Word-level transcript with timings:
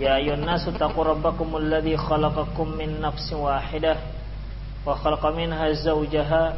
يا 0.00 0.16
أيها 0.16 0.34
الناس 0.34 0.68
اتقوا 0.68 1.04
ربكم 1.04 1.56
الذي 1.56 1.96
خلقكم 1.96 2.68
من 2.68 3.00
نفس 3.00 3.32
واحدة 3.32 3.96
وخلق 4.86 5.26
منها 5.26 5.72
زوجها 5.72 6.54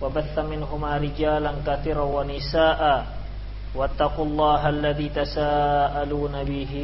وبث 0.00 0.38
منهما 0.38 0.96
رجالا 0.96 1.52
كثيرا 1.66 2.02
ونساء 2.02 3.06
واتقوا 3.74 4.24
الله 4.24 4.68
الذي 4.68 5.08
تساءلون 5.08 6.44
به 6.44 6.74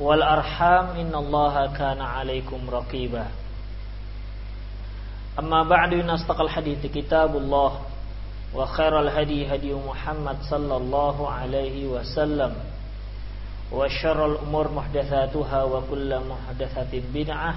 والأرحام 0.00 0.86
إن 0.86 1.14
الله 1.14 1.66
كان 1.72 2.00
عليكم 2.00 2.70
رقيبا. 2.70 3.26
أما 5.38 5.62
بعد 5.62 5.94
أصدق 5.94 6.40
الحديث 6.40 6.86
كتاب 6.86 7.36
الله 7.36 7.72
وخير 8.54 9.00
الهدي 9.00 9.54
هدي 9.54 9.74
محمد 9.74 10.36
صلى 10.50 10.76
الله 10.76 11.30
عليه 11.30 11.86
وسلم. 11.86 12.75
وشر 13.71 14.25
الأمور 14.25 14.71
محدثاتها 14.71 15.63
وكل 15.63 16.11
محدثة 16.19 16.93
بدعة 17.13 17.55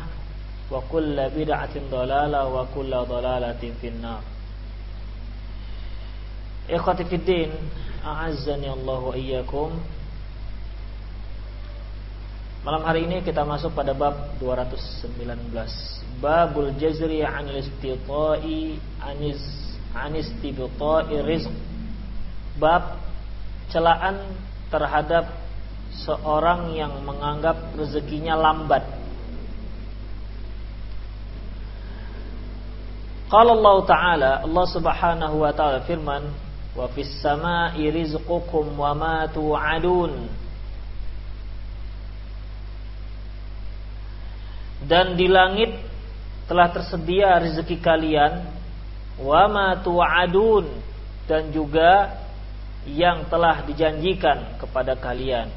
وكل 0.71 1.17
بدعة 1.37 1.75
ضلالة 1.91 2.41
وكل 2.47 2.93
ضلالة 2.97 3.63
في 3.81 3.89
النار 3.89 4.23
إخوتي 6.71 7.05
في 7.05 7.17
الدين 7.17 7.51
أعزني 8.07 8.73
الله 8.73 8.99
وإياكم 8.99 9.71
Malam 12.65 12.81
hari 12.81 13.05
ini 13.05 13.21
kita 13.21 13.45
masuk 13.45 13.77
pada 13.77 13.93
bab 13.93 14.41
219 14.41 15.53
Babul 16.17 16.73
jazri 16.81 17.21
anil 17.21 17.61
istita'i 17.61 18.81
anis 19.05 19.37
anistibta'i 19.93 21.21
rizq 21.29 21.53
Bab 22.57 22.97
celaan 23.69 24.17
terhadap 24.73 25.29
seorang 25.94 26.74
yang 26.78 27.02
menganggap 27.02 27.74
rezekinya 27.74 28.38
lambat. 28.38 28.86
Qala 33.30 33.54
Allah 33.54 33.78
Ta'ala, 33.86 34.32
Allah 34.42 34.66
Subhanahu 34.74 35.46
wa 35.46 35.54
taala 35.54 35.86
firman, 35.86 36.34
"Wa 36.74 36.90
fis 36.90 37.14
sama'i 37.22 37.86
rizqukum 37.94 38.74
wa 38.74 38.98
ma 38.98 39.30
tu'adun." 39.30 40.26
Dan 44.82 45.14
di 45.14 45.30
langit 45.30 45.78
telah 46.50 46.74
tersedia 46.74 47.38
rezeki 47.38 47.78
kalian 47.78 48.50
wa 49.22 49.46
ma 49.46 49.78
tu'adun 49.78 50.66
dan 51.30 51.54
juga 51.54 52.18
yang 52.90 53.30
telah 53.30 53.62
dijanjikan 53.62 54.58
kepada 54.58 54.98
kalian. 54.98 55.54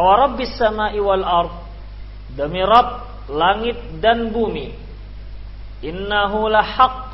Fawarabbis 0.00 0.56
sama'i 0.56 0.96
wal 0.96 1.20
ard 1.20 1.52
Demi 2.32 2.64
Rabb 2.64 3.28
langit 3.28 3.76
dan 4.00 4.32
bumi. 4.32 4.72
Innahu 5.84 6.48
lahaq 6.48 7.12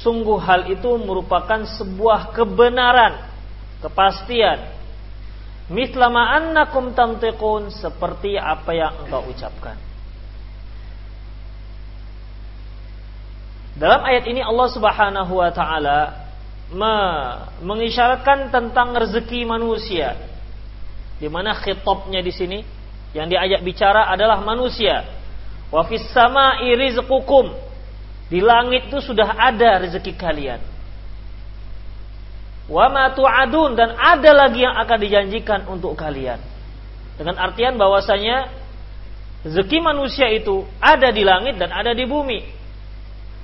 Sungguh 0.00 0.40
hal 0.40 0.72
itu 0.72 0.88
merupakan 0.96 1.68
sebuah 1.68 2.32
kebenaran 2.32 3.20
Kepastian. 3.84 4.80
Mithlama 5.68 6.40
annakum 6.40 6.96
tantiqun 6.96 7.68
Seperti 7.68 8.40
apa 8.40 8.72
yang 8.72 9.04
engkau 9.04 9.28
ucapkan. 9.28 9.76
Dalam 13.76 14.08
ayat 14.08 14.24
ini 14.24 14.40
Allah 14.40 14.68
subhanahu 14.72 15.36
wa 15.36 15.52
ta'ala 15.52 16.00
Mengisyaratkan 17.60 18.48
tentang 18.48 18.96
rezeki 18.96 19.44
manusia 19.44 20.16
di 21.18 21.26
mana 21.26 21.54
khitabnya 21.58 22.22
di 22.22 22.30
sini 22.30 22.58
yang 23.12 23.26
diajak 23.26 23.66
bicara 23.66 24.06
adalah 24.10 24.38
manusia. 24.42 25.02
Wa 25.68 25.84
fis 25.84 26.06
sama'i 26.14 26.72
rizqukum. 26.78 27.52
Di 28.28 28.38
langit 28.44 28.92
itu 28.92 29.00
sudah 29.02 29.34
ada 29.34 29.82
rezeki 29.82 30.12
kalian. 30.14 30.60
Wa 32.68 32.92
ma 32.92 33.10
tu'adun 33.16 33.72
dan 33.74 33.96
ada 33.96 34.30
lagi 34.36 34.62
yang 34.62 34.76
akan 34.76 34.98
dijanjikan 35.00 35.60
untuk 35.66 35.96
kalian. 35.96 36.38
Dengan 37.16 37.40
artian 37.40 37.80
bahwasanya 37.80 38.52
rezeki 39.42 39.78
manusia 39.80 40.28
itu 40.30 40.68
ada 40.78 41.08
di 41.10 41.24
langit 41.24 41.56
dan 41.56 41.72
ada 41.72 41.96
di 41.96 42.04
bumi. 42.04 42.44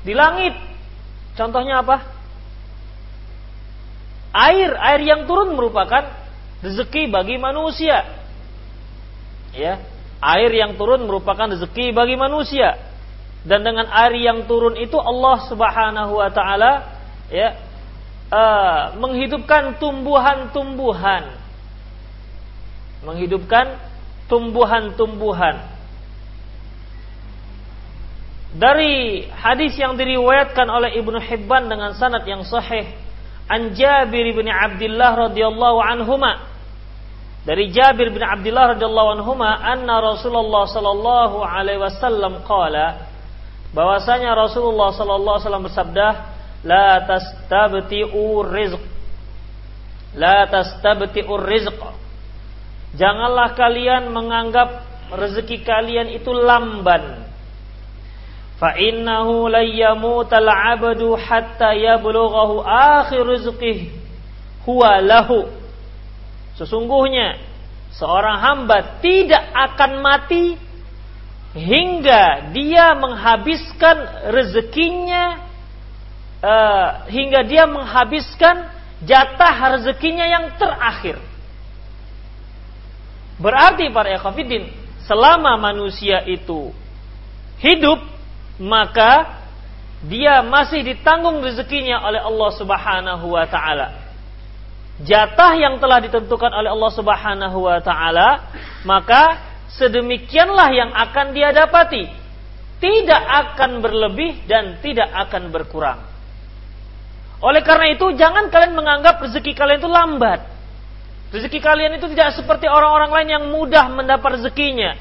Di 0.04 0.12
langit 0.12 0.52
contohnya 1.34 1.80
apa? 1.80 2.04
Air, 4.34 4.76
air 4.76 5.00
yang 5.00 5.24
turun 5.24 5.56
merupakan 5.56 6.23
rezeki 6.64 7.12
bagi 7.12 7.36
manusia. 7.36 8.02
Ya, 9.54 9.84
air 10.18 10.50
yang 10.50 10.74
turun 10.80 11.04
merupakan 11.04 11.46
rezeki 11.52 11.92
bagi 11.92 12.16
manusia. 12.16 12.80
Dan 13.44 13.60
dengan 13.60 13.92
air 13.92 14.16
yang 14.16 14.48
turun 14.48 14.74
itu 14.80 14.96
Allah 14.96 15.36
Subhanahu 15.52 16.16
wa 16.16 16.32
taala 16.32 16.96
ya 17.28 17.60
uh, 18.32 18.96
menghidupkan 18.96 19.76
tumbuhan-tumbuhan. 19.76 21.36
Menghidupkan 23.04 23.76
tumbuhan-tumbuhan. 24.32 25.76
Dari 28.54 29.26
hadis 29.34 29.74
yang 29.76 29.98
diriwayatkan 29.98 30.70
oleh 30.70 30.94
Ibnu 30.96 31.18
Hibban 31.18 31.66
dengan 31.66 31.92
sanad 31.98 32.22
yang 32.24 32.46
sahih 32.46 32.86
an 33.50 33.74
Jabir 33.76 34.24
bin 34.32 34.46
Abdullah 34.46 35.28
radhiyallahu 35.28 35.78
anhuma 35.82 36.53
dari 37.44 37.68
Jabir 37.68 38.08
bin 38.08 38.24
Abdullah 38.24 38.72
radhiyallahu 38.72 39.20
anhu 39.20 39.36
anna 39.44 40.00
Rasulullah 40.00 40.64
sallallahu 40.64 41.44
alaihi 41.44 41.76
wasallam 41.76 42.40
qala 42.40 43.04
bahwasanya 43.76 44.32
Rasulullah 44.32 44.96
sallallahu 44.96 45.36
alaihi 45.36 45.44
wasallam 45.44 45.66
bersabda 45.68 46.06
la 46.64 47.04
tastabti'u 47.04 48.24
rizq. 48.48 48.82
La 50.16 50.48
tastabti'u 50.48 51.36
rizq. 51.36 51.80
Janganlah 52.96 53.52
kalian 53.52 54.08
menganggap 54.08 54.80
rezeki 55.12 55.60
kalian 55.68 56.16
itu 56.16 56.32
lamban. 56.32 57.28
Fa 58.56 58.72
innahu 58.80 59.52
layyamutal 59.52 60.48
'abdu 60.48 61.12
hatta 61.20 61.76
yablughahu 61.76 62.64
akhir 62.64 63.20
rizqihi. 63.20 63.92
Huwa 64.64 64.96
lahu 65.04 65.44
Sesungguhnya 66.54 67.42
seorang 67.94 68.38
hamba 68.38 69.02
tidak 69.02 69.42
akan 69.54 70.02
mati 70.02 70.54
hingga 71.54 72.50
dia 72.50 72.98
menghabiskan 72.98 74.30
rezekinya 74.34 75.38
uh, 76.42 76.88
hingga 77.06 77.46
dia 77.46 77.64
menghabiskan 77.70 78.70
jatah 79.06 79.78
rezekinya 79.78 80.26
yang 80.26 80.44
terakhir. 80.58 81.18
Berarti 83.38 83.90
para 83.90 84.14
ikhwatiddin, 84.14 84.70
selama 85.10 85.58
manusia 85.58 86.22
itu 86.26 86.70
hidup, 87.58 87.98
maka 88.62 89.42
dia 90.06 90.44
masih 90.44 90.84
ditanggung 90.84 91.42
rezekinya 91.42 92.04
oleh 92.04 92.22
Allah 92.22 92.50
Subhanahu 92.54 93.26
wa 93.34 93.46
taala. 93.48 94.03
Jatah 95.02 95.52
yang 95.58 95.82
telah 95.82 95.98
ditentukan 95.98 96.52
oleh 96.54 96.70
Allah 96.70 96.92
Subhanahu 96.94 97.58
wa 97.66 97.78
taala, 97.82 98.28
maka 98.86 99.42
sedemikianlah 99.74 100.70
yang 100.70 100.90
akan 100.94 101.34
dia 101.34 101.50
dapati. 101.50 102.06
Tidak 102.78 103.22
akan 103.24 103.80
berlebih 103.80 104.44
dan 104.44 104.78
tidak 104.84 105.08
akan 105.08 105.48
berkurang. 105.48 106.04
Oleh 107.40 107.64
karena 107.64 107.96
itu, 107.96 108.12
jangan 108.14 108.52
kalian 108.52 108.76
menganggap 108.76 109.24
rezeki 109.24 109.56
kalian 109.56 109.80
itu 109.80 109.90
lambat. 109.90 110.40
Rezeki 111.32 111.58
kalian 111.58 111.98
itu 111.98 112.06
tidak 112.12 112.36
seperti 112.38 112.70
orang-orang 112.70 113.10
lain 113.10 113.28
yang 113.40 113.44
mudah 113.50 113.90
mendapat 113.90 114.38
rezekinya. 114.38 114.94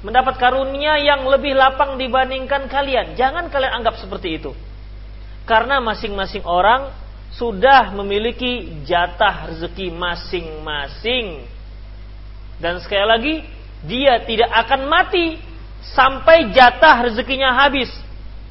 Mendapat 0.00 0.36
karunia 0.36 1.00
yang 1.00 1.26
lebih 1.28 1.52
lapang 1.56 1.96
dibandingkan 2.00 2.68
kalian. 2.72 3.16
Jangan 3.18 3.52
kalian 3.52 3.82
anggap 3.82 4.00
seperti 4.00 4.40
itu. 4.40 4.52
Karena 5.44 5.80
masing-masing 5.84 6.44
orang 6.48 6.88
sudah 7.34 7.90
memiliki 7.90 8.84
jatah 8.86 9.50
rezeki 9.50 9.90
masing-masing. 9.90 11.42
Dan 12.62 12.78
sekali 12.78 13.06
lagi, 13.06 13.34
dia 13.82 14.22
tidak 14.22 14.50
akan 14.54 14.86
mati 14.86 15.42
sampai 15.92 16.54
jatah 16.54 17.10
rezekinya 17.10 17.50
habis. 17.52 17.90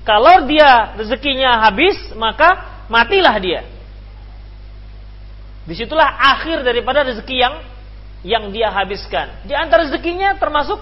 Kalau 0.04 0.44
dia 0.44 1.00
rezekinya 1.00 1.64
habis, 1.64 1.96
maka 2.20 2.84
matilah 2.92 3.40
dia. 3.40 3.64
Di 5.64 5.74
situlah 5.80 6.20
akhir 6.36 6.68
daripada 6.68 7.08
rezeki 7.08 7.36
yang 7.40 7.56
yang 8.24 8.52
dia 8.52 8.68
habiskan. 8.68 9.48
Di 9.48 9.56
antara 9.56 9.88
rezekinya 9.88 10.36
termasuk 10.36 10.80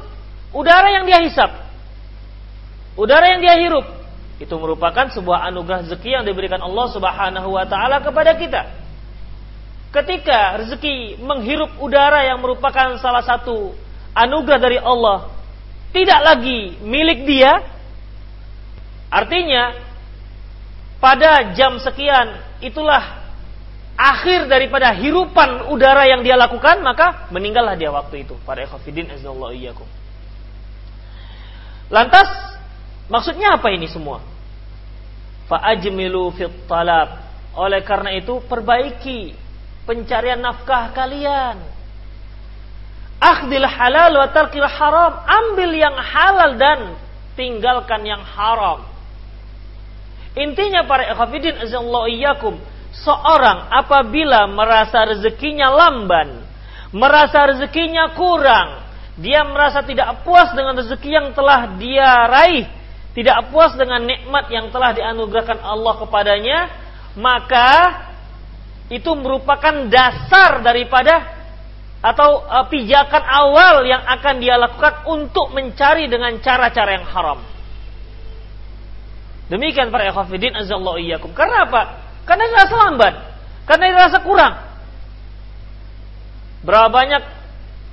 udara 0.50 0.89
yang 0.89 1.06
dia 1.06 1.21
hisap. 1.21 1.53
Udara 2.98 3.38
yang 3.38 3.42
dia 3.45 3.56
hirup. 3.62 4.00
Itu 4.41 4.57
merupakan 4.57 5.05
sebuah 5.13 5.45
anugerah 5.53 5.85
rezeki 5.85 6.17
yang 6.17 6.25
diberikan 6.25 6.57
Allah 6.65 6.89
Subhanahu 6.89 7.53
wa 7.53 7.65
taala 7.69 8.01
kepada 8.01 8.33
kita. 8.33 8.73
Ketika 9.93 10.57
rezeki 10.57 11.21
menghirup 11.21 11.77
udara 11.77 12.25
yang 12.25 12.41
merupakan 12.41 12.97
salah 12.97 13.21
satu 13.21 13.77
anugerah 14.17 14.57
dari 14.57 14.79
Allah 14.81 15.29
tidak 15.93 16.19
lagi 16.25 16.79
milik 16.81 17.27
dia, 17.27 17.61
artinya 19.13 19.77
pada 20.97 21.53
jam 21.53 21.77
sekian 21.77 22.39
itulah 22.63 23.21
akhir 23.99 24.49
daripada 24.49 24.95
hirupan 24.95 25.69
udara 25.69 26.09
yang 26.09 26.25
dia 26.25 26.39
lakukan, 26.39 26.81
maka 26.81 27.27
meninggallah 27.29 27.77
dia 27.77 27.93
waktu 27.93 28.25
itu. 28.25 28.33
Para 28.41 28.65
ikhwafidin 28.65 29.11
iyyakum. 29.11 29.85
Lantas 31.91 32.55
maksudnya 33.11 33.59
apa 33.59 33.67
ini 33.69 33.91
semua? 33.91 34.30
Fa'ajmilu 35.51 36.31
fit 36.31 36.56
talab. 36.71 37.19
Oleh 37.59 37.83
karena 37.83 38.15
itu 38.15 38.39
perbaiki 38.48 39.36
pencarian 39.83 40.39
nafkah 40.39 40.95
kalian. 40.95 41.59
Akhdil 43.19 43.68
halal 43.68 44.15
wa 44.15 44.31
tarkil 44.31 44.63
haram. 44.63 45.27
Ambil 45.27 45.75
yang 45.75 46.00
halal 46.00 46.56
dan 46.56 46.95
tinggalkan 47.36 48.07
yang 48.07 48.24
haram. 48.24 48.88
Intinya 50.31 50.88
para 50.88 51.12
ikhwafidin 51.12 51.59
azallahu 51.59 52.07
iyyakum, 52.07 52.56
seorang 52.95 53.68
apabila 53.68 54.48
merasa 54.48 55.03
rezekinya 55.03 55.68
lamban, 55.68 56.48
merasa 56.95 57.51
rezekinya 57.51 58.15
kurang, 58.15 58.80
dia 59.19 59.44
merasa 59.44 59.83
tidak 59.83 60.24
puas 60.24 60.56
dengan 60.56 60.80
rezeki 60.80 61.09
yang 61.12 61.27
telah 61.36 61.75
dia 61.75 62.31
raih, 62.31 62.63
tidak 63.11 63.51
puas 63.51 63.75
dengan 63.75 64.07
nikmat 64.07 64.47
yang 64.47 64.71
telah 64.71 64.95
dianugerahkan 64.95 65.59
Allah 65.59 65.93
kepadanya, 65.99 66.59
maka 67.19 67.69
itu 68.87 69.11
merupakan 69.19 69.87
dasar 69.91 70.63
daripada 70.63 71.43
atau 72.01 72.43
uh, 72.47 72.65
pijakan 72.71 73.23
awal 73.23 73.85
yang 73.85 74.01
akan 74.01 74.41
dia 74.41 74.57
lakukan 74.57 75.05
untuk 75.05 75.53
mencari 75.53 76.07
dengan 76.07 76.33
cara-cara 76.39 76.97
yang 76.97 77.07
haram. 77.07 77.39
Demikian 79.51 79.91
para 79.91 80.07
ikhwafidin 80.07 80.55
azallahu 80.55 80.97
iyyakum. 80.97 81.35
Karena 81.35 81.67
apa? 81.67 81.81
Karena 82.23 82.47
dirasa 82.47 82.75
lambat. 82.79 83.13
Karena 83.67 83.85
dirasa 83.91 84.17
kurang. 84.23 84.55
Berapa 86.63 86.87
banyak, 86.87 87.23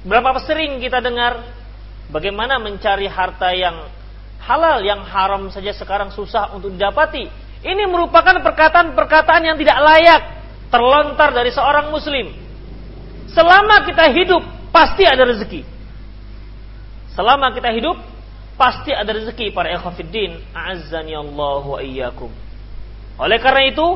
berapa 0.06 0.38
sering 0.46 0.78
kita 0.78 1.02
dengar 1.02 1.42
bagaimana 2.14 2.62
mencari 2.62 3.10
harta 3.10 3.50
yang 3.52 3.90
halal, 4.42 4.82
yang 4.82 5.02
haram 5.04 5.50
saja 5.52 5.74
sekarang 5.74 6.10
susah 6.14 6.54
untuk 6.54 6.74
didapati. 6.74 7.28
Ini 7.58 7.84
merupakan 7.90 8.38
perkataan-perkataan 8.38 9.42
yang 9.42 9.56
tidak 9.58 9.78
layak 9.82 10.22
terlontar 10.70 11.34
dari 11.34 11.50
seorang 11.50 11.90
muslim. 11.90 12.30
Selama 13.34 13.82
kita 13.84 14.08
hidup, 14.14 14.42
pasti 14.70 15.04
ada 15.04 15.26
rezeki. 15.26 15.62
Selama 17.18 17.50
kita 17.50 17.74
hidup, 17.74 17.98
pasti 18.58 18.90
ada 18.90 19.14
rezeki 19.14 19.54
para 19.54 19.70
ikhwafiddin 19.70 20.50
a'azzani 20.50 21.14
Allah 21.14 21.62
wa 21.62 21.78
iyyakum 21.78 22.34
oleh 23.22 23.38
karena 23.38 23.70
itu 23.70 23.94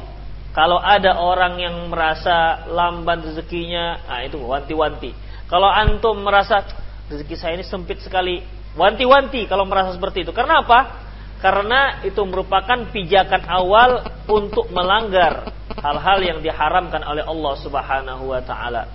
kalau 0.54 0.78
ada 0.78 1.18
orang 1.18 1.58
yang 1.58 1.76
merasa 1.90 2.62
lamban 2.70 3.26
rezekinya 3.26 3.98
nah 4.06 4.22
itu 4.22 4.38
wanti-wanti 4.38 5.10
kalau 5.50 5.66
antum 5.66 6.22
merasa 6.22 6.62
rezeki 7.10 7.34
saya 7.34 7.58
ini 7.58 7.66
sempit 7.66 7.98
sekali 8.06 8.46
wanti-wanti 8.78 9.44
kalau 9.48 9.68
merasa 9.68 9.92
seperti 9.92 10.24
itu 10.24 10.32
karena 10.32 10.64
apa 10.64 11.02
karena 11.42 12.06
itu 12.06 12.22
merupakan 12.22 12.86
pijakan 12.94 13.42
awal 13.50 14.06
untuk 14.30 14.70
melanggar 14.70 15.50
hal-hal 15.74 16.18
yang 16.22 16.38
diharamkan 16.38 17.02
oleh 17.02 17.26
Allah 17.26 17.54
Subhanahu 17.58 18.30
wa 18.30 18.38
taala. 18.46 18.86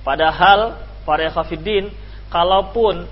Padahal 0.00 0.80
para 1.04 1.28
khafiddin 1.28 1.92
kalaupun 2.32 3.04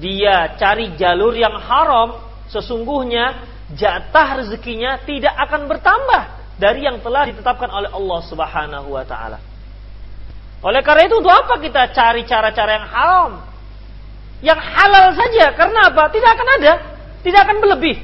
dia 0.00 0.56
cari 0.56 0.96
jalur 0.96 1.36
yang 1.36 1.60
haram, 1.60 2.16
sesungguhnya 2.48 3.44
jatah 3.76 4.40
rezekinya 4.40 5.04
tidak 5.04 5.36
akan 5.44 5.68
bertambah 5.68 6.22
dari 6.56 6.88
yang 6.88 7.04
telah 7.04 7.28
ditetapkan 7.28 7.68
oleh 7.68 7.92
Allah 7.92 8.20
Subhanahu 8.24 8.88
wa 8.88 9.04
taala. 9.04 9.38
Oleh 10.64 10.80
karena 10.80 11.06
itu 11.06 11.20
untuk 11.20 11.30
apa 11.30 11.60
kita 11.60 11.92
cari 11.92 12.24
cara-cara 12.24 12.70
yang 12.72 12.88
haram? 12.88 13.30
Yang 14.38 14.60
halal 14.62 15.06
saja 15.18 15.50
karena 15.58 15.90
apa? 15.90 16.10
Tidak 16.14 16.30
akan 16.30 16.48
ada, 16.62 16.72
tidak 17.26 17.40
akan 17.46 17.56
berlebih. 17.58 17.96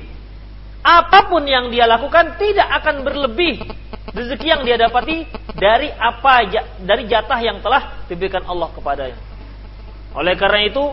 Apa 0.85 1.33
pun 1.33 1.47
yang 1.49 1.73
dia 1.73 1.89
lakukan 1.89 2.37
tidak 2.37 2.69
akan 2.83 3.07
berlebih 3.07 3.63
rezeki 4.13 4.47
yang 4.47 4.63
dia 4.69 4.77
dapati 4.77 5.25
dari 5.57 5.89
apa 5.91 6.45
dari 6.85 7.09
jatah 7.09 7.41
yang 7.41 7.65
telah 7.65 8.05
diberikan 8.07 8.45
Allah 8.45 8.69
kepadanya. 8.75 9.19
Oleh 10.15 10.35
karena 10.37 10.61
itu 10.69 10.85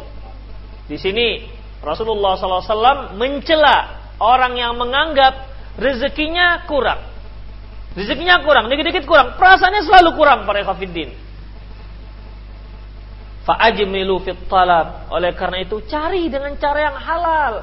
di 0.89 0.97
sini 0.97 1.45
Rasulullah 1.81 2.37
SAW 2.37 3.17
mencela 3.17 3.99
orang 4.21 4.53
yang 4.57 4.73
menganggap 4.77 5.49
rezekinya 5.81 6.65
kurang. 6.69 7.09
Rezekinya 7.91 8.39
kurang, 8.45 8.71
dikit-dikit 8.71 9.03
kurang. 9.03 9.35
Perasaannya 9.35 9.83
selalu 9.83 10.15
kurang 10.15 10.47
para 10.47 10.63
kafirin. 10.63 11.11
Fa'ajmilu 13.47 14.21
fit 14.21 14.37
talab. 14.45 15.09
Oleh 15.09 15.33
karena 15.33 15.65
itu 15.65 15.81
cari 15.89 16.29
dengan 16.29 16.53
cara 16.61 16.79
yang 16.91 16.97
halal. 16.97 17.53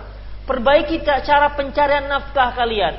Perbaiki 0.48 1.04
cara 1.04 1.52
pencarian 1.54 2.08
nafkah 2.08 2.56
kalian. 2.56 2.94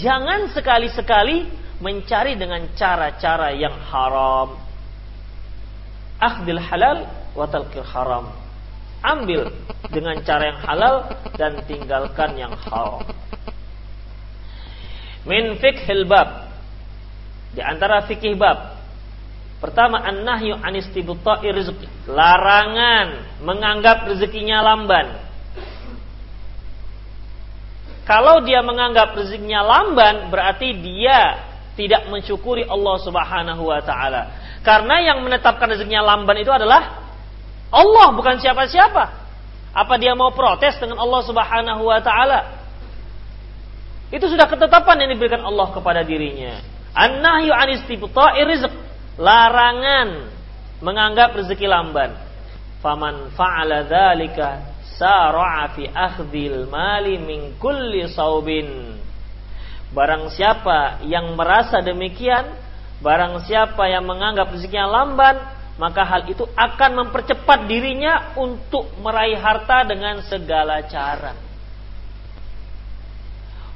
Jangan 0.00 0.50
sekali-sekali 0.50 1.46
mencari 1.78 2.34
dengan 2.34 2.64
cara-cara 2.74 3.54
yang 3.54 3.76
haram. 3.92 4.56
Akhdil 6.18 6.62
halal 6.62 7.06
wa 7.36 7.46
talqil 7.46 7.84
haram 7.84 8.44
ambil 9.04 9.52
dengan 9.92 10.16
cara 10.24 10.48
yang 10.48 10.60
halal 10.64 10.94
dan 11.36 11.60
tinggalkan 11.68 12.40
yang 12.40 12.56
haram. 12.56 13.04
Min 15.28 15.60
fikhil 15.60 16.08
bab 16.08 16.48
di 17.52 17.60
antara 17.60 18.00
fikih 18.08 18.34
bab 18.34 18.83
pertama 19.64 19.96
an-nahyu 20.04 20.60
an 20.60 20.76
istibta'i 20.76 21.48
rizqi 21.56 21.88
larangan 22.04 23.40
menganggap 23.40 24.04
rezekinya 24.04 24.60
lamban 24.60 25.24
kalau 28.04 28.44
dia 28.44 28.60
menganggap 28.60 29.16
rezekinya 29.16 29.64
lamban 29.64 30.28
berarti 30.28 30.76
dia 30.76 31.40
tidak 31.80 32.12
mensyukuri 32.12 32.68
Allah 32.68 32.96
Subhanahu 33.00 33.64
wa 33.64 33.80
taala 33.80 34.44
karena 34.60 35.00
yang 35.00 35.24
menetapkan 35.24 35.72
rezekinya 35.72 36.04
lamban 36.04 36.44
itu 36.44 36.52
adalah 36.52 37.04
Allah 37.74 38.06
bukan 38.14 38.38
siapa-siapa. 38.38 39.26
Apa 39.74 39.98
dia 39.98 40.14
mau 40.14 40.30
protes 40.30 40.78
dengan 40.78 41.02
Allah 41.02 41.20
Subhanahu 41.26 41.82
wa 41.82 41.98
taala? 41.98 42.62
Itu 44.14 44.30
sudah 44.30 44.46
ketetapan 44.46 45.02
yang 45.02 45.10
diberikan 45.18 45.42
Allah 45.42 45.74
kepada 45.74 46.06
dirinya. 46.06 46.62
An-nahyu 46.94 47.50
an 47.50 47.68
istibta'i 47.74 48.46
rizq. 48.46 48.70
Larangan 49.16 50.08
menganggap 50.82 51.34
rezeki 51.38 51.70
lamban. 51.70 52.14
Faman 52.82 53.32
fa'ala 53.32 53.86
dzalika 53.86 54.76
sara'a 55.00 55.72
fi 55.72 55.88
akhdhil 55.88 56.66
mali 56.68 57.16
min 57.18 57.56
kulli 57.56 58.04
saubin. 58.10 58.98
Barang 59.94 60.26
siapa 60.34 61.06
yang 61.06 61.38
merasa 61.38 61.78
demikian, 61.78 62.64
Barang 63.04 63.36
siapa 63.44 63.84
yang 63.92 64.08
menganggap 64.08 64.48
rezekinya 64.48 64.88
lamban, 64.88 65.36
maka 65.76 66.08
hal 66.08 66.24
itu 66.24 66.48
akan 66.56 67.04
mempercepat 67.04 67.68
dirinya 67.68 68.32
untuk 68.40 68.88
meraih 69.04 69.36
harta 69.36 69.84
dengan 69.84 70.24
segala 70.24 70.80
cara. 70.88 71.36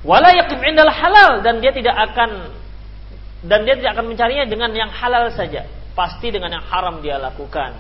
Wala 0.00 0.32
yakim 0.32 0.64
indal 0.64 0.88
halal 0.88 1.44
dan 1.44 1.60
dia 1.60 1.76
tidak 1.76 1.92
akan 2.08 2.56
dan 3.44 3.62
dia 3.62 3.78
tidak 3.78 3.94
akan 3.94 4.06
mencarinya 4.10 4.46
dengan 4.50 4.70
yang 4.74 4.90
halal 4.90 5.30
saja, 5.30 5.66
pasti 5.94 6.34
dengan 6.34 6.58
yang 6.58 6.64
haram 6.66 6.98
dia 6.98 7.18
lakukan. 7.22 7.74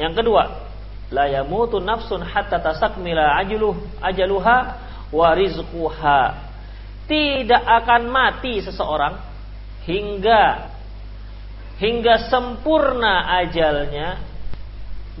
Yang 0.00 0.24
kedua, 0.24 0.42
la 1.12 1.28
yamutu 1.28 1.78
nafsun 1.78 2.24
hatta 2.24 2.58
tasakmila 2.58 3.36
ajluh 3.44 3.76
ajaluha 4.00 4.56
wa 5.12 5.28
rizquha. 5.36 6.22
Tidak 7.04 7.62
akan 7.62 8.08
mati 8.08 8.64
seseorang 8.64 9.20
hingga 9.84 10.72
hingga 11.76 12.32
sempurna 12.32 13.28
ajalnya 13.44 14.16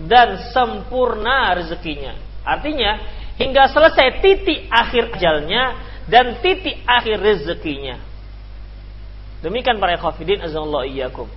dan 0.08 0.50
sempurna 0.50 1.52
rezekinya. 1.60 2.16
Artinya 2.40 2.98
hingga 3.36 3.68
selesai 3.68 4.24
titik 4.24 4.66
akhir 4.72 5.20
ajalnya 5.20 5.76
dan 6.08 6.40
titik 6.40 6.80
akhir 6.88 7.20
rezekinya. 7.20 8.13
Demikian 9.44 9.76
para 9.76 10.00
khafidin 10.00 10.40
azallahu 10.40 10.88
iyyakum. 10.88 11.28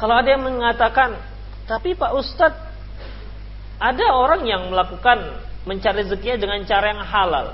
Kalau 0.00 0.14
ada 0.16 0.28
yang 0.32 0.40
mengatakan, 0.40 1.20
tapi 1.68 1.92
Pak 1.92 2.16
Ustadz, 2.16 2.64
ada 3.76 4.06
orang 4.16 4.48
yang 4.48 4.72
melakukan 4.72 5.36
mencari 5.68 6.00
rezekinya 6.00 6.40
dengan 6.40 6.64
cara 6.64 6.96
yang 6.96 7.04
halal. 7.04 7.46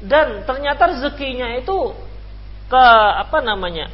Dan 0.00 0.48
ternyata 0.48 0.88
rezekinya 0.88 1.52
itu 1.60 1.92
ke 2.68 2.84
apa 3.24 3.38
namanya 3.40 3.88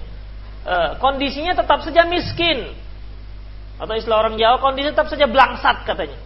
e, 0.67 0.75
kondisinya 0.99 1.55
tetap 1.55 1.81
saja 1.87 2.03
miskin 2.11 2.75
atau 3.79 3.95
istilah 3.95 4.27
orang 4.27 4.35
Jawa 4.35 4.59
kondisi 4.59 4.91
tetap 4.91 5.07
saja 5.07 5.31
blangsat 5.31 5.87
katanya 5.87 6.19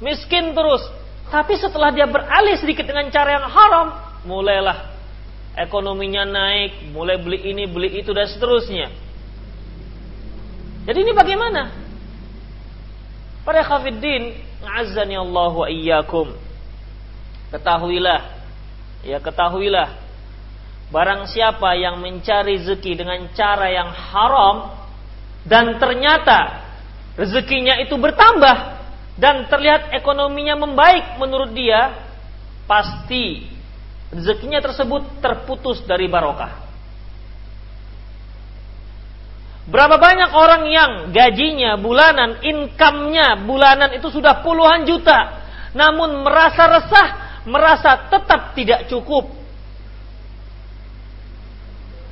miskin 0.00 0.56
terus 0.56 0.80
tapi 1.28 1.60
setelah 1.60 1.92
dia 1.92 2.08
beralih 2.08 2.56
sedikit 2.56 2.88
dengan 2.88 3.12
cara 3.12 3.36
yang 3.36 3.46
haram 3.52 3.86
mulailah 4.24 4.95
ekonominya 5.56 6.28
naik 6.28 6.92
mulai 6.92 7.16
beli 7.16 7.40
ini 7.50 7.64
beli 7.64 8.00
itu 8.00 8.12
dan 8.12 8.28
seterusnya. 8.28 8.92
Jadi 10.86 10.98
ini 11.02 11.12
bagaimana? 11.16 11.72
Para 13.42 13.64
khafiddin 13.64 14.36
azani 14.62 15.16
Allah 15.18 15.52
wa 15.52 15.66
iyyakum. 15.66 16.30
Ketahuilah 17.50 18.20
ya 19.06 19.22
ketahuilah 19.22 20.06
Barang 20.86 21.26
siapa 21.26 21.74
yang 21.74 21.98
mencari 21.98 22.62
rezeki 22.62 23.02
dengan 23.02 23.26
cara 23.34 23.66
yang 23.74 23.90
haram 23.90 24.70
dan 25.42 25.82
ternyata 25.82 26.62
rezekinya 27.18 27.82
itu 27.82 27.98
bertambah 27.98 28.78
dan 29.18 29.50
terlihat 29.50 29.90
ekonominya 29.98 30.54
membaik 30.54 31.18
menurut 31.18 31.50
dia, 31.50 31.90
pasti 32.70 33.50
rezekinya 34.16 34.64
tersebut 34.64 35.20
terputus 35.20 35.84
dari 35.84 36.08
barokah. 36.08 36.64
Berapa 39.66 39.98
banyak 39.98 40.30
orang 40.30 40.62
yang 40.70 40.90
gajinya 41.10 41.74
bulanan, 41.76 42.38
income-nya 42.40 43.44
bulanan 43.44 43.92
itu 43.98 44.08
sudah 44.14 44.40
puluhan 44.40 44.86
juta, 44.86 45.42
namun 45.74 46.22
merasa 46.22 46.70
resah, 46.70 47.08
merasa 47.44 48.08
tetap 48.08 48.54
tidak 48.54 48.86
cukup 48.86 49.36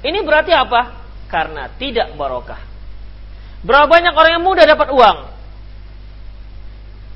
ini 0.04 0.20
berarti 0.20 0.52
apa? 0.52 1.00
Karena 1.32 1.72
tidak 1.80 2.12
barokah. 2.20 2.60
Berapa 3.64 3.88
banyak 3.88 4.12
orang 4.12 4.32
yang 4.36 4.44
mudah 4.44 4.68
dapat 4.68 4.92
uang? 4.92 5.18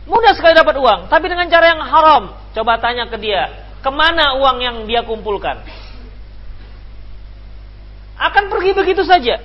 Mudah 0.09 0.33
sekali 0.33 0.57
dapat 0.57 0.81
uang, 0.81 1.13
tapi 1.13 1.29
dengan 1.29 1.53
cara 1.53 1.77
yang 1.77 1.85
haram. 1.85 2.33
Coba 2.57 2.81
tanya 2.81 3.05
ke 3.13 3.21
dia, 3.21 3.68
ke 3.79 3.91
mana 3.91 4.39
uang 4.39 4.59
yang 4.63 4.77
dia 4.85 5.03
kumpulkan? 5.07 5.63
Akan 8.19 8.51
pergi 8.51 8.75
begitu 8.75 9.07
saja. 9.07 9.39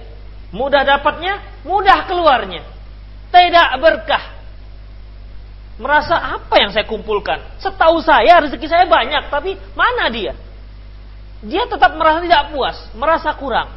Mudah 0.53 0.81
dapatnya, 0.85 1.63
mudah 1.65 2.05
keluarnya. 2.09 2.65
Tidak 3.29 3.69
berkah. 3.81 4.33
Merasa 5.81 6.37
apa 6.37 6.61
yang 6.61 6.69
saya 6.69 6.85
kumpulkan? 6.85 7.57
Setahu 7.57 8.01
saya 8.01 8.41
rezeki 8.45 8.67
saya 8.69 8.85
banyak, 8.85 9.29
tapi 9.33 9.57
mana 9.73 10.09
dia? 10.13 10.37
dia 11.43 11.67
tetap 11.67 11.91
merasa 11.99 12.23
tidak 12.23 12.55
puas, 12.55 12.77
merasa 12.95 13.35
kurang. 13.35 13.67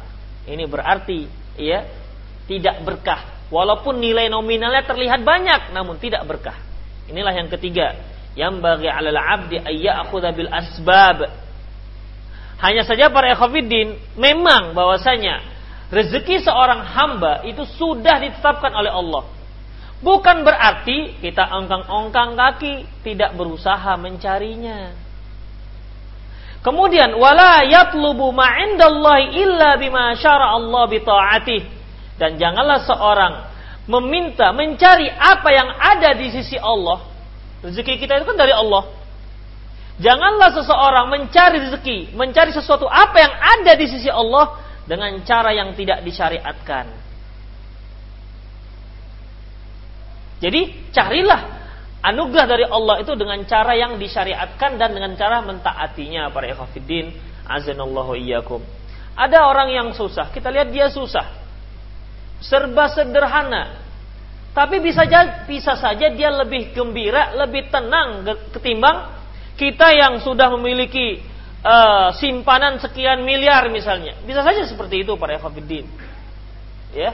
Ini 0.47 0.63
berarti 0.71 1.27
ya 1.59 1.83
tidak 2.47 2.79
berkah. 2.87 3.51
Walaupun 3.51 3.99
nilai 3.99 4.31
nominalnya 4.31 4.87
terlihat 4.87 5.23
banyak 5.23 5.75
namun 5.75 5.99
tidak 5.99 6.23
berkah. 6.23 6.55
Inilah 7.11 7.35
yang 7.35 7.51
ketiga, 7.51 7.95
yang 8.37 8.61
bagi 8.61 8.85
alal 8.85 9.17
abdi 9.17 9.57
ayya'khudha 9.57 10.29
bil 10.37 10.47
asbab. 10.53 11.25
Hanya 12.61 12.85
saja 12.85 13.09
para 13.09 13.33
ekhofiddin 13.33 13.97
memang 14.13 14.77
bahwasanya 14.77 15.41
rezeki 15.89 16.45
seorang 16.45 16.85
hamba 16.85 17.41
itu 17.49 17.65
sudah 17.65 18.21
ditetapkan 18.21 18.69
oleh 18.77 18.93
Allah. 18.93 19.25
Bukan 19.97 20.45
berarti 20.45 21.17
kita 21.17 21.49
ongkang-ongkang 21.57 22.37
kaki 22.37 22.85
tidak 23.01 23.33
berusaha 23.33 23.97
mencarinya. 23.97 24.93
Kemudian 26.61 27.17
wala 27.17 27.65
yatlubu 27.65 28.29
ma 28.29 28.53
indallahi 28.61 29.33
illa 29.33 29.81
bima 29.81 30.13
syara 30.13 30.53
Allah 30.53 30.83
bi 30.85 31.01
taatih. 31.01 31.61
Dan 32.17 32.37
janganlah 32.37 32.85
seorang 32.85 33.33
meminta, 33.89 34.53
mencari 34.53 35.09
apa 35.09 35.49
yang 35.49 35.69
ada 35.73 36.13
di 36.13 36.29
sisi 36.29 36.57
Allah. 36.61 37.16
Rezeki 37.65 37.97
kita 37.97 38.21
itu 38.21 38.25
kan 38.29 38.37
dari 38.37 38.53
Allah. 38.53 38.85
Janganlah 39.97 40.53
seseorang 40.53 41.09
mencari 41.09 41.57
rezeki, 41.57 42.13
mencari 42.13 42.53
sesuatu 42.53 42.85
apa 42.85 43.17
yang 43.17 43.33
ada 43.33 43.73
di 43.73 43.85
sisi 43.89 44.13
Allah 44.13 44.61
dengan 44.85 45.17
cara 45.25 45.49
yang 45.57 45.73
tidak 45.73 46.05
disyariatkan. 46.05 46.85
Jadi 50.37 50.93
carilah 50.93 51.41
anugerah 52.05 52.45
dari 52.45 52.65
Allah 52.69 53.01
itu 53.01 53.17
dengan 53.17 53.41
cara 53.49 53.73
yang 53.73 53.97
disyariatkan 53.97 54.77
dan 54.77 54.93
dengan 54.93 55.17
cara 55.17 55.41
mentaatinya 55.41 56.29
para 56.29 56.45
ikhwatiddin 56.53 57.09
azanallahu 57.49 58.13
iyyakum. 58.21 58.61
Ada 59.17 59.49
orang 59.49 59.73
yang 59.73 59.89
susah, 59.97 60.29
kita 60.29 60.53
lihat 60.53 60.69
dia 60.69 60.93
susah. 60.93 61.25
Serba 62.37 62.85
sederhana. 62.93 63.86
Tapi 64.57 64.81
bisa 64.81 65.05
bisa 65.45 65.77
saja 65.77 66.09
dia 66.09 66.33
lebih 66.33 66.73
gembira, 66.73 67.37
lebih 67.37 67.69
tenang 67.69 68.25
ketimbang 68.49 69.13
kita 69.53 69.93
yang 69.93 70.17
sudah 70.17 70.49
memiliki 70.57 71.21
uh, 71.61 72.09
simpanan 72.17 72.81
sekian 72.81 73.21
miliar 73.21 73.69
misalnya. 73.69 74.17
Bisa 74.25 74.41
saja 74.41 74.65
seperti 74.65 75.05
itu 75.05 75.13
para 75.13 75.37
ikhwatiddin. 75.37 75.85
Ya. 76.89 77.13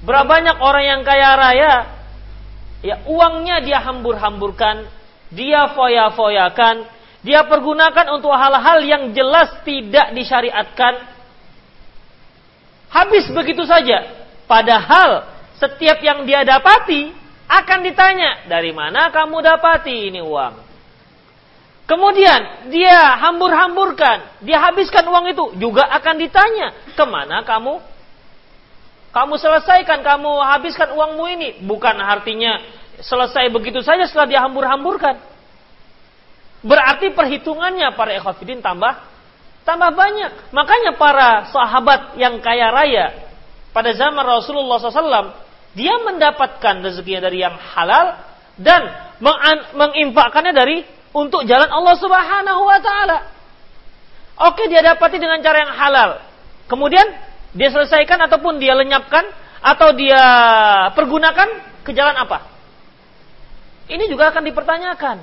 Berapa 0.00 0.40
banyak 0.40 0.56
orang 0.64 0.84
yang 0.88 1.00
kaya 1.04 1.36
raya 1.36 1.72
ya 2.80 3.04
uangnya 3.04 3.60
dia 3.60 3.84
hambur-hamburkan, 3.84 4.88
dia 5.28 5.68
foya-foyakan, 5.76 6.88
dia 7.20 7.44
pergunakan 7.44 8.16
untuk 8.16 8.32
hal-hal 8.32 8.80
yang 8.88 9.12
jelas 9.12 9.52
tidak 9.68 10.16
disyariatkan. 10.16 11.12
Habis 12.88 13.28
begitu 13.36 13.68
saja. 13.68 14.16
Padahal 14.48 15.39
setiap 15.60 16.00
yang 16.00 16.24
dia 16.24 16.40
dapati 16.42 17.12
akan 17.46 17.78
ditanya, 17.84 18.48
dari 18.48 18.72
mana 18.72 19.12
kamu 19.12 19.44
dapati 19.44 20.08
ini 20.08 20.24
uang? 20.24 20.72
Kemudian 21.84 22.70
dia 22.70 23.18
hambur-hamburkan, 23.18 24.40
dia 24.46 24.62
habiskan 24.62 25.04
uang 25.04 25.26
itu 25.34 25.44
juga 25.58 25.84
akan 25.90 26.14
ditanya, 26.16 26.72
ke 26.94 27.04
mana 27.04 27.42
kamu 27.44 27.82
kamu 29.10 29.34
selesaikan, 29.42 30.06
kamu 30.06 30.30
habiskan 30.38 30.94
uangmu 30.94 31.24
ini. 31.34 31.48
Bukan 31.66 31.98
artinya 31.98 32.62
selesai 33.02 33.50
begitu 33.50 33.82
saja 33.82 34.06
setelah 34.06 34.30
dia 34.30 34.40
hambur-hamburkan. 34.46 35.18
Berarti 36.62 37.10
perhitungannya 37.10 37.90
para 37.98 38.14
ikhwafidin 38.14 38.62
tambah 38.62 39.02
tambah 39.66 39.90
banyak. 39.98 40.54
Makanya 40.54 40.94
para 40.94 41.50
sahabat 41.50 42.14
yang 42.22 42.38
kaya 42.38 42.70
raya 42.70 43.06
pada 43.74 43.90
zaman 43.98 44.22
Rasulullah 44.22 44.78
SAW, 44.78 45.49
dia 45.74 46.02
mendapatkan 46.02 46.82
rezekinya 46.82 47.30
dari 47.30 47.46
yang 47.46 47.54
halal 47.54 48.18
dan 48.58 49.14
menginfakkannya 49.74 50.50
dari 50.50 50.82
untuk 51.14 51.46
jalan 51.46 51.70
Allah 51.70 51.94
Subhanahu 51.98 52.62
wa 52.66 52.78
taala. 52.82 53.18
Oke, 54.50 54.66
dia 54.66 54.80
dapati 54.80 55.20
dengan 55.20 55.38
cara 55.44 55.68
yang 55.68 55.74
halal. 55.76 56.10
Kemudian 56.66 57.06
dia 57.52 57.68
selesaikan 57.70 58.18
ataupun 58.24 58.56
dia 58.56 58.72
lenyapkan 58.78 59.26
atau 59.60 59.92
dia 59.92 60.22
pergunakan 60.96 61.48
ke 61.84 61.92
jalan 61.92 62.16
apa? 62.16 62.48
Ini 63.90 64.06
juga 64.06 64.30
akan 64.30 64.42
dipertanyakan. 64.46 65.16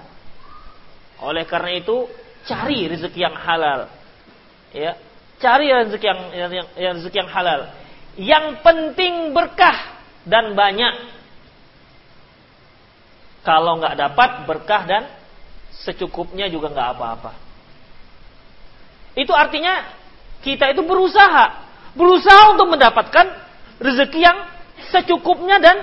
Oleh 1.24 1.48
karena 1.50 1.72
itu, 1.74 2.06
cari 2.46 2.86
rezeki 2.86 3.20
yang 3.26 3.34
halal. 3.34 3.90
ya, 4.76 4.94
cari 5.42 5.72
rezeki 5.72 6.06
yang, 6.06 6.22
yang, 6.36 6.68
yang 6.78 6.94
rezeki 7.02 7.18
yang 7.26 7.32
halal. 7.32 7.60
Yang 8.18 8.46
penting 8.62 9.34
berkah 9.34 9.97
dan 10.28 10.54
banyak. 10.54 11.18
Kalau 13.48 13.80
nggak 13.80 13.96
dapat 13.96 14.30
berkah 14.44 14.84
dan 14.84 15.08
secukupnya 15.88 16.52
juga 16.52 16.68
nggak 16.68 16.90
apa-apa. 17.00 17.32
Itu 19.16 19.32
artinya 19.32 19.88
kita 20.44 20.76
itu 20.76 20.84
berusaha, 20.84 21.64
berusaha 21.96 22.54
untuk 22.54 22.76
mendapatkan 22.76 23.26
rezeki 23.80 24.20
yang 24.20 24.38
secukupnya 24.92 25.58
dan 25.64 25.78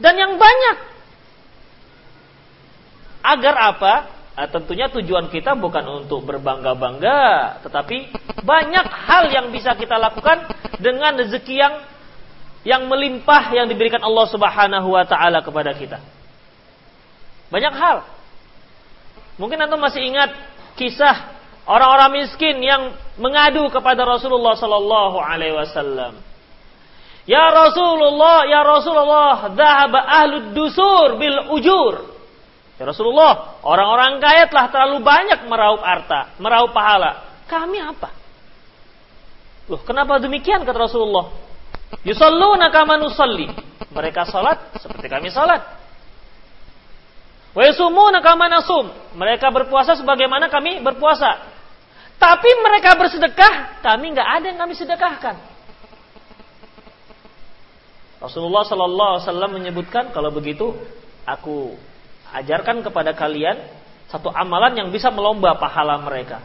dan 0.00 0.14
yang 0.16 0.40
banyak. 0.40 0.76
Agar 3.22 3.54
apa? 3.54 3.94
Nah, 4.32 4.48
tentunya 4.48 4.88
tujuan 4.88 5.28
kita 5.28 5.52
bukan 5.52 5.84
untuk 6.02 6.24
berbangga-bangga, 6.24 7.60
tetapi 7.62 8.08
banyak 8.40 8.86
hal 8.88 9.28
yang 9.28 9.52
bisa 9.52 9.76
kita 9.76 10.00
lakukan 10.00 10.48
dengan 10.80 11.20
rezeki 11.20 11.54
yang 11.54 11.74
yang 12.62 12.86
melimpah 12.86 13.50
yang 13.54 13.66
diberikan 13.66 14.02
Allah 14.02 14.26
Subhanahu 14.30 14.88
wa 14.94 15.04
taala 15.06 15.42
kepada 15.42 15.74
kita. 15.74 15.98
Banyak 17.50 17.74
hal. 17.74 18.06
Mungkin 19.36 19.58
Anda 19.58 19.76
masih 19.76 20.02
ingat 20.06 20.30
kisah 20.78 21.34
orang-orang 21.66 22.22
miskin 22.22 22.62
yang 22.62 22.94
mengadu 23.18 23.66
kepada 23.68 24.06
Rasulullah 24.06 24.54
sallallahu 24.54 25.18
alaihi 25.18 25.58
wasallam. 25.58 26.22
Ya 27.22 27.54
Rasulullah, 27.54 28.50
ya 28.50 28.66
Rasulullah, 28.66 29.46
dhahaba 29.54 30.00
ahlud 30.10 30.58
dusur 30.58 31.18
bil 31.22 31.54
ujur. 31.54 31.94
Ya 32.82 32.84
Rasulullah, 32.88 33.62
orang-orang 33.62 34.18
kaya 34.18 34.50
telah 34.50 34.66
terlalu 34.74 35.06
banyak 35.06 35.46
meraup 35.46 35.82
harta, 35.86 36.34
meraup 36.42 36.74
pahala. 36.74 37.30
Kami 37.46 37.78
apa? 37.78 38.10
Loh, 39.70 39.78
kenapa 39.86 40.18
demikian 40.18 40.66
kata 40.66 40.90
Rasulullah? 40.90 41.30
Yusalluna 42.00 42.72
kama 42.72 42.96
nusalli. 42.96 43.52
Mereka 43.92 44.24
salat 44.24 44.72
seperti 44.80 45.12
kami 45.12 45.28
salat. 45.28 45.60
Wa 47.52 47.62
yasumuna 47.68 48.24
nasum. 48.48 48.88
Mereka 49.12 49.52
berpuasa 49.52 49.92
sebagaimana 50.00 50.48
kami 50.48 50.80
berpuasa. 50.80 51.52
Tapi 52.16 52.48
mereka 52.62 52.96
bersedekah, 52.96 53.82
kami 53.82 54.16
nggak 54.16 54.28
ada 54.40 54.46
yang 54.48 54.58
kami 54.62 54.78
sedekahkan. 54.78 55.36
Rasulullah 58.22 58.62
Sallallahu 58.62 59.12
Alaihi 59.18 59.26
Wasallam 59.26 59.52
menyebutkan 59.58 60.14
kalau 60.14 60.30
begitu 60.30 60.70
aku 61.26 61.74
ajarkan 62.30 62.86
kepada 62.86 63.10
kalian 63.18 63.58
satu 64.06 64.30
amalan 64.30 64.78
yang 64.78 64.88
bisa 64.94 65.10
melomba 65.10 65.58
pahala 65.58 65.98
mereka, 65.98 66.38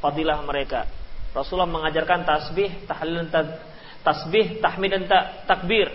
fadilah 0.00 0.40
mereka. 0.40 0.88
Rasulullah 1.36 1.68
mengajarkan 1.68 2.24
tasbih, 2.24 2.88
tahlil, 2.88 3.28
tasbih, 4.02 4.58
tahmid 4.58 4.90
dan 4.94 5.04
takbir. 5.46 5.90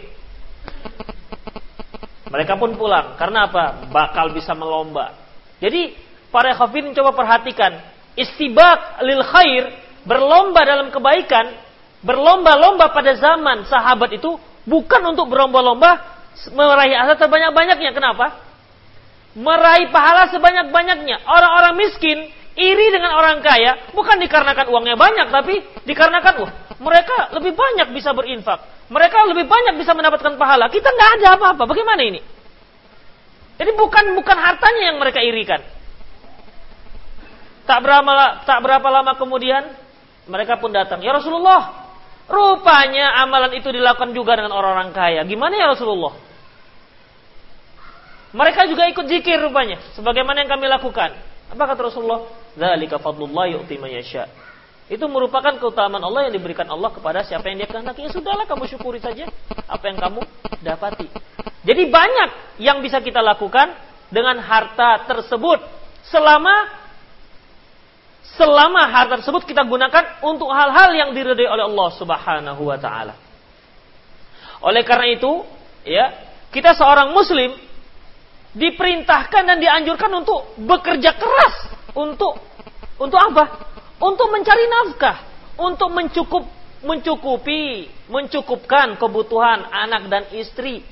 Mereka 2.28 2.60
pun 2.60 2.76
pulang. 2.76 3.16
Karena 3.16 3.48
apa? 3.48 3.88
Bakal 3.88 4.36
bisa 4.36 4.52
melomba. 4.52 5.16
Jadi 5.64 5.96
para 6.28 6.52
khafin 6.56 6.92
coba 6.92 7.16
perhatikan. 7.16 7.80
Istibak 8.18 9.00
lil 9.06 9.24
khair, 9.24 9.64
berlomba 10.04 10.66
dalam 10.66 10.90
kebaikan, 10.90 11.54
berlomba-lomba 12.02 12.90
pada 12.92 13.14
zaman 13.16 13.64
sahabat 13.70 14.18
itu 14.18 14.36
bukan 14.66 15.02
untuk 15.14 15.30
berlomba-lomba 15.30 16.18
meraih 16.52 16.98
asal 16.98 17.16
sebanyak-banyaknya. 17.30 17.94
Kenapa? 17.94 18.48
meraih 19.38 19.94
pahala 19.94 20.34
sebanyak-banyaknya. 20.34 21.22
Orang-orang 21.30 21.78
miskin 21.78 22.18
iri 22.58 22.90
dengan 22.90 23.14
orang 23.14 23.40
kaya 23.46 23.94
bukan 23.94 24.18
dikarenakan 24.18 24.66
uangnya 24.74 24.98
banyak, 24.98 25.28
tapi 25.30 25.62
dikarenakan 25.86 26.34
wah 26.42 26.52
mereka 26.82 27.32
lebih 27.38 27.54
banyak 27.54 27.94
bisa 27.94 28.12
berinfak, 28.18 28.90
mereka 28.90 29.24
lebih 29.30 29.46
banyak 29.46 29.78
bisa 29.78 29.94
mendapatkan 29.94 30.34
pahala. 30.36 30.68
Kita 30.74 30.90
nggak 30.90 31.12
ada 31.22 31.28
apa-apa. 31.38 31.64
Bagaimana 31.70 32.02
ini? 32.02 32.20
Jadi 33.58 33.72
bukan 33.74 34.14
bukan 34.18 34.38
hartanya 34.38 34.94
yang 34.94 34.98
mereka 34.98 35.22
irikan. 35.22 35.62
Tak 37.66 37.80
berapa 37.82 38.42
tak 38.46 38.60
berapa 38.62 38.88
lama 38.90 39.18
kemudian 39.18 39.74
mereka 40.30 40.58
pun 40.62 40.74
datang. 40.74 41.02
Ya 41.02 41.14
Rasulullah, 41.14 41.90
rupanya 42.30 43.22
amalan 43.26 43.58
itu 43.58 43.70
dilakukan 43.74 44.14
juga 44.14 44.38
dengan 44.38 44.54
orang-orang 44.54 44.94
kaya. 44.94 45.22
Gimana 45.26 45.58
ya 45.58 45.68
Rasulullah? 45.74 46.14
Mereka 48.38 48.70
juga 48.70 48.86
ikut 48.92 49.06
zikir 49.08 49.42
rupanya, 49.42 49.82
sebagaimana 49.98 50.46
yang 50.46 50.52
kami 50.52 50.68
lakukan. 50.70 51.27
Apa 51.52 51.64
kata 51.74 51.88
Rasulullah? 51.88 52.28
Dzalika 52.58 53.00
fadlullah 53.00 53.48
yu'ti 53.56 53.80
man 53.80 53.92
yasha. 53.92 54.28
Itu 54.88 55.08
merupakan 55.12 55.52
keutamaan 55.60 56.00
Allah 56.00 56.32
yang 56.32 56.34
diberikan 56.40 56.68
Allah 56.72 56.92
kepada 56.96 57.20
siapa 57.28 57.52
yang 57.52 57.60
dia 57.60 57.68
kehendaki. 57.68 58.08
Ya 58.08 58.12
sudahlah 58.12 58.48
kamu 58.48 58.72
syukuri 58.72 59.04
saja 59.04 59.28
apa 59.68 59.84
yang 59.92 60.00
kamu 60.00 60.22
dapati. 60.64 61.08
Jadi 61.68 61.84
banyak 61.92 62.30
yang 62.64 62.80
bisa 62.80 63.04
kita 63.04 63.20
lakukan 63.20 63.76
dengan 64.08 64.40
harta 64.40 65.04
tersebut 65.04 65.60
selama 66.08 66.56
selama 68.40 68.88
harta 68.88 69.20
tersebut 69.20 69.44
kita 69.44 69.68
gunakan 69.68 70.24
untuk 70.24 70.48
hal-hal 70.52 70.96
yang 70.96 71.10
diridhai 71.12 71.52
oleh 71.52 71.68
Allah 71.68 71.90
Subhanahu 72.00 72.64
wa 72.64 72.80
taala. 72.80 73.16
Oleh 74.64 74.88
karena 74.88 75.14
itu, 75.14 75.44
ya, 75.84 76.16
kita 76.50 76.74
seorang 76.74 77.14
muslim 77.14 77.54
diperintahkan 78.58 79.44
dan 79.46 79.58
dianjurkan 79.62 80.12
untuk 80.26 80.58
bekerja 80.58 81.14
keras 81.14 81.56
untuk 81.94 82.42
untuk 82.98 83.18
apa? 83.22 83.70
Untuk 83.98 84.30
mencari 84.30 84.66
nafkah, 84.70 85.18
untuk 85.58 85.90
mencukup 85.94 86.46
mencukupi, 86.86 87.90
mencukupkan 88.06 88.98
kebutuhan 89.02 89.66
anak 89.74 90.06
dan 90.10 90.24
istri. 90.38 90.86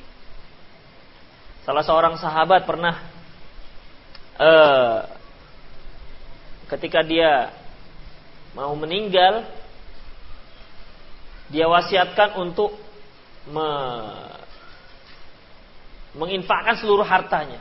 Salah 1.61 1.85
seorang 1.85 2.17
sahabat 2.17 2.65
pernah 2.65 3.05
uh, 4.37 5.05
ketika 6.73 7.05
dia 7.05 7.53
mau 8.57 8.73
meninggal, 8.73 9.45
dia 11.53 11.69
wasiatkan 11.69 12.37
untuk 12.41 12.73
me, 13.49 13.67
menginfakkan 16.15 16.79
seluruh 16.79 17.05
hartanya. 17.05 17.59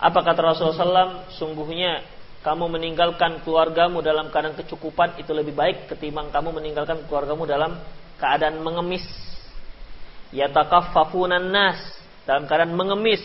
Apa 0.00 0.20
kata 0.20 0.40
Rasulullah 0.42 0.76
SAW? 0.76 1.12
Sungguhnya 1.38 2.04
kamu 2.44 2.76
meninggalkan 2.76 3.40
keluargamu 3.40 4.04
dalam 4.04 4.28
keadaan 4.28 4.52
kecukupan 4.52 5.16
itu 5.16 5.32
lebih 5.32 5.56
baik 5.56 5.88
ketimbang 5.88 6.28
kamu 6.28 6.52
meninggalkan 6.52 7.00
keluargamu 7.08 7.48
dalam 7.48 7.80
keadaan 8.20 8.60
mengemis. 8.60 9.04
Yatakaffafunan 10.34 11.48
nas 11.48 11.80
dalam 12.28 12.44
keadaan 12.44 12.76
mengemis. 12.76 13.22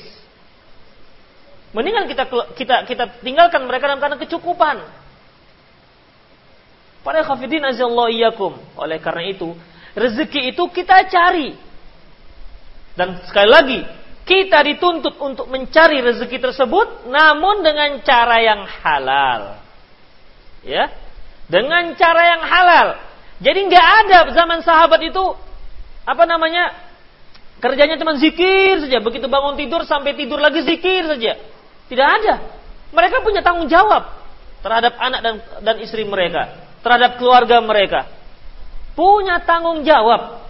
Mendingan 1.75 2.07
kita 2.07 2.23
kita 2.55 2.75
kita 2.87 3.03
tinggalkan 3.19 3.67
mereka 3.67 3.91
dalam 3.91 3.99
keadaan 3.99 4.23
kecukupan. 4.23 4.77
Para 7.03 7.23
khafidin 7.27 7.63
azallahu 7.63 8.11
iyyakum. 8.11 8.55
Oleh 8.79 9.03
karena 9.03 9.23
itu, 9.27 9.51
rezeki 9.99 10.55
itu 10.55 10.63
kita 10.71 11.07
cari 11.07 11.68
dan 12.99 13.23
sekali 13.23 13.47
lagi, 13.47 13.79
kita 14.27 14.59
dituntut 14.59 15.15
untuk 15.23 15.47
mencari 15.47 16.03
rezeki 16.03 16.51
tersebut 16.51 17.07
namun 17.07 17.63
dengan 17.63 18.03
cara 18.03 18.43
yang 18.43 18.67
halal. 18.67 19.63
Ya. 20.67 20.91
Dengan 21.47 21.95
cara 21.95 22.35
yang 22.35 22.43
halal. 22.43 22.87
Jadi 23.39 23.59
nggak 23.71 23.87
ada 24.03 24.17
zaman 24.35 24.59
sahabat 24.67 24.99
itu 25.07 25.23
apa 26.03 26.27
namanya? 26.27 26.75
Kerjanya 27.63 27.95
cuma 27.95 28.19
zikir 28.19 28.83
saja, 28.83 28.99
begitu 28.99 29.31
bangun 29.31 29.55
tidur 29.55 29.87
sampai 29.87 30.11
tidur 30.19 30.43
lagi 30.43 30.67
zikir 30.67 31.07
saja. 31.07 31.39
Tidak 31.87 32.07
ada. 32.19 32.35
Mereka 32.91 33.23
punya 33.23 33.39
tanggung 33.39 33.71
jawab 33.71 34.11
terhadap 34.59 34.99
anak 34.99 35.19
dan 35.23 35.35
dan 35.63 35.75
istri 35.79 36.03
mereka, 36.03 36.51
terhadap 36.83 37.15
keluarga 37.15 37.63
mereka. 37.63 38.11
Punya 38.91 39.39
tanggung 39.47 39.87
jawab. 39.87 40.43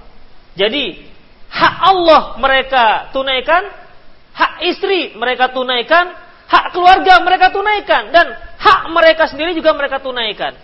Jadi 0.57 1.08
hak 1.49 1.75
Allah 1.81 2.21
mereka 2.37 3.09
tunaikan, 3.11 3.65
hak 4.33 4.53
istri 4.69 5.17
mereka 5.17 5.49
tunaikan, 5.49 6.13
hak 6.45 6.65
keluarga 6.71 7.19
mereka 7.25 7.49
tunaikan 7.49 8.13
dan 8.13 8.25
hak 8.57 8.81
mereka 8.93 9.27
sendiri 9.27 9.57
juga 9.57 9.73
mereka 9.73 9.97
tunaikan. 9.99 10.55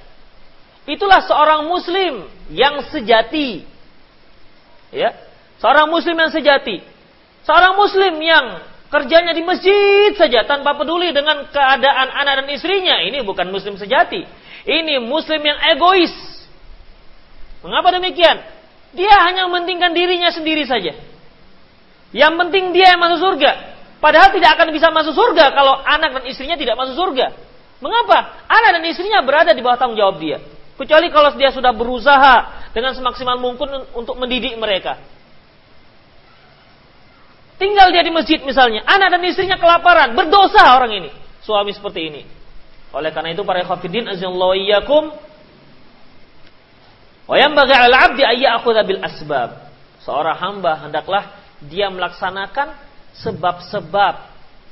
Itulah 0.85 1.25
seorang 1.25 1.65
muslim 1.65 2.29
yang 2.53 2.85
sejati. 2.93 3.65
Ya, 4.93 5.17
seorang 5.57 5.89
muslim 5.89 6.13
yang 6.13 6.29
sejati. 6.29 6.85
Seorang 7.41 7.73
muslim 7.73 8.21
yang 8.21 8.61
kerjanya 8.89 9.33
di 9.33 9.41
masjid 9.41 10.13
saja 10.13 10.45
tanpa 10.45 10.77
peduli 10.77 11.09
dengan 11.09 11.45
keadaan 11.49 12.09
anak 12.13 12.45
dan 12.45 12.47
istrinya. 12.53 13.01
Ini 13.01 13.25
bukan 13.25 13.49
muslim 13.49 13.75
sejati. 13.81 14.25
Ini 14.65 15.01
muslim 15.01 15.41
yang 15.41 15.57
egois. 15.73 16.13
Mengapa 17.65 17.97
demikian? 17.97 18.54
Dia 18.95 19.15
hanya 19.27 19.51
mementingkan 19.51 19.91
dirinya 19.91 20.31
sendiri 20.31 20.63
saja. 20.63 20.95
Yang 22.15 22.33
penting 22.47 22.71
dia 22.71 22.95
yang 22.95 23.01
masuk 23.03 23.19
surga. 23.19 23.75
Padahal 23.99 24.31
tidak 24.31 24.55
akan 24.55 24.71
bisa 24.71 24.87
masuk 24.91 25.11
surga 25.11 25.51
kalau 25.51 25.75
anak 25.83 26.15
dan 26.15 26.23
istrinya 26.31 26.55
tidak 26.55 26.79
masuk 26.79 26.95
surga. 26.95 27.35
Mengapa? 27.83 28.47
Anak 28.47 28.79
dan 28.79 28.83
istrinya 28.87 29.19
berada 29.21 29.51
di 29.51 29.59
bawah 29.59 29.75
tanggung 29.75 29.99
jawab 29.99 30.15
dia. 30.23 30.39
Kecuali 30.75 31.07
kalau 31.11 31.35
dia 31.35 31.51
sudah 31.51 31.71
berusaha 31.75 32.35
dengan 32.71 32.95
semaksimal 32.95 33.39
mungkin 33.39 33.87
untuk 33.95 34.15
mendidik 34.15 34.55
mereka. 34.55 34.99
Tinggal 37.55 37.95
dia 37.95 38.03
di 38.03 38.11
masjid 38.11 38.43
misalnya, 38.43 38.83
anak 38.83 39.15
dan 39.15 39.23
istrinya 39.23 39.55
kelaparan, 39.55 40.11
berdosa 40.11 40.75
orang 40.75 40.91
ini, 40.91 41.09
suami 41.39 41.71
seperti 41.71 42.11
ini. 42.11 42.21
Oleh 42.91 43.15
karena 43.15 43.31
itu 43.31 43.47
para 43.47 43.63
khafidin 43.63 44.11
azallahu 44.11 44.55
iyyakum 44.59 45.15
wa 47.25 47.35
yanbaghi 47.35 47.73
'ala 47.73 47.95
'abdi 48.09 48.23
ay 48.23 48.45
ya'khudha 48.45 48.81
bil 48.85 49.01
asbab. 49.01 49.69
Seorang 50.05 50.37
hamba 50.37 50.85
hendaklah 50.85 51.33
dia 51.65 51.89
melaksanakan 51.89 52.77
sebab-sebab, 53.25 54.15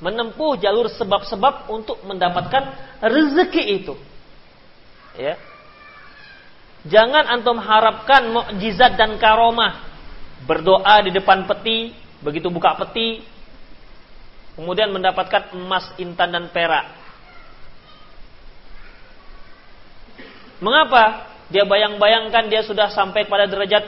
menempuh 0.04 0.60
jalur 0.62 0.92
sebab-sebab 0.92 1.74
untuk 1.74 1.98
mendapatkan 2.06 2.76
rezeki 3.02 3.64
itu. 3.82 3.96
Ya. 5.18 5.40
Jangan 6.84 7.32
antum 7.32 7.58
harapkan 7.58 8.30
mukjizat 8.30 9.00
dan 9.00 9.16
karomah. 9.16 9.80
Berdoa 10.44 11.00
di 11.08 11.16
depan 11.16 11.48
peti, 11.48 11.96
begitu 12.20 12.52
buka 12.52 12.76
peti, 12.76 13.24
kemudian 14.60 14.92
mendapatkan 14.92 15.56
emas, 15.56 15.88
intan 15.96 16.36
dan 16.36 16.46
perak. 16.52 16.92
Mengapa? 20.60 21.33
Dia 21.54 21.70
bayang-bayangkan 21.70 22.50
dia 22.50 22.66
sudah 22.66 22.90
sampai 22.90 23.30
pada 23.30 23.46
derajat 23.46 23.86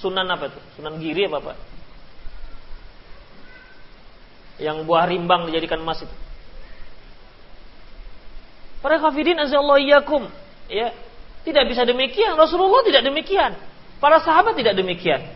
sunan 0.00 0.24
apa 0.24 0.48
itu? 0.48 0.60
Sunan 0.80 0.96
giri 0.96 1.28
apa 1.28 1.52
Pak? 1.52 1.56
Yang 4.64 4.88
buah 4.88 5.04
rimbang 5.04 5.52
dijadikan 5.52 5.84
emas 5.84 6.00
itu. 6.00 6.16
Para 8.80 8.96
kafirin 9.04 9.36
iyyakum. 9.36 10.32
Ya, 10.72 10.96
tidak 11.44 11.68
bisa 11.68 11.84
demikian. 11.84 12.40
Rasulullah 12.40 12.80
tidak 12.88 13.04
demikian. 13.04 13.52
Para 14.00 14.24
sahabat 14.24 14.56
tidak 14.56 14.72
demikian. 14.72 15.28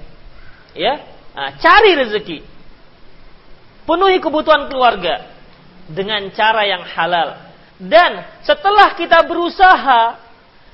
Ya, 0.73 1.05
nah, 1.37 1.53
cari 1.61 1.93
rezeki. 1.97 2.45
Penuhi 3.85 4.21
kebutuhan 4.21 4.69
keluarga 4.73 5.33
dengan 5.89 6.29
cara 6.33 6.65
yang 6.65 6.85
halal. 6.85 7.41
Dan 7.81 8.25
setelah 8.45 8.93
kita 8.97 9.25
berusaha 9.25 10.28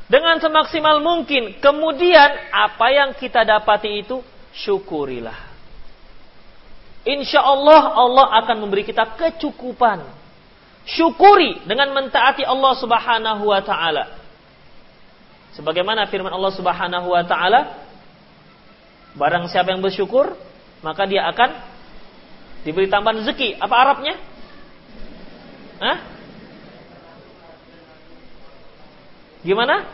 dengan 0.04 0.36
semaksimal 0.36 1.00
mungkin, 1.00 1.56
kemudian 1.64 2.30
apa 2.52 2.86
yang 2.92 3.10
kita 3.16 3.40
dapati 3.40 4.04
itu 4.04 4.20
syukurilah. 4.52 5.36
Insya 7.04 7.40
Allah 7.40 7.92
Allah 7.96 8.26
akan 8.44 8.64
memberi 8.64 8.84
kita 8.84 9.16
kecukupan. 9.16 10.04
Syukuri 10.84 11.64
dengan 11.64 11.96
mentaati 11.96 12.44
Allah 12.44 12.72
Subhanahu 12.76 13.48
wa 13.48 13.60
taala. 13.64 14.20
Sebagaimana 15.56 16.04
firman 16.12 16.32
Allah 16.32 16.52
Subhanahu 16.52 17.08
wa 17.08 17.24
taala, 17.24 17.88
barang 19.16 19.48
siapa 19.48 19.72
yang 19.72 19.80
bersyukur, 19.80 20.36
maka 20.84 21.08
dia 21.08 21.24
akan 21.32 21.50
diberi 22.68 22.92
tambahan 22.92 23.24
rezeki. 23.24 23.56
Apa 23.56 23.74
Arabnya? 23.88 24.14
Hah? 25.80 26.13
Gimana? 29.44 29.84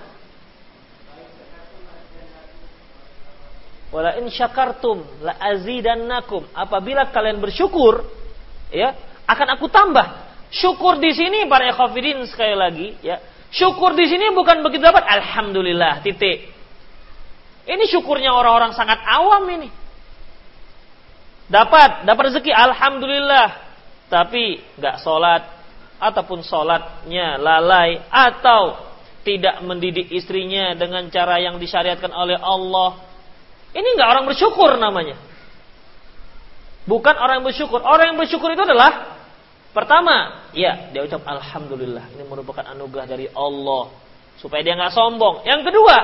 Wala 3.90 4.14
in 4.22 4.30
syakartum 4.30 5.02
la 5.26 5.34
azidannakum. 5.34 6.46
Apabila 6.54 7.10
kalian 7.10 7.42
bersyukur, 7.42 8.06
ya, 8.70 8.94
akan 9.26 9.58
aku 9.58 9.66
tambah. 9.66 10.30
Syukur 10.54 11.02
di 11.02 11.10
sini 11.10 11.46
para 11.50 11.66
ikhwafidin 11.70 12.22
sekali 12.30 12.54
lagi, 12.54 12.88
ya, 13.02 13.18
Syukur 13.50 13.98
di 13.98 14.06
sini 14.06 14.30
bukan 14.30 14.62
begitu 14.62 14.86
dapat 14.86 15.02
alhamdulillah 15.10 16.06
titik. 16.06 16.54
Ini 17.66 17.84
syukurnya 17.90 18.30
orang-orang 18.30 18.70
sangat 18.78 19.02
awam 19.02 19.42
ini. 19.50 19.68
Dapat, 21.50 22.06
dapat 22.06 22.30
rezeki 22.30 22.54
alhamdulillah. 22.54 23.48
Tapi 24.06 24.62
nggak 24.78 25.02
sholat 25.02 25.42
ataupun 25.98 26.46
sholatnya 26.46 27.42
lalai 27.42 27.98
atau 28.06 28.89
tidak 29.22 29.60
mendidik 29.64 30.08
istrinya 30.12 30.72
dengan 30.76 31.08
cara 31.12 31.40
yang 31.40 31.60
disyariatkan 31.60 32.10
oleh 32.10 32.38
Allah. 32.40 33.00
Ini 33.72 33.88
nggak 33.96 34.08
orang 34.08 34.24
bersyukur 34.26 34.74
namanya. 34.80 35.16
Bukan 36.88 37.14
orang 37.14 37.40
yang 37.40 37.46
bersyukur. 37.46 37.80
Orang 37.84 38.14
yang 38.14 38.18
bersyukur 38.18 38.50
itu 38.50 38.64
adalah 38.64 39.20
Pertama, 39.70 40.50
ya 40.50 40.90
dia 40.90 41.06
ucap 41.06 41.22
alhamdulillah. 41.22 42.10
Ini 42.18 42.26
merupakan 42.26 42.66
anugerah 42.74 43.06
dari 43.06 43.30
Allah 43.30 43.94
supaya 44.42 44.66
dia 44.66 44.74
nggak 44.74 44.90
sombong. 44.90 45.46
Yang 45.46 45.70
kedua, 45.70 45.96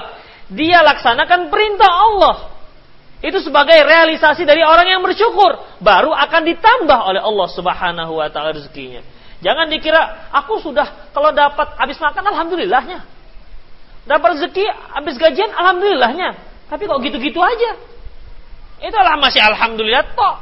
dia 0.55 0.87
laksanakan 0.87 1.51
perintah 1.51 1.91
Allah. 1.91 2.37
Itu 3.19 3.43
sebagai 3.43 3.75
realisasi 3.75 4.47
dari 4.47 4.63
orang 4.63 4.87
yang 4.87 5.03
bersyukur, 5.03 5.83
baru 5.83 6.15
akan 6.15 6.43
ditambah 6.47 6.99
oleh 7.11 7.19
Allah 7.19 7.49
Subhanahu 7.51 8.13
wa 8.23 8.29
taala 8.31 8.55
rezekinya. 8.55 9.03
Jangan 9.45 9.69
dikira 9.69 10.33
aku 10.33 10.65
sudah 10.65 11.13
kalau 11.13 11.33
dapat 11.33 11.77
habis 11.77 12.01
makan 12.01 12.25
alhamdulillahnya. 12.25 13.05
Dapat 14.07 14.29
rezeki 14.39 14.65
habis 14.97 15.19
gajian 15.19 15.53
alhamdulillahnya. 15.53 16.39
Tapi 16.71 16.83
kok 16.89 17.01
gitu-gitu 17.03 17.41
aja. 17.43 17.77
Itulah 18.81 19.17
masih 19.21 19.43
alhamdulillah 19.43 20.05
toh. 20.17 20.37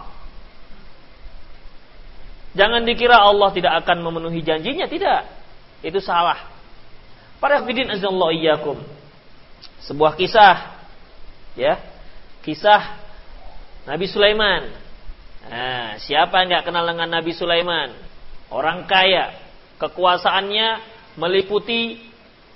Jangan 2.54 2.86
dikira 2.86 3.18
Allah 3.18 3.50
tidak 3.50 3.82
akan 3.82 3.98
memenuhi 3.98 4.38
janjinya, 4.46 4.86
tidak. 4.86 5.26
Itu 5.82 5.98
salah. 5.98 6.38
Para 7.42 7.60
hafidin 7.60 7.90
azallahu 7.90 8.30
iyyakum. 8.30 8.78
Sebuah 9.82 10.14
kisah 10.14 10.78
ya. 11.58 11.82
Kisah 12.46 13.00
Nabi 13.90 14.06
Sulaiman. 14.06 14.70
Nah, 15.44 16.00
siapa 16.00 16.40
yang 16.40 16.56
nggak 16.56 16.64
kenal 16.64 16.84
dengan 16.88 17.10
Nabi 17.10 17.32
Sulaiman? 17.36 17.92
Orang 18.54 18.86
kaya, 18.86 19.34
kekuasaannya 19.82 20.78
meliputi 21.18 21.98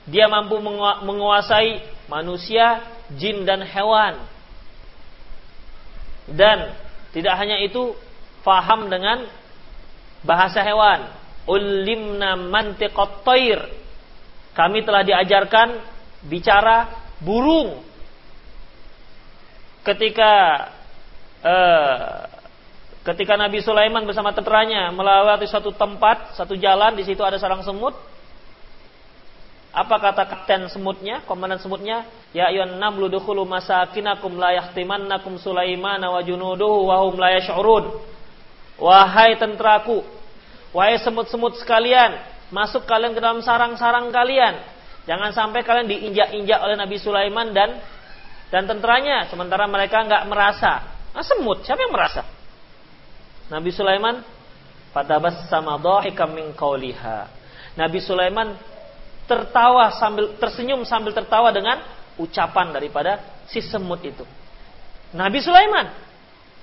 dia 0.06 0.30
mampu 0.30 0.62
menguasai 1.02 1.82
manusia, 2.06 2.86
jin 3.18 3.42
dan 3.42 3.66
hewan. 3.66 4.14
Dan 6.30 6.70
tidak 7.10 7.34
hanya 7.34 7.58
itu, 7.58 7.98
faham 8.46 8.86
dengan 8.86 9.26
bahasa 10.22 10.62
hewan. 10.62 11.10
Ulimna 11.50 12.38
mantiqat. 12.38 13.26
Kami 14.54 14.78
telah 14.86 15.02
diajarkan 15.02 15.82
bicara 16.30 16.86
burung. 17.18 17.82
Ketika 19.82 20.32
uh, 21.42 22.37
ketika 23.08 23.40
Nabi 23.40 23.64
Sulaiman 23.64 24.04
bersama 24.04 24.36
tenteranya 24.36 24.92
melewati 24.92 25.48
satu 25.48 25.72
tempat, 25.72 26.36
satu 26.36 26.52
jalan, 26.60 26.92
di 26.92 27.08
situ 27.08 27.24
ada 27.24 27.40
sarang 27.40 27.64
semut. 27.64 27.96
Apa 29.72 30.00
kata 30.00 30.24
kapten 30.28 30.68
semutnya, 30.72 31.24
komandan 31.24 31.60
semutnya? 31.60 32.04
Ya 32.36 32.48
ayuhan 32.52 32.76
namlu 32.76 33.08
dukhulu 33.08 33.44
masakinakum 33.48 34.36
la 34.36 34.56
yahtimannakum 34.56 35.40
Sulaiman 35.40 36.00
wa 36.00 36.20
junuduhu 36.20 36.88
wa 36.88 37.04
hum 37.04 37.16
la 37.16 37.36
yash'urun. 37.36 37.96
Wahai 38.80 39.36
tenteraku, 39.40 40.04
wahai 40.72 41.00
semut-semut 41.00 41.56
sekalian, 41.60 42.16
masuk 42.52 42.84
kalian 42.84 43.12
ke 43.16 43.20
dalam 43.20 43.40
sarang-sarang 43.40 44.08
kalian. 44.12 44.60
Jangan 45.08 45.32
sampai 45.32 45.64
kalian 45.64 45.88
diinjak-injak 45.88 46.60
oleh 46.60 46.76
Nabi 46.76 46.96
Sulaiman 47.00 47.56
dan 47.56 47.80
dan 48.48 48.64
tenteranya, 48.64 49.28
sementara 49.28 49.68
mereka 49.68 50.04
nggak 50.04 50.24
merasa. 50.28 50.80
Nah, 51.12 51.24
semut, 51.24 51.64
siapa 51.64 51.84
yang 51.84 51.92
merasa? 51.92 52.37
Nabi 53.48 53.70
Sulaiman 53.72 54.20
fatabas 54.92 55.48
sama 55.48 55.80
dhahikam 55.80 56.32
min 56.36 56.52
qawliha. 56.52 57.28
Nabi 57.76 57.98
Sulaiman 58.00 58.56
tertawa 59.28 59.92
sambil 59.96 60.36
tersenyum 60.40 60.84
sambil 60.88 61.12
tertawa 61.12 61.52
dengan 61.52 61.80
ucapan 62.16 62.72
daripada 62.72 63.20
si 63.48 63.60
semut 63.60 64.00
itu. 64.04 64.24
Nabi 65.12 65.40
Sulaiman 65.40 65.88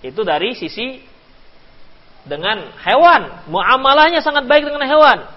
itu 0.06 0.22
dari 0.22 0.54
sisi 0.54 1.02
dengan 2.26 2.74
hewan, 2.82 3.46
muamalahnya 3.50 4.22
sangat 4.22 4.50
baik 4.50 4.66
dengan 4.66 4.82
hewan. 4.86 5.30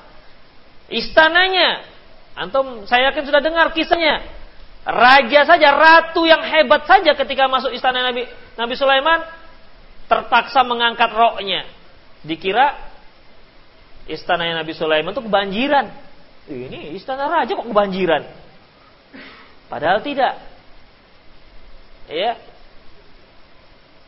Istananya, 0.89 1.85
antum 2.33 2.89
saya 2.89 3.13
yakin 3.13 3.29
sudah 3.29 3.45
dengar 3.45 3.77
kisahnya. 3.77 4.25
Raja 4.89 5.45
saja, 5.45 5.69
ratu 5.77 6.25
yang 6.25 6.41
hebat 6.41 6.89
saja 6.89 7.13
ketika 7.13 7.45
masuk 7.45 7.77
istana 7.77 8.09
Nabi 8.09 8.25
Nabi 8.57 8.73
Sulaiman 8.73 9.21
terpaksa 10.09 10.65
mengangkat 10.65 11.13
roknya. 11.13 11.69
Dikira 12.25 12.75
istana 14.09 14.49
Nabi 14.51 14.73
Sulaiman 14.75 15.13
itu 15.13 15.23
kebanjiran. 15.23 15.87
Ini 16.49 16.97
istana 16.97 17.29
raja 17.29 17.53
kok 17.53 17.69
kebanjiran? 17.69 18.25
Padahal 19.69 20.01
tidak. 20.01 20.41
Ya. 22.09 22.41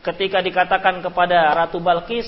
Ketika 0.01 0.41
dikatakan 0.41 1.05
kepada 1.05 1.53
Ratu 1.53 1.77
Balkis, 1.77 2.25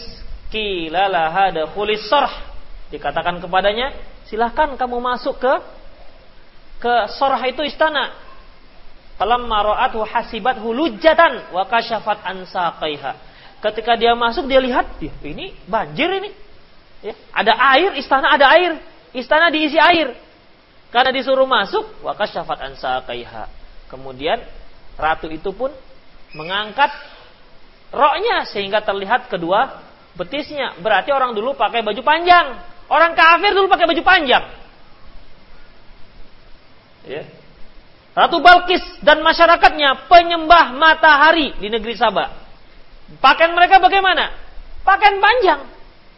qila 0.54 1.10
laha 1.10 1.50
dakhulis 1.50 2.06
sarh. 2.06 2.54
Dikatakan 2.94 3.42
kepadanya, 3.42 3.98
silahkan 4.30 4.78
kamu 4.78 5.02
masuk 5.02 5.42
ke 5.42 5.54
ke 6.78 6.94
sorah 7.18 7.42
itu 7.50 7.66
istana. 7.66 8.14
Falamma 9.18 9.58
ra'athu 9.66 10.06
hasibat 10.06 10.62
hulujatan 10.62 11.50
wa 11.50 11.66
kasyafat 11.66 12.22
an 12.22 12.46
Ketika 13.64 13.96
dia 13.96 14.12
masuk 14.12 14.44
dia 14.52 14.60
lihat, 14.60 15.00
ini 15.24 15.56
banjir 15.72 16.12
ini. 16.12 16.36
Ya, 17.00 17.16
ada 17.32 17.56
air, 17.80 17.96
istana 17.96 18.36
ada 18.36 18.52
air. 18.52 18.76
Istana 19.16 19.48
diisi 19.48 19.80
air. 19.80 20.20
Karena 20.92 21.16
disuruh 21.16 21.48
masuk, 21.48 22.04
wa 22.04 22.12
kasyafat 22.12 22.60
an 22.60 22.76
Kemudian 23.88 24.44
ratu 25.00 25.32
itu 25.32 25.56
pun 25.56 25.72
mengangkat 26.36 26.92
roknya 27.96 28.44
sehingga 28.52 28.84
terlihat 28.84 29.32
kedua 29.32 29.80
betisnya. 30.20 30.76
Berarti 30.84 31.16
orang 31.16 31.32
dulu 31.32 31.56
pakai 31.56 31.88
baju 31.88 32.04
panjang. 32.04 32.60
Orang 32.92 33.16
kafir 33.16 33.56
dulu 33.56 33.72
pakai 33.72 33.88
baju 33.88 34.04
panjang. 34.04 34.44
Ya. 37.08 37.24
Ratu 38.12 38.44
Balkis 38.44 38.84
dan 39.00 39.24
masyarakatnya 39.24 40.12
penyembah 40.12 40.76
matahari 40.76 41.56
di 41.64 41.72
negeri 41.72 41.96
Sabah. 41.96 42.43
Pakaian 43.20 43.54
mereka 43.54 43.78
bagaimana? 43.78 44.34
Pakaian 44.84 45.18
panjang, 45.20 45.60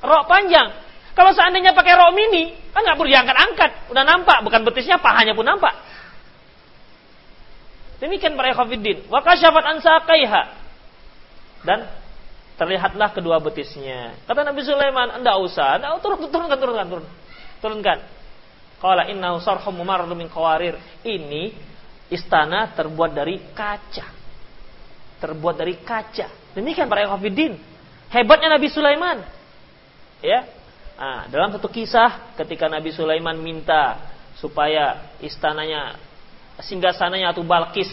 rok 0.01 0.25
panjang. 0.29 0.67
Kalau 1.15 1.31
seandainya 1.31 1.71
pakai 1.71 1.95
rok 1.95 2.11
mini, 2.11 2.55
kan 2.75 2.83
nggak 2.83 2.97
perlu 2.99 3.09
diangkat-angkat, 3.09 3.71
udah 3.91 4.03
nampak, 4.03 4.43
bukan 4.43 4.61
betisnya, 4.67 4.99
pahanya 4.99 5.31
pun 5.31 5.47
nampak. 5.47 5.71
Demikian 8.03 8.35
para 8.35 8.51
ikhwatiddin. 8.51 9.07
Wa 9.07 9.23
kasyafat 9.23 9.63
an 9.63 9.79
Dan 11.63 11.79
terlihatlah 12.59 13.09
kedua 13.15 13.39
betisnya. 13.39 14.19
Kata 14.27 14.43
Nabi 14.43 14.61
Sulaiman, 14.67 15.23
"Enggak 15.23 15.39
usah, 15.39 15.79
enggak 15.79 16.03
turun, 16.03 16.17
turunkan, 16.27 16.57
turunkan, 16.59 16.85
turun. 16.91 17.05
Turunkan." 17.63 17.97
Qala 18.83 19.07
innahu 19.07 19.39
sarhum 19.39 19.71
mumarrad 19.71 20.11
min 20.11 20.27
qawarir. 20.27 20.75
Ini 21.07 21.55
istana 22.11 22.69
terbuat 22.75 23.15
dari 23.15 23.39
kaca. 23.55 24.07
Terbuat 25.23 25.55
dari 25.55 25.79
kaca. 25.79 26.27
Demikian 26.55 26.87
para 26.87 27.03
ikhwatiddin. 27.03 27.59
Hebatnya 28.09 28.55
Nabi 28.55 28.67
Sulaiman. 28.71 29.27
Ya. 30.23 30.47
Nah, 30.95 31.27
dalam 31.27 31.51
satu 31.51 31.67
kisah 31.67 32.33
ketika 32.39 32.71
Nabi 32.71 32.95
Sulaiman 32.95 33.35
minta 33.35 33.99
supaya 34.39 35.11
istananya 35.19 35.99
singgah 36.63 36.95
sananya 36.95 37.35
atau 37.35 37.43
Balkis 37.43 37.91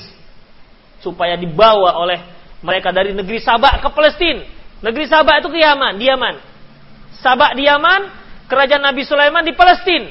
supaya 1.02 1.34
dibawa 1.34 1.98
oleh 1.98 2.22
mereka 2.62 2.94
dari 2.94 3.10
negeri 3.10 3.42
Sabak 3.42 3.82
ke 3.82 3.88
Palestina. 3.90 4.46
Negeri 4.78 5.10
Sabak 5.10 5.42
itu 5.42 5.50
ke 5.50 5.58
Yaman, 5.58 5.98
di 5.98 6.06
Yaman. 6.06 6.34
Sabak 7.18 7.58
di 7.58 7.66
Yaman, 7.66 8.06
kerajaan 8.46 8.82
Nabi 8.82 9.02
Sulaiman 9.02 9.42
di 9.42 9.54
Palestina. 9.58 10.10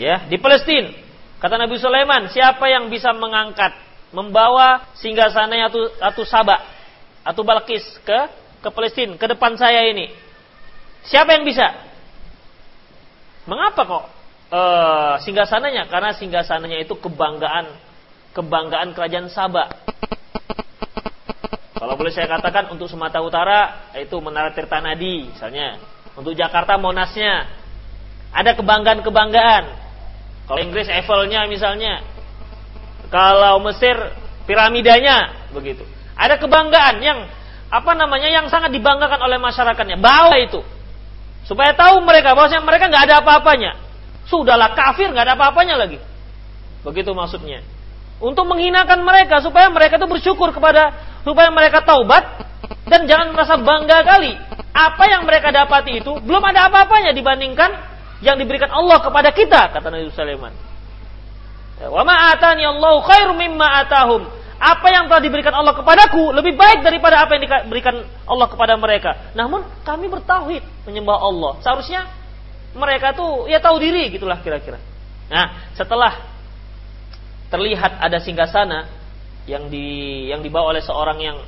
Ya, 0.00 0.24
di 0.24 0.40
Palestina. 0.40 0.88
Kata 1.36 1.60
Nabi 1.60 1.76
Sulaiman, 1.76 2.32
siapa 2.32 2.64
yang 2.72 2.88
bisa 2.88 3.12
mengangkat, 3.12 3.76
membawa 4.12 4.88
singgah 4.96 5.28
sana 5.32 5.68
atau, 5.68 5.92
atau 6.00 6.24
Sabak 6.24 6.60
atau 7.22 7.42
Balkis 7.44 7.84
ke 8.04 8.20
ke 8.60 8.68
Palestina, 8.68 9.16
ke 9.16 9.26
depan 9.28 9.56
saya 9.56 9.88
ini? 9.88 10.12
Siapa 11.08 11.32
yang 11.32 11.48
bisa? 11.48 11.72
Mengapa 13.48 13.82
kok 13.88 14.04
uh, 14.52 15.14
singgah 15.24 15.48
sananya? 15.48 15.88
Karena 15.88 16.12
singgah 16.12 16.44
sananya 16.44 16.76
itu 16.76 16.92
kebanggaan 16.96 17.72
kebanggaan 18.36 18.94
kerajaan 18.94 19.26
Sabak. 19.32 19.74
Kalau 21.80 21.96
boleh 21.96 22.12
saya 22.12 22.28
katakan 22.28 22.68
untuk 22.68 22.92
Sumatera 22.92 23.24
Utara 23.24 23.60
itu 23.96 24.12
Menara 24.20 24.52
Tirtanadi 24.52 25.32
misalnya. 25.32 25.80
Untuk 26.12 26.36
Jakarta 26.36 26.76
Monasnya. 26.76 27.48
Ada 28.30 28.54
kebanggaan-kebanggaan. 28.54 29.64
Kalau 30.46 30.60
Inggris 30.60 30.92
Eiffelnya 30.92 31.48
misalnya. 31.48 32.04
Kalau 33.08 33.58
Mesir 33.64 33.96
piramidanya 34.44 35.48
begitu. 35.56 35.82
Ada 36.20 36.36
kebanggaan 36.36 37.00
yang 37.00 37.18
apa 37.72 37.92
namanya 37.96 38.28
yang 38.28 38.44
sangat 38.52 38.68
dibanggakan 38.76 39.16
oleh 39.24 39.40
masyarakatnya. 39.40 39.96
Bawa 39.96 40.36
itu. 40.36 40.60
Supaya 41.48 41.72
tahu 41.72 42.04
mereka 42.04 42.36
bahwasanya 42.36 42.60
mereka 42.60 42.92
nggak 42.92 43.04
ada 43.08 43.16
apa-apanya. 43.24 43.72
Sudahlah 44.28 44.76
kafir 44.76 45.08
nggak 45.08 45.24
ada 45.24 45.34
apa-apanya 45.40 45.80
lagi. 45.80 45.96
Begitu 46.84 47.16
maksudnya. 47.16 47.64
Untuk 48.20 48.44
menghinakan 48.44 49.00
mereka 49.00 49.40
supaya 49.40 49.72
mereka 49.72 49.96
itu 49.96 50.04
bersyukur 50.04 50.52
kepada 50.52 50.92
supaya 51.24 51.48
mereka 51.48 51.80
taubat 51.80 52.44
dan 52.84 53.08
jangan 53.08 53.32
merasa 53.32 53.56
bangga 53.56 54.04
kali. 54.04 54.36
Apa 54.76 55.08
yang 55.08 55.24
mereka 55.24 55.48
dapati 55.48 56.04
itu 56.04 56.12
belum 56.20 56.44
ada 56.44 56.68
apa-apanya 56.68 57.16
dibandingkan 57.16 57.70
yang 58.20 58.36
diberikan 58.36 58.68
Allah 58.68 59.00
kepada 59.00 59.32
kita 59.32 59.72
kata 59.72 59.88
Nabi 59.88 60.12
Sulaiman. 60.12 60.52
Ya, 61.80 61.88
wa 61.88 62.04
ma 62.04 62.36
atani 62.36 62.68
Allahu 62.68 63.00
khairum 63.08 63.40
mimma 63.40 63.88
atahum. 63.88 64.28
Apa 64.60 64.92
yang 64.92 65.08
telah 65.08 65.24
diberikan 65.24 65.56
Allah 65.56 65.72
kepadaku 65.72 66.36
lebih 66.36 66.52
baik 66.52 66.84
daripada 66.84 67.24
apa 67.24 67.32
yang 67.32 67.48
diberikan 67.48 68.04
Allah 68.28 68.44
kepada 68.44 68.76
mereka. 68.76 69.32
Namun 69.32 69.64
kami 69.80 70.12
bertauhid 70.12 70.60
menyembah 70.84 71.16
Allah. 71.16 71.52
Seharusnya 71.64 72.04
mereka 72.76 73.16
tuh 73.16 73.48
ya 73.48 73.56
tahu 73.56 73.80
diri 73.80 74.12
gitulah 74.12 74.36
kira-kira. 74.44 74.76
Nah, 75.32 75.72
setelah 75.72 76.12
terlihat 77.48 78.04
ada 78.04 78.20
singgasana 78.20 78.86
yang 79.48 79.72
di 79.72 80.28
yang 80.28 80.44
dibawa 80.44 80.76
oleh 80.76 80.84
seorang 80.84 81.18
yang 81.18 81.40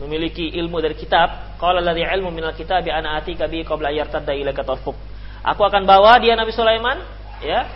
memiliki 0.00 0.50
ilmu 0.58 0.82
dari 0.82 0.96
kitab, 0.98 1.60
qala 1.60 1.78
ladzi 1.78 2.02
ilmu 2.02 2.32
minal 2.34 2.56
kitabi 2.56 2.90
ana 2.90 3.20
atika 3.20 3.46
bi 3.46 3.62
qabla 3.62 3.94
yartadda 3.94 4.34
tarfuk. 4.64 4.96
Aku 5.44 5.60
akan 5.62 5.84
bawa 5.84 6.16
dia 6.18 6.32
Nabi 6.34 6.50
Sulaiman 6.50 7.04
ya 7.44 7.68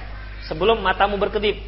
sebelum 0.48 0.80
matamu 0.80 1.20
berkedip. 1.20 1.60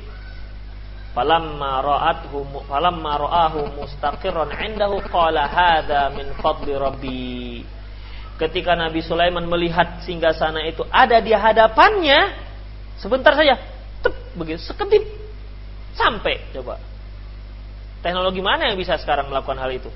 Falamma 1.10 1.82
ra'athu 1.82 2.46
falamma 2.70 3.12
ra'ahu 3.18 3.74
mustaqirran 3.82 4.54
'indahu 4.54 5.02
qala 5.10 5.50
hadza 5.50 6.14
min 6.14 6.30
fadli 6.38 6.74
rabbi. 6.78 7.66
Ketika 8.38 8.78
Nabi 8.78 9.02
Sulaiman 9.02 9.44
melihat 9.50 10.00
singgasana 10.06 10.64
itu 10.64 10.86
ada 10.88 11.18
di 11.18 11.34
hadapannya, 11.34 12.40
sebentar 12.96 13.34
saja, 13.36 13.58
tep, 14.00 14.14
begitu 14.38 14.62
sekedip 14.64 15.02
sampai 15.98 16.40
coba. 16.54 16.78
Teknologi 18.00 18.40
mana 18.40 18.72
yang 18.72 18.80
bisa 18.80 18.96
sekarang 18.96 19.28
melakukan 19.28 19.60
hal 19.60 19.68
itu? 19.68 19.92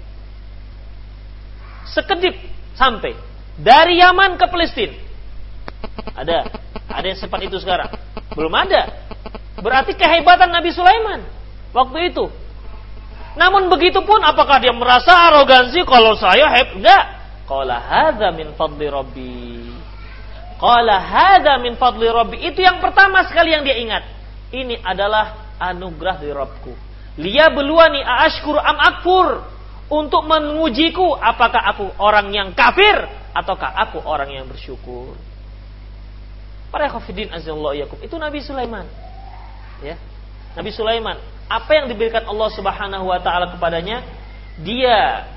Sekedip 1.88 2.36
sampai 2.76 3.16
dari 3.56 4.02
Yaman 4.02 4.36
ke 4.36 4.44
Palestina. 4.50 4.98
Ada. 6.12 6.52
Ada 6.90 7.06
yang 7.06 7.18
sempat 7.18 7.40
itu 7.46 7.56
sekarang. 7.62 7.88
Belum 8.36 8.52
ada. 8.52 8.92
Berarti 9.54 9.94
kehebatan 9.94 10.50
Nabi 10.50 10.70
Sulaiman 10.74 11.22
waktu 11.70 12.10
itu. 12.10 12.26
Namun 13.34 13.66
begitu 13.66 13.98
pun 14.06 14.22
apakah 14.22 14.62
dia 14.62 14.70
merasa 14.70 15.30
arogansi 15.30 15.82
kalau 15.86 16.14
saya 16.14 16.46
heb? 16.54 16.78
Enggak. 16.78 17.04
Qala 17.44 17.76
hadza 17.76 18.30
min 18.30 18.54
fadli 18.54 18.86
rabbi. 18.86 19.74
Qala 20.58 20.96
hadza 21.02 21.58
min 21.58 21.74
fadli 21.74 22.06
rabbi. 22.06 22.36
Itu 22.46 22.62
yang 22.62 22.78
pertama 22.78 23.26
sekali 23.26 23.50
yang 23.50 23.66
dia 23.66 23.76
ingat. 23.78 24.02
Ini 24.54 24.78
adalah 24.86 25.58
anugerah 25.58 26.22
dari 26.22 26.30
Rabbku. 26.30 26.72
Lia 27.18 27.50
beluani 27.50 28.02
aashkuru 28.02 28.58
am 28.58 28.78
akfur. 28.78 29.28
Untuk 29.84 30.24
mengujiku 30.24 31.12
apakah 31.12 31.60
aku 31.74 31.86
orang 32.00 32.32
yang 32.32 32.56
kafir 32.56 33.04
ataukah 33.36 33.68
aku 33.84 34.00
orang 34.00 34.32
yang 34.32 34.46
bersyukur. 34.48 35.12
Para 36.72 36.88
khafidin 36.88 37.30
yakum. 37.30 38.00
Itu 38.00 38.16
Nabi 38.16 38.40
Sulaiman. 38.40 38.88
Ya. 39.84 40.00
Nabi 40.56 40.72
Sulaiman, 40.72 41.20
apa 41.44 41.70
yang 41.76 41.92
diberikan 41.92 42.24
Allah 42.24 42.48
Subhanahu 42.56 43.04
wa 43.12 43.20
taala 43.20 43.52
kepadanya, 43.52 44.00
dia 44.64 45.28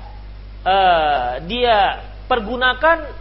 uh, 0.64 1.36
dia 1.44 2.08
pergunakan 2.24 3.12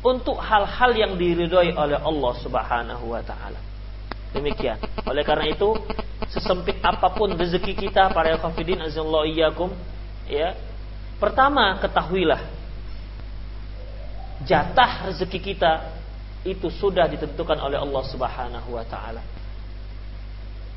untuk 0.00 0.38
hal-hal 0.40 0.90
yang 0.96 1.12
diridhoi 1.18 1.76
oleh 1.76 1.98
Allah 2.00 2.32
Subhanahu 2.40 3.04
wa 3.12 3.20
taala. 3.20 3.60
Demikian. 4.32 4.80
Oleh 5.04 5.24
karena 5.24 5.52
itu, 5.52 5.76
sesempit 6.32 6.80
apa 6.80 7.12
pun 7.12 7.36
rezeki 7.36 7.88
kita 7.88 8.12
para 8.12 8.36
azallahu 8.36 9.28
yakum, 9.28 9.72
ya. 10.28 10.56
Pertama, 11.16 11.80
ketahuilah 11.80 12.56
jatah 14.44 15.08
rezeki 15.08 15.40
kita 15.40 15.72
itu 16.44 16.68
sudah 16.68 17.08
ditentukan 17.08 17.58
oleh 17.58 17.80
Allah 17.80 18.02
Subhanahu 18.06 18.76
wa 18.76 18.84
taala. 18.86 19.24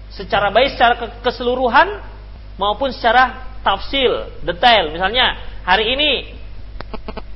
Secara 0.10 0.50
baik 0.50 0.74
secara 0.74 1.22
keseluruhan 1.22 2.02
maupun 2.58 2.90
secara 2.90 3.50
tafsil, 3.62 4.42
detail. 4.42 4.90
Misalnya, 4.90 5.38
hari 5.64 5.94
ini 5.94 6.34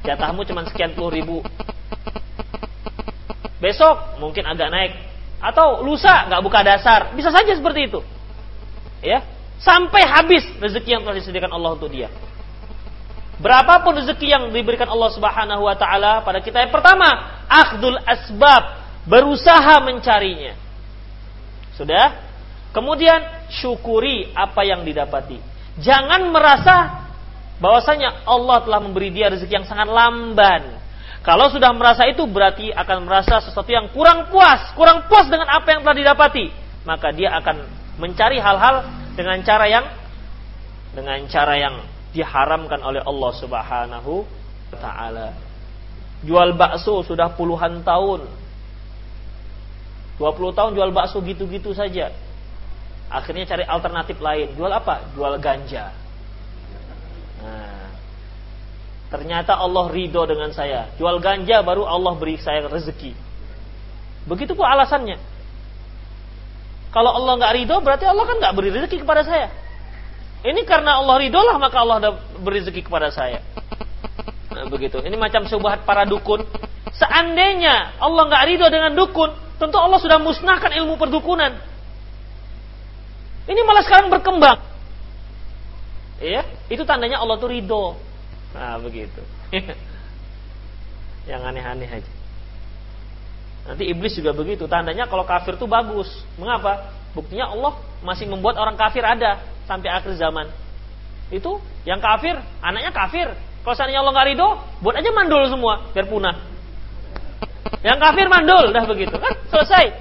jatahmu 0.04 0.44
cuma 0.44 0.66
sekian 0.68 0.92
puluh 0.98 1.14
ribu. 1.14 1.38
Besok 3.62 4.20
mungkin 4.20 4.44
agak 4.50 4.70
naik. 4.74 4.94
Atau 5.44 5.84
lusa 5.84 6.28
nggak 6.28 6.42
buka 6.44 6.60
dasar. 6.64 7.12
Bisa 7.16 7.32
saja 7.32 7.52
seperti 7.52 7.92
itu. 7.92 8.00
Ya, 9.04 9.20
sampai 9.60 10.08
habis 10.08 10.48
rezeki 10.64 10.96
yang 10.96 11.04
telah 11.04 11.20
disediakan 11.20 11.52
Allah 11.52 11.76
untuk 11.76 11.92
dia. 11.92 12.08
Berapapun 13.44 14.00
rezeki 14.00 14.32
yang 14.32 14.44
diberikan 14.56 14.88
Allah 14.88 15.12
Subhanahu 15.12 15.68
wa 15.68 15.76
taala 15.76 16.24
pada 16.24 16.40
kita 16.40 16.64
yang 16.64 16.72
pertama, 16.72 17.44
akhdul 17.52 18.00
asbab, 18.08 18.80
berusaha 19.04 19.84
mencarinya. 19.84 20.56
Sudah? 21.76 22.23
Kemudian 22.74 23.48
syukuri 23.54 24.34
apa 24.34 24.66
yang 24.66 24.82
didapati. 24.82 25.38
Jangan 25.78 26.34
merasa 26.34 27.06
bahwasanya 27.62 28.26
Allah 28.26 28.66
telah 28.66 28.82
memberi 28.82 29.14
dia 29.14 29.30
rezeki 29.30 29.62
yang 29.62 29.68
sangat 29.70 29.88
lamban. 29.94 30.82
Kalau 31.24 31.48
sudah 31.48 31.72
merasa 31.72 32.04
itu 32.10 32.26
berarti 32.28 32.74
akan 32.74 33.08
merasa 33.08 33.40
sesuatu 33.40 33.70
yang 33.72 33.88
kurang 33.94 34.28
puas, 34.28 34.74
kurang 34.76 35.08
puas 35.08 35.30
dengan 35.30 35.48
apa 35.48 35.70
yang 35.72 35.86
telah 35.86 35.96
didapati. 35.96 36.46
Maka 36.84 37.16
dia 37.16 37.32
akan 37.40 37.64
mencari 38.02 38.42
hal-hal 38.42 38.84
dengan 39.16 39.40
cara 39.46 39.66
yang 39.70 39.86
dengan 40.98 41.24
cara 41.30 41.56
yang 41.56 41.76
diharamkan 42.12 42.82
oleh 42.82 43.02
Allah 43.06 43.32
Subhanahu 43.38 44.14
wa 44.74 44.78
taala. 44.82 45.30
Jual 46.26 46.58
bakso 46.58 47.06
sudah 47.06 47.32
puluhan 47.38 47.86
tahun. 47.86 48.28
20 50.22 50.58
tahun 50.58 50.72
jual 50.78 50.92
bakso 50.94 51.20
gitu-gitu 51.26 51.74
saja. 51.74 52.14
Akhirnya 53.14 53.46
cari 53.46 53.62
alternatif 53.62 54.18
lain. 54.18 54.58
Jual 54.58 54.74
apa? 54.74 55.06
Jual 55.14 55.38
ganja. 55.38 55.94
Nah, 57.46 57.94
ternyata 59.14 59.54
Allah 59.54 59.86
ridho 59.94 60.26
dengan 60.26 60.50
saya. 60.50 60.90
Jual 60.98 61.22
ganja 61.22 61.62
baru 61.62 61.86
Allah 61.86 62.18
beri 62.18 62.42
saya 62.42 62.66
rezeki. 62.66 63.14
Begitu 64.26 64.58
pun 64.58 64.66
alasannya. 64.66 65.22
Kalau 66.90 67.14
Allah 67.14 67.38
nggak 67.38 67.54
ridho 67.54 67.78
berarti 67.86 68.10
Allah 68.10 68.26
kan 68.26 68.38
nggak 68.42 68.54
beri 68.58 68.70
rezeki 68.74 69.06
kepada 69.06 69.22
saya. 69.22 69.54
Ini 70.42 70.66
karena 70.66 70.98
Allah 70.98 71.22
ridho 71.22 71.38
lah 71.38 71.62
maka 71.62 71.78
Allah 71.86 72.18
beri 72.42 72.66
rezeki 72.66 72.90
kepada 72.90 73.14
saya. 73.14 73.46
Nah, 74.54 74.70
begitu. 74.70 75.02
Ini 75.02 75.18
macam 75.18 75.46
subhat 75.46 75.86
para 75.86 76.06
dukun. 76.06 76.46
Seandainya 76.94 77.98
Allah 77.98 78.24
nggak 78.26 78.44
ridho 78.50 78.68
dengan 78.70 78.94
dukun, 78.94 79.34
tentu 79.58 79.78
Allah 79.78 79.98
sudah 80.02 80.18
musnahkan 80.18 80.74
ilmu 80.82 80.98
perdukunan. 80.98 81.73
Ini 83.44 83.62
malah 83.68 83.84
sekarang 83.84 84.08
berkembang. 84.08 84.60
Iya, 86.24 86.48
itu 86.72 86.84
tandanya 86.88 87.20
Allah 87.20 87.36
tuh 87.36 87.52
ridho. 87.52 88.00
Nah, 88.56 88.80
begitu. 88.80 89.20
Yang 91.32 91.42
aneh-aneh 91.44 91.90
aja. 91.90 92.12
Nanti 93.64 93.84
iblis 93.88 94.16
juga 94.16 94.36
begitu. 94.36 94.68
Tandanya 94.68 95.08
kalau 95.08 95.24
kafir 95.24 95.56
tuh 95.56 95.68
bagus. 95.68 96.08
Mengapa? 96.36 96.92
Buktinya 97.16 97.52
Allah 97.52 97.80
masih 98.04 98.28
membuat 98.28 98.60
orang 98.60 98.76
kafir 98.76 99.04
ada 99.04 99.40
sampai 99.64 99.92
akhir 99.92 100.16
zaman. 100.20 100.52
Itu 101.32 101.60
yang 101.88 102.04
kafir, 102.04 102.36
anaknya 102.60 102.92
kafir. 102.92 103.32
Kalau 103.64 103.76
seandainya 103.76 104.04
Allah 104.04 104.14
nggak 104.16 104.28
ridho, 104.36 104.50
buat 104.84 104.96
aja 105.00 105.10
mandul 105.16 105.44
semua 105.48 105.88
biar 105.96 106.08
punah. 106.12 106.36
Yang 107.80 108.00
kafir 108.00 108.28
mandul, 108.28 108.76
dah 108.76 108.84
begitu 108.84 109.16
kan 109.16 109.34
selesai. 109.48 109.96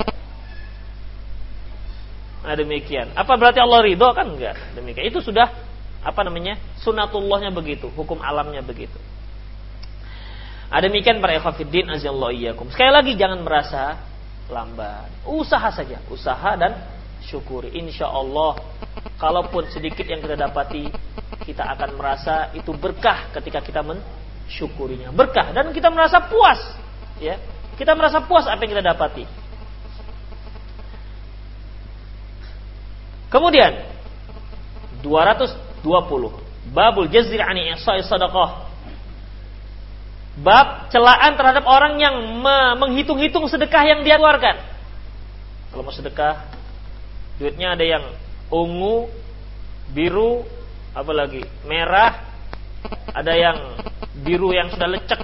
Nah 2.42 2.54
demikian. 2.58 3.14
Apa 3.14 3.38
berarti 3.38 3.62
Allah 3.62 3.80
ridho 3.86 4.08
kan 4.14 4.26
enggak? 4.26 4.58
Demikian. 4.74 5.06
Itu 5.06 5.22
sudah 5.22 5.46
apa 6.02 6.20
namanya 6.26 6.58
sunatullahnya 6.82 7.54
begitu, 7.54 7.86
hukum 7.94 8.18
alamnya 8.18 8.60
begitu. 8.60 8.98
Ada 10.72 10.88
demikian 10.88 11.22
para 11.22 11.38
ikhwatiddin 11.38 11.86
azallahu 11.92 12.32
iyyakum. 12.34 12.66
Sekali 12.72 12.90
lagi 12.90 13.12
jangan 13.14 13.44
merasa 13.44 14.00
lambat. 14.50 15.12
Usaha 15.28 15.68
saja, 15.70 16.00
usaha 16.10 16.56
dan 16.58 16.74
syukuri. 17.22 17.76
Insya 17.76 18.08
Allah, 18.08 18.58
kalaupun 19.20 19.68
sedikit 19.70 20.02
yang 20.08 20.24
kita 20.24 20.34
dapati, 20.34 20.88
kita 21.44 21.68
akan 21.76 21.94
merasa 21.94 22.50
itu 22.56 22.72
berkah 22.72 23.30
ketika 23.36 23.60
kita 23.60 23.84
mensyukurinya. 23.84 25.12
Berkah 25.12 25.52
dan 25.54 25.70
kita 25.70 25.92
merasa 25.92 26.24
puas, 26.24 26.58
ya. 27.20 27.36
Kita 27.76 27.92
merasa 27.92 28.24
puas 28.24 28.48
apa 28.48 28.58
yang 28.64 28.72
kita 28.80 28.84
dapati. 28.96 29.24
Kemudian 33.32 33.88
220 35.00 35.80
Babul 36.70 37.10
jazir 37.10 37.40
ani 37.42 37.72
ihsa'i 37.74 38.04
sadaqah 38.04 38.70
Bab 40.32 40.88
celaan 40.88 41.36
terhadap 41.36 41.64
orang 41.68 42.00
yang 42.00 42.16
menghitung-hitung 42.80 43.44
sedekah 43.52 43.84
yang 43.84 44.00
dia 44.00 44.16
keluarkan. 44.16 44.64
Kalau 45.68 45.84
mau 45.84 45.92
sedekah, 45.92 46.40
Duitnya 47.36 47.76
ada 47.76 47.84
yang 47.84 48.04
ungu, 48.52 49.08
biru, 49.92 50.44
apalagi 50.92 51.44
merah, 51.64 52.22
ada 53.12 53.32
yang 53.32 53.76
biru 54.22 54.52
yang 54.52 54.68
sudah 54.72 54.88
lecek, 54.88 55.20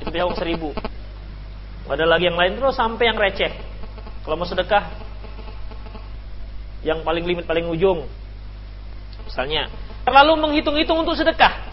itu 0.00 0.08
dia 0.12 0.22
uang 0.28 0.36
seribu. 0.36 0.70
Ada 1.88 2.04
lagi 2.04 2.28
yang 2.28 2.36
lain 2.36 2.60
terus 2.60 2.76
sampai 2.76 3.08
yang 3.08 3.16
receh. 3.16 3.52
Kalau 4.22 4.36
mau 4.36 4.44
sedekah, 4.44 4.92
yang 6.86 7.02
paling 7.02 7.26
limit 7.26 7.44
paling 7.44 7.66
ujung, 7.66 8.06
misalnya 9.26 9.70
terlalu 10.06 10.38
menghitung-hitung 10.40 11.04
untuk 11.04 11.18
sedekah. 11.18 11.68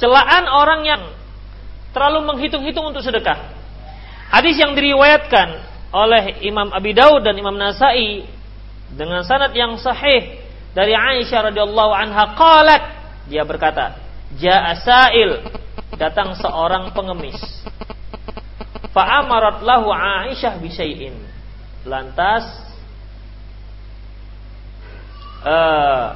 Celaan 0.00 0.48
orang 0.48 0.80
yang 0.88 1.02
terlalu 1.92 2.24
menghitung-hitung 2.32 2.88
untuk 2.88 3.04
sedekah. 3.04 3.52
Hadis 4.30 4.56
yang 4.56 4.72
diriwayatkan 4.72 5.70
oleh 5.90 6.38
Imam 6.46 6.70
Abi 6.70 6.94
Daud 6.94 7.26
dan 7.26 7.34
Imam 7.34 7.58
Nasai 7.58 8.22
dengan 8.94 9.26
sanad 9.26 9.50
yang 9.54 9.74
sahih 9.78 10.38
dari 10.70 10.94
Aisyah 10.94 11.50
radhiyallahu 11.50 11.92
anha 11.94 12.38
qalat 12.38 12.82
dia 13.26 13.42
berkata 13.42 13.98
jaa 14.38 14.74
sa'il 14.78 15.42
datang 15.98 16.34
seorang 16.38 16.94
pengemis 16.94 17.38
fa 18.94 19.22
amarat 19.22 19.62
lahu 19.66 19.90
Aisyah 19.90 20.58
bi 20.62 20.70
syai'in 20.70 21.14
lantas 21.86 22.46
uh, 25.44 26.06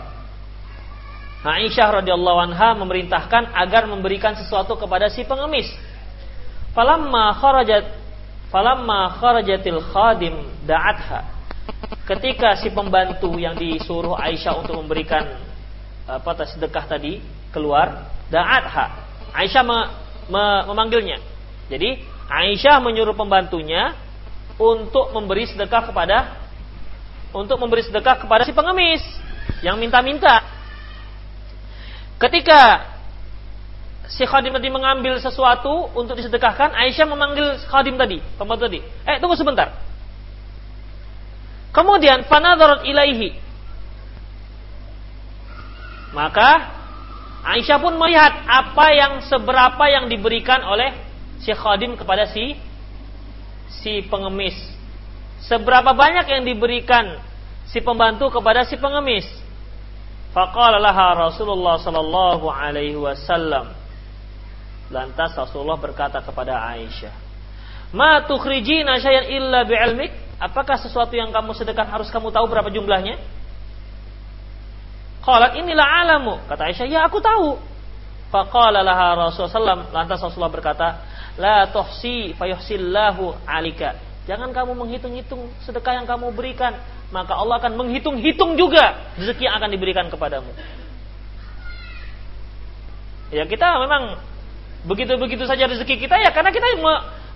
Aisyah 1.45 2.01
radhiyallahu 2.01 2.39
anha 2.41 2.73
memerintahkan 2.73 3.53
agar 3.53 3.85
memberikan 3.85 4.33
sesuatu 4.33 4.81
kepada 4.81 5.13
si 5.13 5.29
pengemis 5.29 5.69
falamma 6.73 7.37
kharajat 7.37 7.85
falamma 8.49 9.21
kharajatil 9.21 9.81
khadim 9.93 10.35
da'atha 10.65 11.35
ketika 12.09 12.57
si 12.61 12.73
pembantu 12.73 13.37
yang 13.41 13.57
disuruh 13.57 14.17
Aisyah 14.17 14.61
untuk 14.61 14.77
memberikan 14.81 15.41
apa 16.05 16.45
sedekah 16.45 16.85
tadi 16.85 17.21
keluar, 17.49 18.13
da'atha. 18.29 18.87
Aisyah 19.33 19.63
me, 19.65 19.79
me, 20.29 20.45
memanggilnya. 20.69 21.19
Jadi 21.73 22.05
Aisyah 22.29 22.83
menyuruh 22.85 23.17
pembantunya 23.17 23.97
untuk 24.61 25.11
memberi 25.17 25.49
sedekah 25.49 25.91
kepada 25.91 26.44
untuk 27.35 27.59
memberi 27.59 27.83
sedekah 27.83 28.23
kepada 28.23 28.47
si 28.47 28.55
pengemis 28.55 29.03
yang 29.61 29.75
minta-minta. 29.77 30.41
Ketika 32.17 32.95
si 34.07 34.23
khadim 34.23 34.55
tadi 34.55 34.71
mengambil 34.71 35.19
sesuatu 35.19 35.91
untuk 35.99 36.15
disedekahkan, 36.15 36.73
Aisyah 36.73 37.07
memanggil 37.11 37.59
khadim 37.67 37.99
tadi, 37.99 38.23
pembantu 38.39 38.71
tadi. 38.71 38.81
Eh, 39.05 39.19
tunggu 39.19 39.35
sebentar. 39.35 39.75
Kemudian 41.75 42.23
fanadharat 42.31 42.87
ilaihi. 42.87 43.35
Maka 46.15 46.71
Aisyah 47.45 47.83
pun 47.83 47.99
melihat 47.99 48.47
apa 48.47 48.87
yang 48.95 49.13
seberapa 49.27 49.85
yang 49.91 50.07
diberikan 50.07 50.63
oleh 50.63 50.95
si 51.43 51.51
khadim 51.51 51.99
kepada 51.99 52.31
si 52.31 52.55
si 53.83 54.07
pengemis. 54.07 54.74
Seberapa 55.45 55.93
banyak 55.93 56.25
yang 56.25 56.43
diberikan 56.49 57.21
si 57.69 57.85
pembantu 57.85 58.33
kepada 58.33 58.65
si 58.65 58.81
pengemis. 58.81 59.29
Faqala 60.33 60.81
Rasulullah 61.15 61.79
sallallahu 61.79 62.49
alaihi 62.49 62.99
wasallam. 62.99 63.71
Lantas 64.91 65.37
Rasulullah 65.37 65.79
berkata 65.79 66.21
kepada 66.21 66.59
Aisyah, 66.75 67.15
"Ma 67.95 68.25
tukhrijina 68.25 68.99
syai'an 68.99 69.27
illa 69.31 69.63
bi'ilmik?" 69.65 70.25
Apakah 70.35 70.77
sesuatu 70.77 71.15
yang 71.15 71.31
kamu 71.31 71.55
sedekah 71.55 71.87
harus 71.87 72.11
kamu 72.11 72.35
tahu 72.35 72.51
berapa 72.51 72.67
jumlahnya? 72.67 73.23
Qalat 75.23 75.57
inilah 75.57 75.87
alamu. 76.05 76.37
Kata 76.51 76.69
Aisyah, 76.69 76.87
ya 76.91 77.01
aku 77.07 77.23
tahu. 77.23 77.57
Faqala 78.29 78.83
laha 78.83 79.31
Rasulullah 79.31 79.89
Lantas 79.95 80.19
Rasulullah 80.21 80.53
berkata, 80.53 80.89
La 81.39 81.71
tuhsi 81.71 82.35
fayuhsillahu 82.35 83.47
alika. 83.47 83.97
Jangan 84.25 84.57
kamu 84.57 84.73
menghitung-hitung 84.73 85.53
sedekah 85.61 86.01
yang 86.01 86.07
kamu 86.09 86.33
berikan. 86.33 86.73
Maka 87.13 87.37
Allah 87.37 87.61
akan 87.61 87.77
menghitung-hitung 87.77 88.57
juga 88.57 89.13
rezeki 89.21 89.45
yang 89.47 89.57
akan 89.61 89.71
diberikan 89.71 90.07
kepadamu. 90.09 90.51
Ya 93.29 93.45
kita 93.45 93.85
memang 93.85 94.19
begitu-begitu 94.89 95.45
saja 95.45 95.69
rezeki 95.69 96.09
kita 96.09 96.17
ya 96.21 96.33
karena 96.33 96.53
kita 96.53 96.67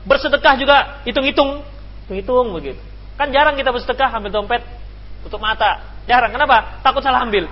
bersedekah 0.08 0.54
juga 0.56 0.76
hitung-hitung. 1.04 1.60
Hitung 2.08 2.56
begitu. 2.56 2.80
Kan 3.20 3.34
jarang 3.34 3.58
kita 3.60 3.68
bersedekah 3.68 4.08
ambil 4.16 4.32
dompet, 4.32 4.64
tutup 5.26 5.42
mata. 5.44 5.84
Jarang. 6.08 6.32
Kenapa? 6.32 6.80
Takut 6.80 7.04
salah 7.04 7.20
ambil. 7.20 7.44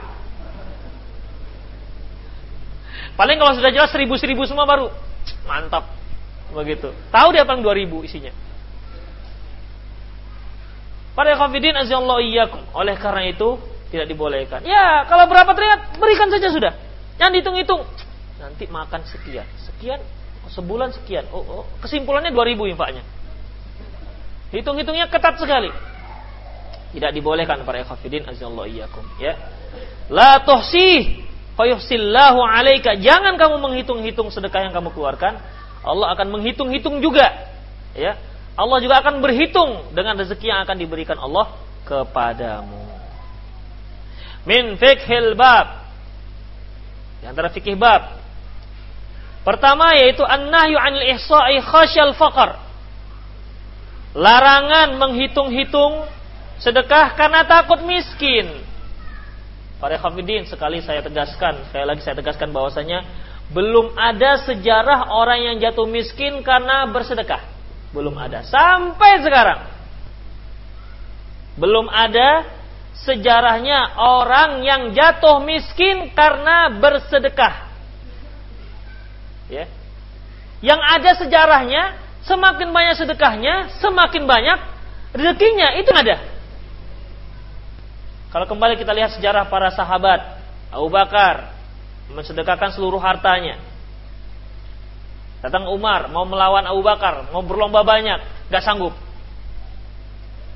Paling 3.16 3.37
kalau 3.41 3.53
sudah 3.57 3.72
jelas 3.72 3.93
seribu-seribu 3.93 4.45
semua 4.49 4.64
baru 4.64 4.89
mantap 5.49 5.89
begitu. 6.53 6.93
Tahu 7.12 7.28
dia 7.37 7.45
paling 7.45 7.64
dua 7.64 7.76
ribu 7.76 8.05
isinya. 8.05 8.32
Para 11.17 11.33
khafidin 11.33 11.73
azallahu 11.73 12.21
iyyakum. 12.21 12.61
Oleh 12.77 12.93
karena 13.01 13.25
itu 13.25 13.57
tidak 13.89 14.07
dibolehkan. 14.12 14.61
Ya, 14.69 15.09
kalau 15.09 15.25
berapa 15.25 15.49
triliun 15.57 15.97
berikan 15.97 16.29
saja 16.29 16.53
sudah. 16.53 16.73
Jangan 17.17 17.33
dihitung-hitung. 17.33 17.83
Nanti 18.37 18.69
makan 18.69 19.01
sekian, 19.09 19.49
sekian, 19.64 20.05
sebulan 20.53 20.93
sekian. 20.93 21.25
Oh, 21.33 21.41
oh. 21.41 21.64
kesimpulannya 21.81 22.37
2000 22.37 22.77
infaknya. 22.77 23.01
Hitung-hitungnya 24.53 25.09
ketat 25.09 25.41
sekali. 25.41 25.73
Tidak 26.93 27.11
dibolehkan 27.17 27.64
para 27.64 27.81
khafidin 27.81 28.29
azallahu 28.29 28.69
iyyakum, 28.69 29.03
ya. 29.17 29.35
La 30.12 30.45
tuhsi 30.45 31.25
fayuhsillahu 31.57 32.45
alaika. 32.45 32.95
Jangan 33.01 33.41
kamu 33.41 33.57
menghitung-hitung 33.64 34.29
sedekah 34.29 34.69
yang 34.69 34.77
kamu 34.77 34.93
keluarkan. 34.93 35.41
Allah 35.81 36.12
akan 36.12 36.29
menghitung-hitung 36.29 37.01
juga. 37.01 37.33
Ya. 37.97 38.21
Allah 38.57 38.78
juga 38.80 39.04
akan 39.04 39.20
berhitung 39.20 39.92
dengan 39.92 40.16
rezeki 40.16 40.48
yang 40.48 40.61
akan 40.64 40.76
diberikan 40.80 41.20
Allah 41.20 41.52
kepadamu. 41.84 42.88
Min 44.48 44.80
fikhil 44.80 45.36
bab. 45.36 45.84
Di 47.20 47.28
antara 47.28 47.52
fikih 47.52 47.76
bab. 47.76 48.16
Pertama 49.44 49.94
yaitu 49.94 50.24
an-nahyu 50.24 50.80
'anil 50.80 51.07
ihsa'i 51.14 51.61
khasyal 51.61 52.16
faqr. 52.16 52.57
Larangan 54.16 54.96
menghitung-hitung 54.96 56.09
sedekah 56.57 57.12
karena 57.14 57.44
takut 57.44 57.84
miskin. 57.84 58.64
Para 59.76 60.00
khafidin 60.00 60.48
sekali 60.48 60.80
saya 60.80 61.04
tegaskan, 61.04 61.68
sekali 61.68 61.84
lagi 61.84 62.00
saya 62.00 62.16
tegaskan 62.16 62.48
bahwasanya 62.48 63.04
belum 63.52 63.92
ada 63.94 64.40
sejarah 64.42 65.12
orang 65.12 65.52
yang 65.52 65.57
jatuh 65.61 65.84
miskin 65.84 66.40
karena 66.40 66.88
bersedekah. 66.88 67.55
Belum 67.97 68.12
ada. 68.20 68.44
Sampai 68.44 69.24
sekarang. 69.24 69.72
Belum 71.57 71.88
ada 71.88 72.44
sejarahnya 73.01 73.97
orang 73.97 74.61
yang 74.61 74.92
jatuh 74.92 75.40
miskin 75.40 76.12
karena 76.12 76.68
bersedekah. 76.76 77.72
Ya. 79.49 79.64
Yang 80.61 80.80
ada 80.84 81.11
sejarahnya, 81.24 81.82
semakin 82.28 82.68
banyak 82.68 83.01
sedekahnya, 83.01 83.80
semakin 83.80 84.28
banyak 84.28 84.59
rezekinya. 85.16 85.80
Itu 85.80 85.97
ada. 85.97 86.20
Kalau 88.28 88.44
kembali 88.44 88.76
kita 88.76 88.92
lihat 88.92 89.16
sejarah 89.16 89.49
para 89.49 89.72
sahabat, 89.72 90.44
Abu 90.68 90.92
Bakar 90.92 91.57
mensedekahkan 92.12 92.76
seluruh 92.76 93.01
hartanya. 93.01 93.57
Datang 95.47 95.70
Umar 95.70 96.11
mau 96.11 96.26
melawan 96.26 96.66
Abu 96.66 96.82
Bakar, 96.82 97.30
mau 97.30 97.38
berlomba 97.38 97.86
banyak, 97.86 98.51
gak 98.51 98.66
sanggup. 98.66 98.90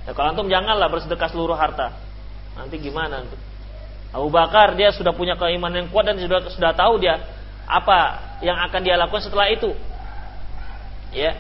Ya, 0.03 0.11
kalau 0.11 0.35
antum 0.35 0.51
janganlah 0.51 0.91
bersedekah 0.91 1.31
seluruh 1.31 1.55
harta. 1.55 1.95
Nanti 2.59 2.75
gimana 2.83 3.23
antum? 3.23 3.39
Abu 4.11 4.27
Bakar 4.35 4.75
dia 4.75 4.91
sudah 4.91 5.15
punya 5.15 5.39
keimanan 5.39 5.87
yang 5.87 5.91
kuat 5.95 6.11
dan 6.11 6.19
sudah 6.19 6.43
sudah 6.51 6.75
tahu 6.75 6.99
dia 6.99 7.23
apa 7.71 8.19
yang 8.43 8.59
akan 8.67 8.81
dia 8.83 8.99
lakukan 8.99 9.23
setelah 9.23 9.47
itu. 9.47 9.79
Ya. 11.15 11.39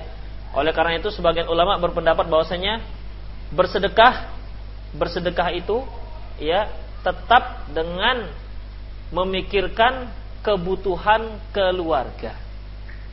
Oleh 0.54 0.70
karena 0.70 1.02
itu 1.02 1.10
sebagian 1.10 1.50
ulama 1.50 1.74
berpendapat 1.82 2.30
bahwasanya 2.30 2.78
bersedekah 3.50 4.30
bersedekah 4.94 5.50
itu 5.58 5.82
ya 6.38 6.70
tetap 7.02 7.66
dengan 7.74 8.30
memikirkan 9.10 10.06
kebutuhan 10.46 11.42
keluarga. 11.50 12.49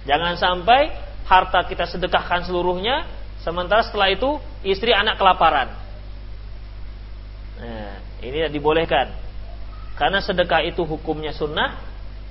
Jangan 0.08 0.40
sampai 0.40 0.96
harta 1.28 1.68
kita 1.68 1.84
sedekahkan 1.84 2.48
seluruhnya, 2.48 3.04
sementara 3.44 3.84
setelah 3.84 4.08
itu 4.08 4.40
istri 4.64 4.96
anak 4.96 5.20
kelaparan. 5.20 5.68
Nah, 7.60 8.00
ini 8.24 8.48
dibolehkan. 8.48 9.12
Karena 10.00 10.24
sedekah 10.24 10.64
itu 10.64 10.88
hukumnya 10.88 11.36
sunnah, 11.36 11.84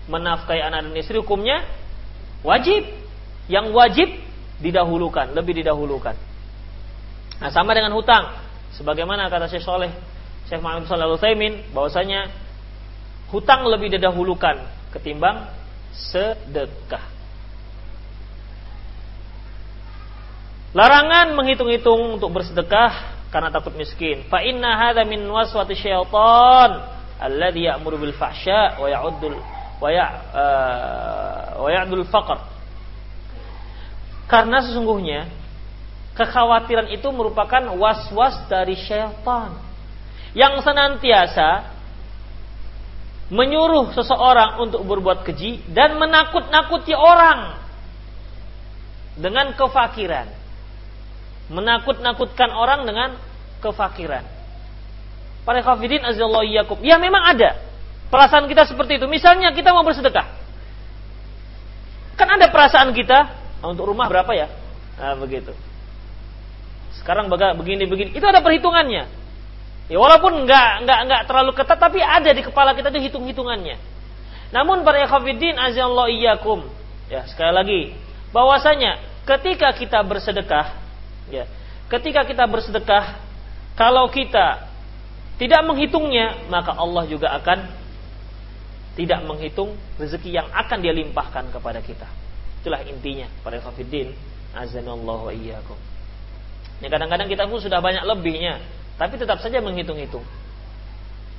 menafkahi 0.09 0.62
anak 0.64 0.89
dan 0.89 0.95
istri 0.97 1.20
hukumnya 1.20 1.68
wajib. 2.41 2.89
Yang 3.47 3.66
wajib 3.79 4.09
didahulukan, 4.59 5.31
lebih 5.31 5.62
didahulukan. 5.62 6.18
Nah, 7.39 7.51
sama 7.55 7.79
dengan 7.79 7.95
hutang. 7.95 8.35
Sebagaimana 8.74 9.31
kata 9.31 9.47
Syekh 9.47 9.62
Soleh, 9.62 9.93
Syekh 10.51 10.59
Muhammad 10.59 10.91
Shallallahu 10.91 11.22
Alaihi 11.22 11.62
bahwasanya 11.70 12.27
hutang 13.31 13.68
lebih 13.70 13.95
didahulukan 13.95 14.66
ketimbang 14.91 15.47
sedekah. 15.95 17.15
Larangan 20.77 21.33
menghitung-hitung 21.33 22.20
untuk 22.20 22.37
bersedekah 22.37 23.16
karena 23.33 23.49
takut 23.49 23.72
miskin. 23.81 24.29
Fa 24.29 24.45
inna 24.45 24.77
hadza 24.77 25.09
min 25.09 25.24
waswati 25.24 25.72
syaitan 25.72 26.85
alladhi 27.16 27.64
ya'muru 27.64 27.97
bil 27.97 28.12
fahsya 28.12 28.77
wa 28.77 28.85
ya'uddul 28.85 29.41
wa 29.81 29.89
ya 29.89 30.07
uh, 30.37 31.64
wa 31.64 31.68
ya'dul 31.72 32.05
faqr. 32.12 32.45
Karena 34.29 34.61
sesungguhnya 34.61 35.33
kekhawatiran 36.12 36.93
itu 36.93 37.09
merupakan 37.09 37.72
was-was 37.72 38.37
dari 38.53 38.77
syaitan 38.77 39.57
yang 40.37 40.61
senantiasa 40.61 41.72
menyuruh 43.33 43.97
seseorang 43.97 44.61
untuk 44.61 44.85
berbuat 44.85 45.24
keji 45.24 45.64
dan 45.72 45.97
menakut-nakuti 45.97 46.93
orang 46.93 47.64
dengan 49.16 49.57
kefakiran 49.57 50.36
menakut-nakutkan 51.49 52.51
orang 52.51 52.86
dengan 52.86 53.18
kefakiran. 53.62 54.24
Para 55.47 55.62
khafidin 55.62 56.03
azallahu 56.03 56.42
iyyakum. 56.42 56.78
Ya 56.82 56.99
memang 56.99 57.22
ada. 57.22 57.62
Perasaan 58.11 58.51
kita 58.51 58.66
seperti 58.66 58.99
itu. 58.99 59.07
Misalnya 59.07 59.55
kita 59.55 59.70
mau 59.70 59.86
bersedekah. 59.86 60.26
Kan 62.18 62.28
ada 62.32 62.51
perasaan 62.51 62.90
kita 62.90 63.18
nah, 63.62 63.68
untuk 63.70 63.86
rumah 63.86 64.11
berapa 64.11 64.32
ya? 64.34 64.51
Nah, 64.99 65.14
begitu. 65.20 65.55
Sekarang 66.99 67.30
begini-begini. 67.30 68.16
Itu 68.16 68.26
ada 68.26 68.42
perhitungannya. 68.42 69.26
Ya 69.86 69.99
walaupun 70.03 70.42
nggak 70.42 70.82
nggak 70.82 71.01
nggak 71.07 71.22
terlalu 71.30 71.55
ketat 71.55 71.78
tapi 71.78 72.03
ada 72.03 72.26
di 72.34 72.42
kepala 72.42 72.74
kita 72.74 72.90
itu 72.90 73.07
hitung-hitungannya. 73.07 73.78
Namun 74.51 74.82
para 74.82 75.07
khafidin 75.07 75.55
azallahu 75.55 76.11
iyyakum. 76.11 76.66
Ya, 77.07 77.22
sekali 77.30 77.55
lagi 77.55 77.80
bahwasanya 78.34 78.99
ketika 79.22 79.70
kita 79.78 80.03
bersedekah 80.03 80.86
Ya. 81.31 81.45
Ketika 81.87 82.27
kita 82.27 82.47
bersedekah, 82.47 83.18
kalau 83.79 84.11
kita 84.11 84.66
tidak 85.37 85.62
menghitungnya, 85.68 86.49
maka 86.49 86.72
Allah 86.72 87.05
juga 87.07 87.31
akan 87.37 87.68
tidak 88.97 89.20
menghitung 89.29 89.77
rezeki 90.01 90.41
yang 90.41 90.49
akan 90.49 90.79
dia 90.81 90.97
limpahkan 90.97 91.53
kepada 91.53 91.85
kita. 91.85 92.09
Itulah 92.64 92.81
intinya 92.89 93.29
para 93.45 93.61
kafirin 93.61 94.16
azanallahu 94.57 95.29
wa 95.29 95.33
iyyakum. 95.37 95.77
Ya 96.81 96.89
kadang-kadang 96.89 97.29
kita 97.29 97.45
pun 97.45 97.61
sudah 97.61 97.85
banyak 97.85 98.05
lebihnya, 98.09 98.64
tapi 98.97 99.20
tetap 99.20 99.45
saja 99.45 99.61
menghitung-hitung. 99.61 100.24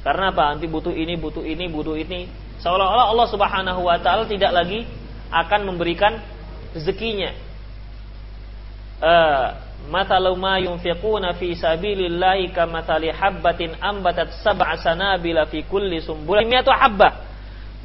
Karena 0.06 0.30
apa? 0.30 0.54
Nanti 0.54 0.70
butuh 0.70 0.94
ini, 0.94 1.18
butuh 1.18 1.42
ini, 1.42 1.66
butuh 1.68 1.98
ini. 1.98 2.30
Seolah-olah 2.62 3.12
Allah 3.12 3.28
Subhanahu 3.28 3.82
wa 3.86 3.98
taala 3.98 4.30
tidak 4.30 4.54
lagi 4.54 4.86
akan 5.34 5.74
memberikan 5.74 6.22
rezekinya. 6.78 7.34
Uh, 8.98 9.66
Ma 9.88 10.03
yunfiquna 10.59 11.38
fi 11.39 11.55
sabilillahi 11.55 12.51
kamathali 12.51 13.07
habbatin 13.13 13.78
ambatat 13.80 14.36
sab'a 14.43 14.75
sanabila 14.82 15.47
fi 15.47 15.63
kulli 15.63 16.03
mi'atu. 16.43 16.71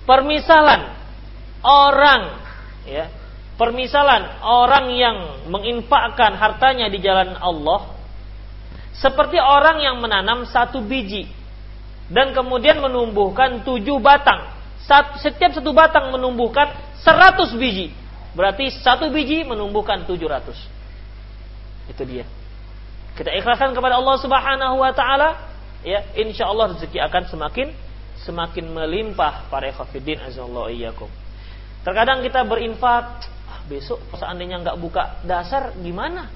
Permisalan 0.02 0.82
orang 1.62 2.22
ya, 2.90 3.06
permisalan 3.54 4.42
orang 4.42 4.86
yang 4.98 5.16
menginfakkan 5.46 6.34
hartanya 6.34 6.90
di 6.90 6.98
jalan 6.98 7.38
Allah 7.38 7.94
seperti 8.98 9.38
orang 9.38 9.78
yang 9.78 10.02
menanam 10.02 10.42
satu 10.42 10.82
biji 10.82 11.30
dan 12.10 12.34
kemudian 12.34 12.82
menumbuhkan 12.82 13.62
tujuh 13.62 14.02
batang. 14.02 14.52
Setiap 15.22 15.54
satu 15.54 15.70
batang 15.70 16.10
menumbuhkan 16.10 16.74
seratus 17.00 17.54
biji. 17.54 17.94
Berarti 18.34 18.74
satu 18.74 19.08
biji 19.14 19.46
menumbuhkan 19.46 20.02
tujuh 20.04 20.26
ratus. 20.26 20.58
Itu 21.92 22.08
dia. 22.08 22.24
Kita 23.12 23.28
ikhlaskan 23.28 23.76
kepada 23.76 24.00
Allah 24.00 24.16
Subhanahu 24.16 24.80
wa 24.80 24.92
taala, 24.96 25.52
ya, 25.84 26.00
insyaallah 26.16 26.72
rezeki 26.76 26.98
akan 27.04 27.22
semakin 27.28 27.68
semakin 28.24 28.72
melimpah 28.72 29.52
para 29.52 29.68
ikhwatiddin 29.68 30.24
azallahu 30.24 30.72
iyyakum. 30.72 31.10
Terkadang 31.84 32.24
kita 32.24 32.46
berinfak, 32.46 33.28
ah, 33.50 33.60
besok 33.68 34.00
seandainya 34.16 34.62
nggak 34.64 34.78
buka 34.80 35.20
dasar 35.26 35.74
gimana? 35.76 36.30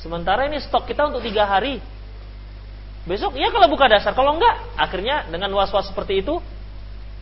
Sementara 0.00 0.48
ini 0.48 0.56
stok 0.62 0.88
kita 0.88 1.12
untuk 1.12 1.20
tiga 1.20 1.44
hari. 1.44 1.82
Besok 3.04 3.36
ya 3.36 3.52
kalau 3.52 3.68
buka 3.68 3.90
dasar, 3.90 4.16
kalau 4.16 4.38
enggak, 4.38 4.56
akhirnya 4.78 5.28
dengan 5.28 5.52
was-was 5.52 5.90
seperti 5.90 6.24
itu, 6.24 6.40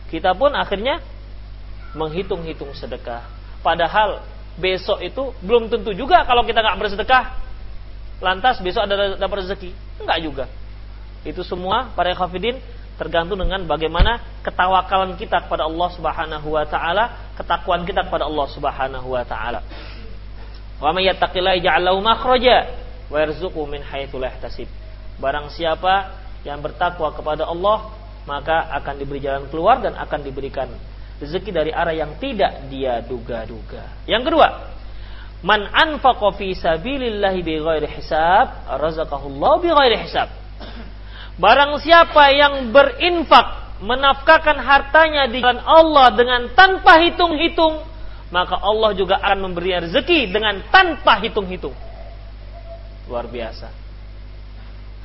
kita 0.07 0.31
pun 0.37 0.55
akhirnya 0.55 1.03
menghitung-hitung 1.97 2.71
sedekah. 2.77 3.25
Padahal 3.59 4.23
besok 4.55 5.03
itu 5.03 5.35
belum 5.43 5.67
tentu 5.67 5.91
juga 5.91 6.23
kalau 6.23 6.45
kita 6.45 6.61
nggak 6.61 6.77
bersedekah 6.77 7.48
lantas 8.19 8.59
besok 8.59 8.87
ada 8.87 9.15
dapat 9.15 9.47
rezeki. 9.47 9.71
Enggak 9.99 10.19
juga. 10.23 10.45
Itu 11.27 11.43
semua 11.43 11.91
para 11.95 12.15
khafidin 12.15 12.59
tergantung 12.99 13.39
dengan 13.39 13.63
bagaimana 13.63 14.19
ketawakalan 14.43 15.15
kita 15.15 15.47
kepada 15.47 15.63
Allah 15.67 15.89
Subhanahu 15.95 16.47
wa 16.51 16.67
taala, 16.67 17.31
ketakwaan 17.39 17.87
kita 17.87 18.03
kepada 18.03 18.27
Allah 18.27 18.47
Subhanahu 18.51 19.07
wa 19.15 19.23
taala. 19.23 19.63
Wa 20.79 20.91
may 20.91 21.07
yattaqillaha 21.07 21.59
yaj'al 21.59 21.83
lahu 21.83 21.99
makhraja 22.03 22.57
wa 23.07 23.17
yarzuqhu 23.23 23.63
min 23.67 23.83
haitsu 23.83 24.19
la. 24.19 24.35
Barang 25.19 25.51
siapa 25.51 26.15
yang 26.47 26.59
bertakwa 26.63 27.11
kepada 27.11 27.47
Allah, 27.47 27.91
maka 28.23 28.71
akan 28.79 28.95
diberi 28.99 29.19
jalan 29.23 29.47
keluar 29.51 29.83
dan 29.83 29.95
akan 29.95 30.19
diberikan 30.23 30.71
rezeki 31.19 31.51
dari 31.51 31.71
arah 31.75 31.91
yang 31.91 32.15
tidak 32.19 32.67
dia 32.71 33.03
duga-duga. 33.03 34.07
Yang 34.07 34.31
kedua, 34.31 34.47
man 35.39 35.67
anfaqa 35.71 36.35
fi 36.35 36.51
sabilillahi 36.55 37.39
bighairi 37.39 37.87
hisab, 37.87 38.67
razaqahullahu 38.67 39.63
bighairi 39.63 39.97
hisab. 40.03 40.27
Barang 41.39 41.79
siapa 41.79 42.35
yang 42.35 42.75
berinfak 42.75 43.79
menafkahkan 43.79 44.59
hartanya 44.59 45.31
di 45.31 45.39
jalan 45.39 45.63
Allah 45.63 46.11
dengan 46.11 46.51
tanpa 46.51 46.99
hitung-hitung, 46.99 47.79
maka 48.27 48.59
Allah 48.59 48.91
juga 48.91 49.23
akan 49.23 49.47
memberi 49.47 49.71
rezeki 49.79 50.35
dengan 50.35 50.59
tanpa 50.67 51.23
hitung-hitung. 51.23 51.71
Luar 53.07 53.25
biasa. 53.31 53.71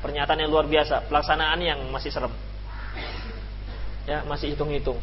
Pernyataan 0.03 0.43
yang 0.43 0.51
luar 0.51 0.66
biasa, 0.66 1.07
pelaksanaan 1.09 1.59
yang 1.62 1.80
masih 1.89 2.11
serem. 2.11 2.35
Ya, 4.05 4.26
masih 4.26 4.53
hitung-hitung. 4.53 4.99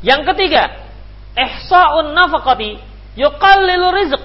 Yang 0.00 0.34
ketiga, 0.34 0.89
ihsa'un 1.36 2.14
nafaqati 2.14 2.80
yuqallilu 3.18 3.88
rizq. 3.94 4.22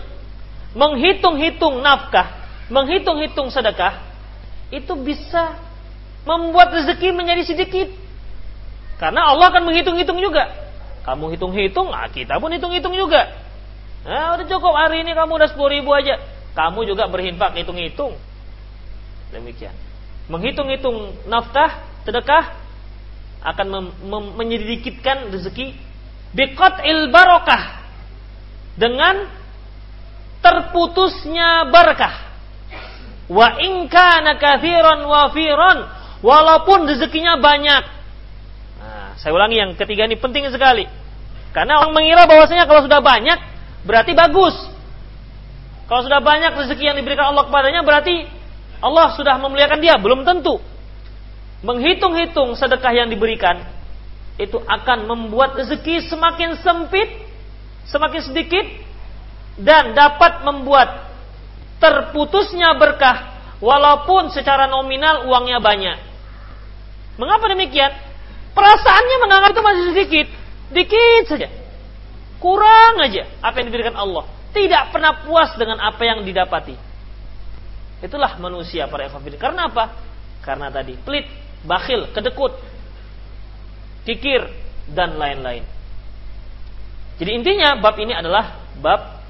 Menghitung-hitung 0.76 1.80
nafkah, 1.80 2.36
menghitung-hitung 2.68 3.48
sedekah 3.48 4.04
itu 4.76 4.92
bisa 5.00 5.56
membuat 6.28 6.76
rezeki 6.76 7.16
menjadi 7.16 7.48
sedikit. 7.48 7.88
Karena 9.00 9.32
Allah 9.32 9.56
akan 9.56 9.64
menghitung-hitung 9.72 10.20
juga. 10.20 10.52
Kamu 11.08 11.32
hitung-hitung, 11.38 11.94
nah 11.94 12.10
kita 12.10 12.42
pun 12.42 12.50
hitung-hitung 12.52 12.92
juga. 12.98 13.30
Nah, 14.06 14.38
udah 14.38 14.46
cukup 14.46 14.74
hari 14.74 15.06
ini 15.06 15.14
kamu 15.14 15.38
udah 15.38 15.50
10 15.54 15.76
ribu 15.80 15.94
aja. 15.94 16.18
Kamu 16.58 16.84
juga 16.84 17.06
berhinfak 17.08 17.56
hitung-hitung. 17.56 18.18
Demikian. 19.30 19.74
Menghitung-hitung 20.28 21.14
nafkah, 21.30 21.86
sedekah 22.04 22.58
akan 23.46 23.94
menyedikitkan 24.42 25.30
rezeki 25.30 25.78
biqat 26.36 26.84
il 26.84 27.10
barokah 27.10 27.64
dengan 28.76 29.32
terputusnya 30.44 31.72
berkah. 31.72 32.28
Wa 33.26 33.58
in 33.58 33.90
kana 33.90 34.38
kathiran 34.38 35.02
wafiran 35.08 35.90
walaupun 36.22 36.86
rezekinya 36.86 37.42
banyak. 37.42 37.84
Nah, 38.78 39.18
saya 39.18 39.34
ulangi 39.34 39.58
yang 39.58 39.74
ketiga 39.74 40.06
ini 40.06 40.20
penting 40.20 40.46
sekali. 40.54 40.86
Karena 41.56 41.82
orang 41.82 41.96
mengira 41.96 42.28
bahwasanya 42.28 42.68
kalau 42.68 42.86
sudah 42.86 43.02
banyak 43.02 43.40
berarti 43.88 44.14
bagus. 44.14 44.54
Kalau 45.88 46.02
sudah 46.04 46.20
banyak 46.20 46.54
rezeki 46.54 46.94
yang 46.94 46.98
diberikan 47.00 47.32
Allah 47.34 47.48
kepadanya 47.48 47.82
berarti 47.82 48.28
Allah 48.84 49.16
sudah 49.16 49.40
memuliakan 49.40 49.80
dia, 49.80 49.96
belum 49.98 50.28
tentu. 50.28 50.60
Menghitung-hitung 51.66 52.54
sedekah 52.54 52.94
yang 52.94 53.08
diberikan 53.10 53.66
itu 54.36 54.60
akan 54.60 55.08
membuat 55.08 55.56
rezeki 55.56 56.12
semakin 56.12 56.60
sempit, 56.60 57.08
semakin 57.88 58.22
sedikit 58.24 58.66
dan 59.56 59.96
dapat 59.96 60.44
membuat 60.44 61.08
terputusnya 61.80 62.76
berkah 62.76 63.36
walaupun 63.64 64.28
secara 64.32 64.68
nominal 64.68 65.28
uangnya 65.32 65.64
banyak. 65.64 65.98
Mengapa 67.16 67.48
demikian? 67.48 67.92
Perasaannya 68.52 69.18
menganggap 69.24 69.50
itu 69.52 69.64
masih 69.64 69.84
sedikit, 69.92 70.28
dikit 70.72 71.24
saja. 71.28 71.48
Kurang 72.40 73.00
aja 73.04 73.28
apa 73.40 73.56
yang 73.64 73.68
diberikan 73.72 73.96
Allah. 73.96 74.28
Tidak 74.52 74.96
pernah 74.96 75.24
puas 75.28 75.56
dengan 75.60 75.80
apa 75.84 76.04
yang 76.04 76.24
didapati. 76.24 76.76
Itulah 78.04 78.40
manusia 78.40 78.88
para 78.88 79.08
ikhwan 79.08 79.24
Karena 79.40 79.72
apa? 79.72 79.96
Karena 80.44 80.72
tadi 80.72 80.96
pelit, 81.00 81.28
bakhil, 81.64 82.12
kedekut, 82.12 82.56
kikir 84.06 84.46
dan 84.94 85.18
lain-lain. 85.18 85.66
Jadi 87.18 87.32
intinya 87.32 87.80
bab 87.80 87.98
ini 87.98 88.14
adalah 88.14 88.62
bab 88.78 89.26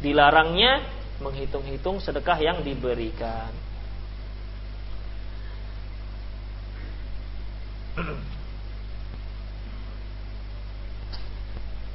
dilarangnya 0.00 0.82
menghitung-hitung 1.20 2.00
sedekah 2.00 2.38
yang 2.40 2.64
diberikan. 2.64 3.52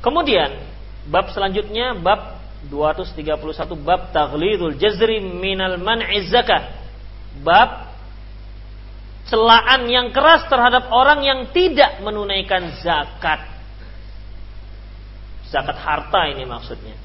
Kemudian 0.05 0.53
bab 1.09 1.33
selanjutnya 1.33 1.97
bab 1.97 2.37
231 2.69 3.25
bab 3.81 4.13
taghlidul 4.13 4.77
jazri 4.77 5.17
minal 5.21 5.81
man'iz 5.81 6.29
zakah. 6.29 6.77
Bab 7.41 7.84
celaan 9.25 9.89
yang 9.89 10.13
keras 10.13 10.45
terhadap 10.45 10.89
orang 10.93 11.25
yang 11.25 11.39
tidak 11.49 12.01
menunaikan 12.05 12.77
zakat. 12.81 13.41
Zakat 15.49 15.77
harta 15.81 16.29
ini 16.29 16.45
maksudnya. 16.45 16.97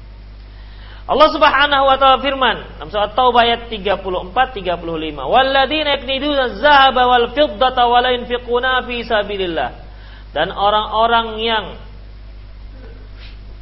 Allah 1.09 1.29
Subhanahu 1.33 1.89
wa 1.89 1.97
taala 1.97 2.21
firman 2.21 2.77
dalam 2.77 2.89
surat 2.93 3.11
Taubah 3.17 3.41
ayat 3.43 3.67
34 3.73 4.31
35. 4.31 4.77
Walladzina 5.17 5.97
yakniduna 5.97 6.61
dzahaba 6.61 7.03
wal 7.09 7.27
fiddata 7.33 7.89
wa 7.89 7.99
la 7.99 8.13
yunfiquna 8.13 8.85
fi 8.85 9.01
sabilillah. 9.01 9.69
Dan 10.31 10.53
orang-orang 10.53 11.27
yang 11.41 11.65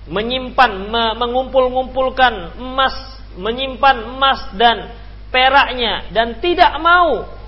menyimpan 0.10 0.72
mengumpul-ngumpulkan 1.16 2.60
emas, 2.60 2.94
menyimpan 3.40 3.98
emas 4.14 4.42
dan 4.54 4.94
peraknya 5.34 6.10
dan 6.14 6.42
tidak 6.42 6.76
mau 6.82 7.39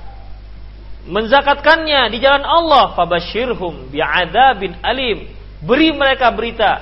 menzakatkannya 1.07 2.13
di 2.13 2.17
jalan 2.21 2.45
Allah, 2.45 2.93
fabashirhum 2.93 3.89
bi'adzabin 3.89 4.77
alim. 4.81 5.29
Beri 5.61 5.93
mereka 5.93 6.33
berita, 6.33 6.81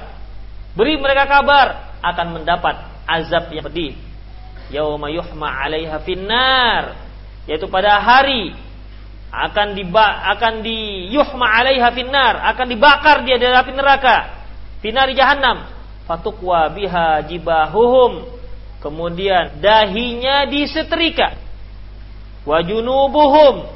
beri 0.75 0.95
mereka 0.95 1.27
kabar 1.27 1.99
akan 1.99 2.39
mendapat 2.39 2.75
azab 3.03 3.51
yang 3.51 3.67
pedih. 3.67 3.93
Yauma 4.71 5.11
yuhma 5.11 5.49
'alaiha 5.49 5.97
finnar, 6.05 6.95
yaitu 7.49 7.67
pada 7.67 7.99
hari 7.99 8.55
akan 9.29 9.77
diba 9.77 10.07
akan 10.37 10.63
di 10.63 11.09
yuhma 11.11 11.45
'alaiha 11.45 11.89
finnar, 11.91 12.39
akan 12.55 12.65
dibakar 12.69 13.27
dia 13.27 13.35
dari 13.35 13.53
api 13.53 13.71
neraka. 13.75 14.39
Finari 14.79 15.11
jahannam. 15.11 15.67
Fatukwa 16.07 16.71
biha 16.71 17.21
jibahuhum. 17.27 18.25
Kemudian 18.79 19.59
dahinya 19.59 20.47
disetrika. 20.47 21.35
Wajunubuhum. 22.47 23.67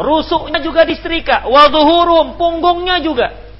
Rusuknya 0.00 0.64
juga 0.64 0.88
disetrika. 0.88 1.44
Waduhurum. 1.44 2.40
Punggungnya 2.40 3.04
juga 3.04 3.50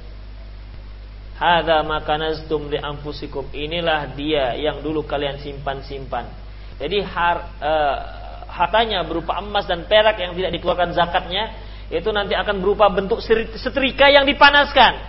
Hadza 1.41 1.81
makanastum 1.81 2.69
li 2.69 2.77
anfusikum. 2.77 3.49
Inilah 3.57 4.13
dia 4.13 4.53
yang 4.61 4.85
dulu 4.85 5.09
kalian 5.09 5.41
simpan-simpan. 5.41 6.29
Jadi 6.77 7.01
har, 7.01 7.37
uh, 7.57 7.99
hartanya 8.45 9.01
berupa 9.09 9.41
emas 9.41 9.65
dan 9.65 9.89
perak 9.89 10.21
yang 10.21 10.37
tidak 10.37 10.53
dikeluarkan 10.61 10.93
zakatnya 10.93 11.57
itu 11.89 12.13
nanti 12.13 12.37
akan 12.37 12.61
berupa 12.61 12.93
bentuk 12.93 13.25
setrika 13.57 14.13
yang 14.13 14.29
dipanaskan. 14.29 15.01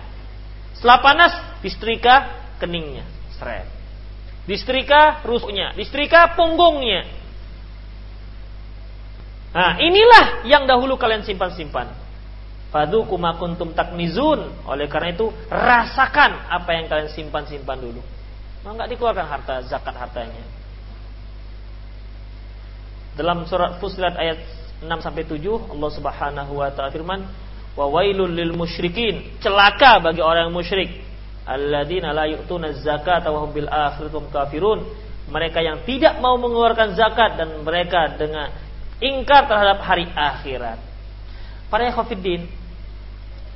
Setelah 0.72 0.98
panas 1.04 1.32
disetrika 1.60 2.32
keningnya, 2.56 3.04
seret. 3.36 3.68
Disetrika 4.48 5.20
rusuknya, 5.28 5.76
disetrika 5.76 6.32
punggungnya. 6.32 7.21
Nah, 9.52 9.76
inilah 9.76 10.48
yang 10.48 10.64
dahulu 10.64 10.96
kalian 10.96 11.28
simpan-simpan. 11.28 11.92
Fadhuku 12.72 13.20
ma 13.20 13.36
kuntum 13.36 13.76
taknizun. 13.76 14.64
Oleh 14.64 14.88
karena 14.88 15.12
itu, 15.12 15.28
rasakan 15.52 16.48
apa 16.48 16.70
yang 16.72 16.88
kalian 16.88 17.12
simpan-simpan 17.12 17.76
dulu. 17.76 18.00
Maka 18.64 18.88
dikeluarkan 18.88 19.26
harta 19.28 19.54
zakat 19.68 19.92
hartanya. 19.92 20.40
Dalam 23.12 23.44
surat 23.44 23.76
Fusilat 23.76 24.16
ayat 24.16 24.40
6 24.80 24.88
sampai 25.04 25.28
7 25.28 25.68
Allah 25.68 25.90
Subhanahu 25.92 26.52
wa 26.56 26.72
taala 26.72 26.88
firman, 26.88 27.28
"Wa 27.76 27.84
wailul 27.92 28.32
lil 28.32 28.56
musyrikin." 28.56 29.36
Celaka 29.44 30.00
bagi 30.00 30.24
orang 30.24 30.48
yang 30.48 30.56
musyrik. 30.56 30.90
Alladzina 31.44 32.16
la 32.16 32.24
yu'tuna 32.24 32.72
zakata 32.80 33.28
wa 33.28 33.44
hum 33.44 33.52
bil 33.52 33.68
akhiratum 33.68 34.32
kafirun. 34.32 34.80
Mereka 35.28 35.60
yang 35.60 35.84
tidak 35.84 36.18
mau 36.24 36.40
mengeluarkan 36.40 36.96
zakat 36.96 37.36
dan 37.36 37.60
mereka 37.60 38.16
dengan 38.16 38.48
ingkar 39.02 39.50
terhadap 39.50 39.82
hari 39.82 40.06
akhirat. 40.06 40.78
Para 41.66 41.90
ikhwatiddin, 41.90 42.46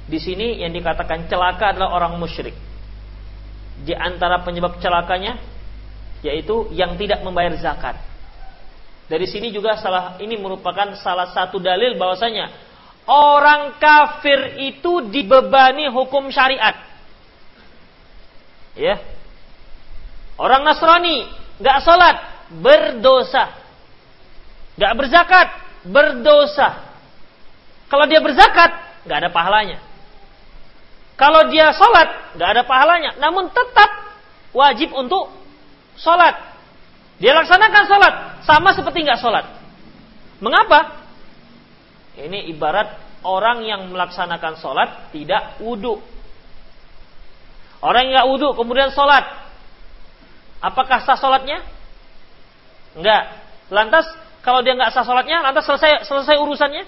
di 0.06 0.18
sini 0.18 0.62
yang 0.62 0.74
dikatakan 0.74 1.30
celaka 1.30 1.74
adalah 1.74 1.94
orang 1.94 2.18
musyrik. 2.18 2.54
Di 3.86 3.94
antara 3.94 4.42
penyebab 4.42 4.82
celakanya, 4.82 5.38
yaitu 6.26 6.66
yang 6.74 6.98
tidak 6.98 7.22
membayar 7.22 7.54
zakat. 7.60 7.94
Dari 9.06 9.26
sini 9.30 9.54
juga 9.54 9.78
salah 9.78 10.18
ini 10.18 10.34
merupakan 10.34 10.98
salah 10.98 11.30
satu 11.30 11.62
dalil 11.62 11.94
bahwasanya 11.94 12.50
orang 13.06 13.78
kafir 13.78 14.58
itu 14.58 15.06
dibebani 15.06 15.86
hukum 15.86 16.26
syariat. 16.34 16.74
Ya. 18.74 18.98
Orang 20.36 20.66
Nasrani 20.66 21.24
nggak 21.62 21.78
sholat 21.86 22.16
berdosa, 22.50 23.54
nggak 24.76 24.92
berzakat 24.96 25.48
berdosa. 25.88 26.84
Kalau 27.86 28.04
dia 28.08 28.20
berzakat 28.20 28.70
nggak 29.08 29.18
ada 29.26 29.30
pahalanya. 29.32 29.78
Kalau 31.16 31.48
dia 31.48 31.72
sholat 31.72 32.36
nggak 32.36 32.50
ada 32.52 32.62
pahalanya, 32.68 33.16
namun 33.16 33.48
tetap 33.48 33.90
wajib 34.52 34.92
untuk 34.92 35.32
sholat. 35.96 36.36
Dia 37.16 37.32
laksanakan 37.32 37.84
sholat 37.88 38.14
sama 38.44 38.76
seperti 38.76 39.00
nggak 39.00 39.20
sholat. 39.20 39.48
Mengapa? 40.44 41.08
Ini 42.20 42.52
ibarat 42.52 43.00
orang 43.24 43.64
yang 43.64 43.88
melaksanakan 43.88 44.60
sholat 44.60 45.08
tidak 45.16 45.56
wudhu. 45.64 46.04
Orang 47.80 48.08
yang 48.08 48.20
nggak 48.20 48.28
wudhu 48.28 48.48
kemudian 48.52 48.92
sholat, 48.92 49.24
apakah 50.60 51.00
sah 51.00 51.16
sholatnya? 51.16 51.64
Enggak. 52.96 53.22
Lantas 53.72 54.04
kalau 54.46 54.62
dia 54.62 54.78
nggak 54.78 54.94
sah 54.94 55.02
sholatnya, 55.02 55.42
lantas 55.42 55.66
selesai 55.66 56.06
selesai 56.06 56.38
urusannya? 56.38 56.86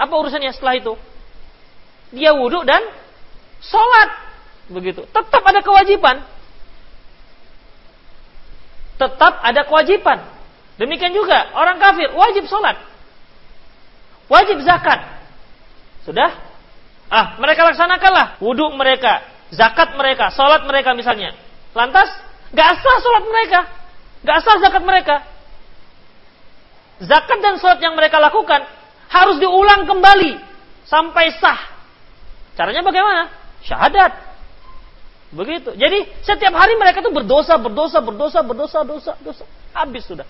Apa 0.00 0.14
urusannya 0.16 0.56
setelah 0.56 0.80
itu? 0.80 0.96
Dia 2.16 2.32
wudhu 2.32 2.64
dan 2.64 2.80
sholat, 3.60 4.08
begitu. 4.72 5.04
Tetap 5.12 5.44
ada 5.44 5.60
kewajiban. 5.60 6.24
Tetap 8.96 9.44
ada 9.44 9.60
kewajiban. 9.68 10.24
Demikian 10.80 11.12
juga 11.12 11.52
orang 11.52 11.76
kafir 11.76 12.08
wajib 12.16 12.48
sholat. 12.48 12.80
Wajib 14.32 14.64
zakat. 14.64 15.04
Sudah? 16.08 16.32
Ah, 17.12 17.36
mereka 17.36 17.60
laksanakanlah 17.68 18.40
wudhu 18.40 18.72
mereka, 18.72 19.20
zakat 19.52 19.92
mereka, 20.00 20.32
sholat 20.32 20.64
mereka 20.64 20.96
misalnya. 20.96 21.36
Lantas, 21.76 22.08
gak 22.56 22.72
sah 22.80 22.96
sholat 23.04 23.24
mereka, 23.28 23.60
gak 24.24 24.40
sah 24.40 24.56
zakat 24.64 24.80
mereka. 24.80 25.33
Zakat 27.04 27.38
dan 27.44 27.60
sholat 27.60 27.78
yang 27.84 27.94
mereka 27.94 28.16
lakukan 28.18 28.64
harus 29.12 29.36
diulang 29.38 29.84
kembali 29.84 30.40
sampai 30.88 31.32
sah. 31.38 31.60
Caranya 32.54 32.82
bagaimana? 32.82 33.28
Syahadat. 33.64 34.12
Begitu. 35.34 35.74
Jadi 35.74 36.06
setiap 36.22 36.54
hari 36.54 36.78
mereka 36.78 37.02
tuh 37.02 37.10
berdosa, 37.10 37.58
berdosa, 37.58 37.98
berdosa, 37.98 38.40
berdosa, 38.46 38.78
dosa, 38.86 39.12
dosa. 39.18 39.44
Habis 39.74 40.06
sudah. 40.06 40.26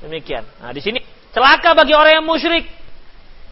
Demikian. 0.00 0.44
Nah 0.60 0.72
di 0.72 0.80
sini 0.80 1.00
celaka 1.36 1.76
bagi 1.76 1.92
orang 1.92 2.20
yang 2.20 2.26
musyrik 2.26 2.64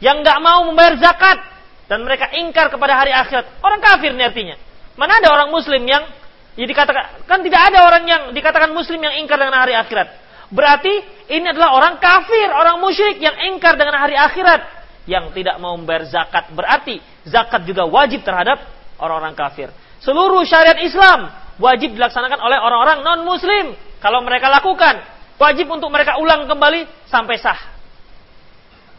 yang 0.00 0.24
nggak 0.24 0.38
mau 0.40 0.64
membayar 0.64 0.96
zakat 0.96 1.38
dan 1.84 2.00
mereka 2.00 2.32
ingkar 2.32 2.72
kepada 2.72 2.96
hari 2.96 3.12
akhirat. 3.12 3.60
Orang 3.60 3.84
kafir 3.84 4.16
nih 4.16 4.32
artinya. 4.32 4.56
Mana 4.96 5.20
ada 5.20 5.28
orang 5.36 5.52
muslim 5.52 5.84
yang 5.84 6.08
ya 6.56 6.64
dikatakan 6.64 7.28
kan 7.28 7.44
tidak 7.44 7.60
ada 7.72 7.84
orang 7.84 8.04
yang 8.08 8.22
dikatakan 8.32 8.72
muslim 8.72 9.04
yang 9.04 9.20
ingkar 9.20 9.36
dengan 9.36 9.60
hari 9.60 9.76
akhirat. 9.76 10.23
Berarti 10.52 10.92
ini 11.32 11.46
adalah 11.48 11.76
orang 11.76 11.94
kafir, 12.00 12.48
orang 12.52 12.80
musyrik 12.82 13.16
yang 13.20 13.34
ingkar 13.52 13.78
dengan 13.80 13.96
hari 13.96 14.16
akhirat 14.18 14.60
yang 15.08 15.32
tidak 15.32 15.56
mau 15.60 15.76
membayar 15.76 16.04
zakat. 16.08 16.52
Berarti 16.52 17.00
zakat 17.24 17.64
juga 17.64 17.88
wajib 17.88 18.24
terhadap 18.24 18.60
orang-orang 19.00 19.36
kafir. 19.36 19.72
Seluruh 20.04 20.44
syariat 20.44 20.76
Islam 20.84 21.32
wajib 21.56 21.96
dilaksanakan 21.96 22.40
oleh 22.40 22.58
orang-orang 22.60 22.98
non 23.00 23.20
muslim 23.24 23.72
kalau 24.00 24.20
mereka 24.20 24.52
lakukan. 24.52 25.00
Wajib 25.34 25.66
untuk 25.66 25.90
mereka 25.90 26.20
ulang 26.20 26.46
kembali 26.46 27.10
sampai 27.10 27.36
sah. 27.42 27.58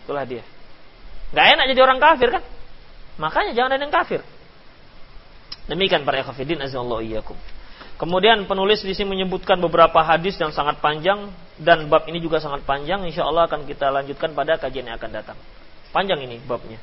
Itulah 0.03 0.27
dia. 0.27 0.43
Gak 1.31 1.45
enak 1.57 1.65
jadi 1.71 1.81
orang 1.81 1.99
kafir 2.01 2.29
kan? 2.29 2.43
Makanya 3.15 3.55
jangan 3.55 3.71
ada 3.71 3.81
yang 3.81 3.93
kafir. 3.93 4.21
Demikian 5.65 6.05
para 6.05 6.21
ikhwatiddin 6.21 6.61
azallahu 6.61 7.01
iyyakum. 7.01 7.33
Kemudian 7.95 8.43
penulis 8.43 8.83
di 8.83 8.91
sini 8.91 9.15
menyebutkan 9.15 9.55
beberapa 9.55 10.03
hadis 10.03 10.35
yang 10.35 10.51
sangat 10.51 10.83
panjang 10.83 11.31
dan 11.55 11.87
bab 11.87 12.03
ini 12.11 12.19
juga 12.19 12.43
sangat 12.43 12.67
panjang. 12.67 13.07
Insya 13.07 13.23
Allah 13.23 13.47
akan 13.47 13.63
kita 13.63 13.87
lanjutkan 13.87 14.35
pada 14.35 14.59
kajian 14.59 14.91
yang 14.91 14.99
akan 14.99 15.11
datang. 15.15 15.37
Panjang 15.95 16.19
ini 16.19 16.43
babnya. 16.43 16.75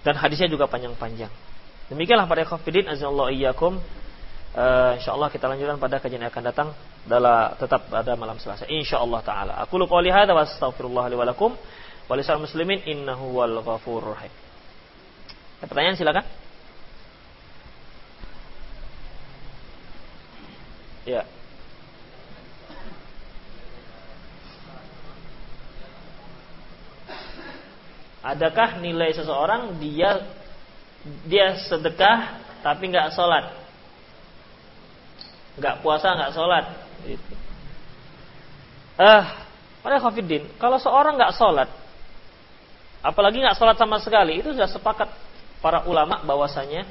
Dan 0.00 0.16
hadisnya 0.16 0.48
juga 0.48 0.64
panjang-panjang. 0.64 1.28
Demikianlah 1.92 2.24
para 2.24 2.40
ikhwatiddin 2.40 2.88
azallahu 2.88 3.28
iyyakum. 3.28 3.76
Uh, 4.56 4.96
insya 4.96 5.12
Allah 5.12 5.28
kita 5.28 5.44
lanjutkan 5.44 5.76
pada 5.76 6.00
kajian 6.00 6.24
yang 6.24 6.32
akan 6.32 6.44
datang 6.48 6.68
dalam 7.04 7.52
tetap 7.60 7.92
pada 7.92 8.16
malam 8.16 8.40
Selasa. 8.40 8.64
Insya 8.64 8.96
Allah 9.04 9.20
taala. 9.20 9.52
Aku 9.68 9.76
lupa 9.76 10.00
lihat 10.00 10.24
wa 10.32 10.40
astaghfirullah 10.40 11.12
li 11.12 11.16
muslimin 12.40 12.80
innahu 12.88 13.36
wal 13.36 13.60
pertanyaan 15.60 16.00
silakan. 16.00 16.24
Ya. 21.08 21.24
Adakah 28.20 28.76
nilai 28.84 29.16
seseorang 29.16 29.80
dia 29.80 30.20
dia 31.24 31.56
sedekah 31.64 32.36
tapi 32.60 32.92
nggak 32.92 33.16
sholat, 33.16 33.56
nggak 35.56 35.80
puasa 35.80 36.12
nggak 36.12 36.34
sholat? 36.36 36.64
Uh, 38.98 39.24
pada 39.80 39.96
Khafidin, 40.02 40.44
kalau 40.60 40.76
seorang 40.76 41.16
nggak 41.16 41.32
sholat, 41.38 41.70
apalagi 43.00 43.40
nggak 43.40 43.56
sholat 43.56 43.80
sama 43.80 43.96
sekali, 44.02 44.44
itu 44.44 44.52
sudah 44.52 44.68
sepakat 44.68 45.08
para 45.64 45.88
ulama 45.88 46.20
bahwasanya 46.26 46.84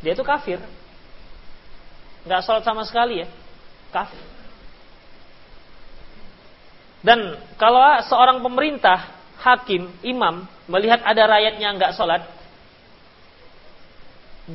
dia 0.00 0.16
itu 0.16 0.24
kafir. 0.24 0.62
Nggak 2.26 2.42
sholat 2.42 2.62
sama 2.66 2.82
sekali 2.88 3.22
ya, 3.22 3.28
kafir. 3.94 4.20
Dan 6.98 7.38
kalau 7.54 8.02
seorang 8.02 8.42
pemerintah, 8.42 9.14
hakim, 9.38 9.86
imam 10.02 10.50
melihat 10.66 10.98
ada 11.06 11.30
rakyatnya 11.30 11.68
nggak 11.78 11.94
sholat, 11.94 12.26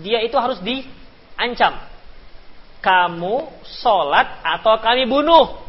dia 0.03 0.19
itu 0.25 0.35
harus 0.35 0.59
diancam. 0.59 1.79
Kamu 2.83 3.35
sholat 3.63 4.43
atau 4.43 4.75
kami 4.83 5.07
bunuh. 5.07 5.63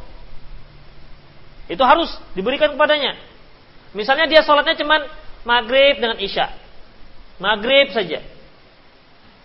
Itu 1.71 1.87
harus 1.87 2.11
diberikan 2.35 2.75
kepadanya. 2.75 3.15
Misalnya 3.95 4.27
dia 4.27 4.43
sholatnya 4.43 4.75
cuman 4.75 5.07
maghrib 5.47 6.03
dengan 6.03 6.19
isya. 6.19 6.51
Maghrib 7.39 7.95
saja. 7.95 8.19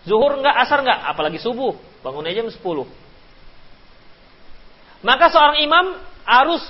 Zuhur 0.10 0.42
enggak, 0.42 0.56
asar 0.66 0.82
enggak, 0.82 1.00
apalagi 1.06 1.38
subuh. 1.38 1.78
Bangunnya 2.02 2.34
jam 2.36 2.48
10. 2.48 2.60
Maka 5.00 5.26
seorang 5.32 5.64
imam 5.64 5.86
harus 6.28 6.64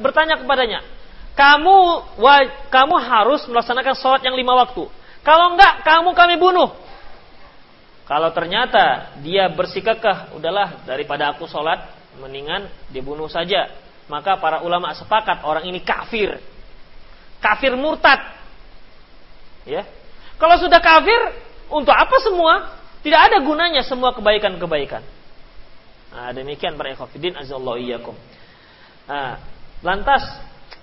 bertanya 0.00 0.40
kepadanya. 0.40 0.84
Kamu 1.32 1.76
kamu 2.68 2.96
harus 3.00 3.48
melaksanakan 3.48 3.94
sholat 3.96 4.20
yang 4.20 4.36
lima 4.36 4.52
waktu. 4.52 4.84
Kalau 5.24 5.56
enggak, 5.56 5.80
kamu 5.86 6.12
kami 6.12 6.34
bunuh. 6.36 6.76
Kalau 8.04 8.28
ternyata 8.36 9.16
dia 9.24 9.48
bersikakah, 9.48 10.36
udahlah 10.36 10.84
daripada 10.84 11.32
aku 11.32 11.48
sholat, 11.48 11.88
mendingan 12.20 12.68
dibunuh 12.92 13.30
saja. 13.32 13.72
Maka 14.10 14.36
para 14.36 14.60
ulama 14.60 14.92
sepakat 14.92 15.40
orang 15.46 15.64
ini 15.64 15.80
kafir 15.80 16.36
kafir 17.42 17.74
murtad. 17.74 18.22
Ya. 19.66 19.82
Kalau 20.38 20.56
sudah 20.62 20.78
kafir, 20.78 21.18
untuk 21.66 21.92
apa 21.92 22.16
semua? 22.22 22.78
Tidak 23.02 23.20
ada 23.20 23.42
gunanya 23.42 23.82
semua 23.82 24.14
kebaikan-kebaikan. 24.14 25.02
Nah, 26.12 26.30
demikian 26.30 26.78
para 26.78 26.94
ikhwatiddin 26.94 27.34
azallahu 27.34 27.80
iyyakum. 27.82 28.14
Nah, 29.10 29.42
lantas 29.82 30.22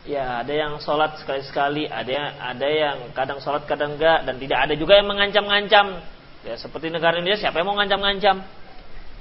ya 0.04 0.44
ada 0.44 0.52
yang 0.52 0.78
sholat 0.84 1.16
sekali-sekali, 1.24 1.88
ada 1.88 2.12
yang 2.12 2.30
ada 2.36 2.68
yang 2.68 2.98
kadang 3.16 3.40
sholat 3.40 3.64
kadang 3.64 3.96
enggak 3.96 4.28
dan 4.28 4.36
tidak 4.36 4.60
ada 4.68 4.74
juga 4.76 5.00
yang 5.00 5.08
mengancam-ngancam. 5.08 6.04
Ya 6.44 6.56
seperti 6.60 6.92
negara 6.92 7.20
Indonesia 7.20 7.48
siapa 7.48 7.64
yang 7.64 7.68
mau 7.72 7.78
ngancam-ngancam? 7.80 8.44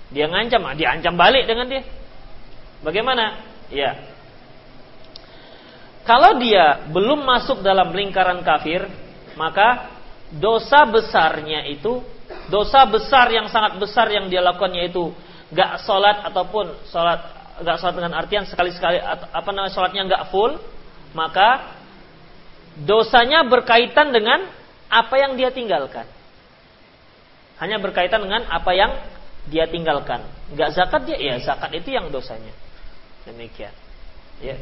Dia 0.09 0.27
ngancam, 0.27 0.61
ah, 0.65 0.75
dia 0.75 0.89
ancam 0.97 1.15
balik 1.15 1.45
dengan 1.45 1.67
dia. 1.69 1.83
Bagaimana? 2.81 3.45
Ya, 3.69 4.01
kalau 6.09 6.41
dia 6.41 6.89
belum 6.89 7.21
masuk 7.21 7.61
dalam 7.61 7.93
lingkaran 7.93 8.41
kafir, 8.41 8.89
maka 9.37 9.93
dosa 10.33 10.89
besarnya 10.89 11.69
itu, 11.69 12.01
dosa 12.49 12.85
besar 12.89 13.29
yang 13.33 13.49
sangat 13.53 13.77
besar 13.77 14.09
yang 14.09 14.29
dia 14.33 14.41
lakukan 14.41 14.73
yaitu 14.73 15.13
gak 15.53 15.85
sholat 15.85 16.25
ataupun 16.29 16.73
sholat 16.89 17.21
gak 17.65 17.77
sholat 17.81 17.95
dengan 17.97 18.13
artian 18.17 18.45
sekali-sekali 18.49 19.01
apa 19.01 19.49
namanya 19.53 19.73
sholatnya 19.73 20.03
gak 20.09 20.25
full, 20.33 20.57
maka 21.13 21.79
dosanya 22.85 23.45
berkaitan 23.49 24.13
dengan 24.15 24.49
apa 24.89 25.15
yang 25.19 25.37
dia 25.37 25.53
tinggalkan. 25.53 26.07
Hanya 27.59 27.83
berkaitan 27.83 28.23
dengan 28.23 28.47
apa 28.47 28.71
yang 28.71 28.93
dia 29.51 29.67
tinggalkan. 29.67 30.23
Enggak 30.55 30.79
zakat 30.79 31.03
dia, 31.11 31.19
ya 31.19 31.35
zakat 31.43 31.75
itu 31.75 31.91
yang 31.91 32.09
dosanya. 32.09 32.55
Demikian. 33.27 33.75
Ya. 34.39 34.55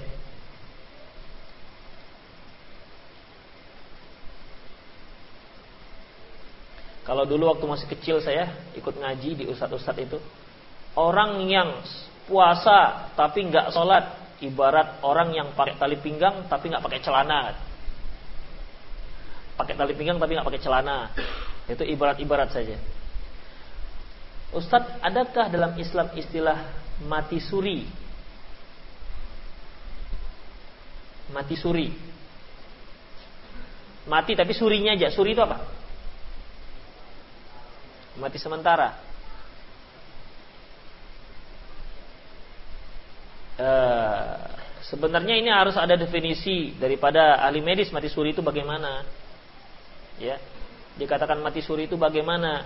Kalau 7.06 7.22
dulu 7.22 7.54
waktu 7.54 7.64
masih 7.70 7.86
kecil 7.86 8.18
saya 8.18 8.50
ikut 8.74 8.98
ngaji 8.98 9.30
di 9.38 9.44
ustadz-ustadz 9.46 10.02
itu, 10.02 10.18
orang 10.98 11.38
yang 11.46 11.78
puasa 12.26 13.14
tapi 13.14 13.46
nggak 13.46 13.70
sholat, 13.70 14.34
ibarat 14.42 14.98
orang 15.06 15.30
yang 15.30 15.48
pakai 15.54 15.78
tali 15.78 16.02
pinggang 16.02 16.50
tapi 16.50 16.66
nggak 16.66 16.82
pakai 16.82 17.00
celana. 17.06 17.54
Pakai 19.54 19.78
tali 19.78 19.94
pinggang 19.94 20.18
tapi 20.18 20.34
nggak 20.34 20.48
pakai 20.50 20.62
celana. 20.66 21.14
Itu 21.70 21.86
ibarat-ibarat 21.86 22.50
saja. 22.50 22.74
Ustadz, 24.50 24.98
adakah 24.98 25.46
dalam 25.46 25.78
Islam 25.78 26.10
istilah 26.18 26.58
mati 27.06 27.38
suri? 27.38 27.86
Mati 31.30 31.54
suri. 31.54 31.86
Mati 34.10 34.32
tapi 34.38 34.54
surinya 34.54 34.94
aja. 34.94 35.10
Suri 35.10 35.34
itu 35.34 35.42
apa? 35.42 35.85
Mati 38.16 38.40
sementara. 38.40 38.96
Uh, 43.56 44.36
sebenarnya 44.84 45.40
ini 45.40 45.48
harus 45.48 45.80
ada 45.80 45.96
definisi 45.96 46.76
daripada 46.76 47.40
ahli 47.40 47.64
medis 47.64 47.88
mati 47.88 48.12
suri 48.12 48.36
itu 48.36 48.44
bagaimana. 48.44 49.04
Ya. 50.20 50.36
Dikatakan 50.96 51.40
mati 51.40 51.60
suri 51.60 51.88
itu 51.88 51.96
bagaimana? 51.96 52.64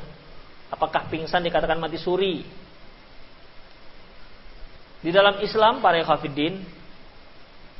Apakah 0.71 1.11
pingsan 1.11 1.43
dikatakan 1.43 1.79
mati 1.79 1.99
suri? 1.99 2.47
Di 5.01 5.11
dalam 5.11 5.43
Islam 5.43 5.83
para 5.83 5.99
khafidin 6.05 6.63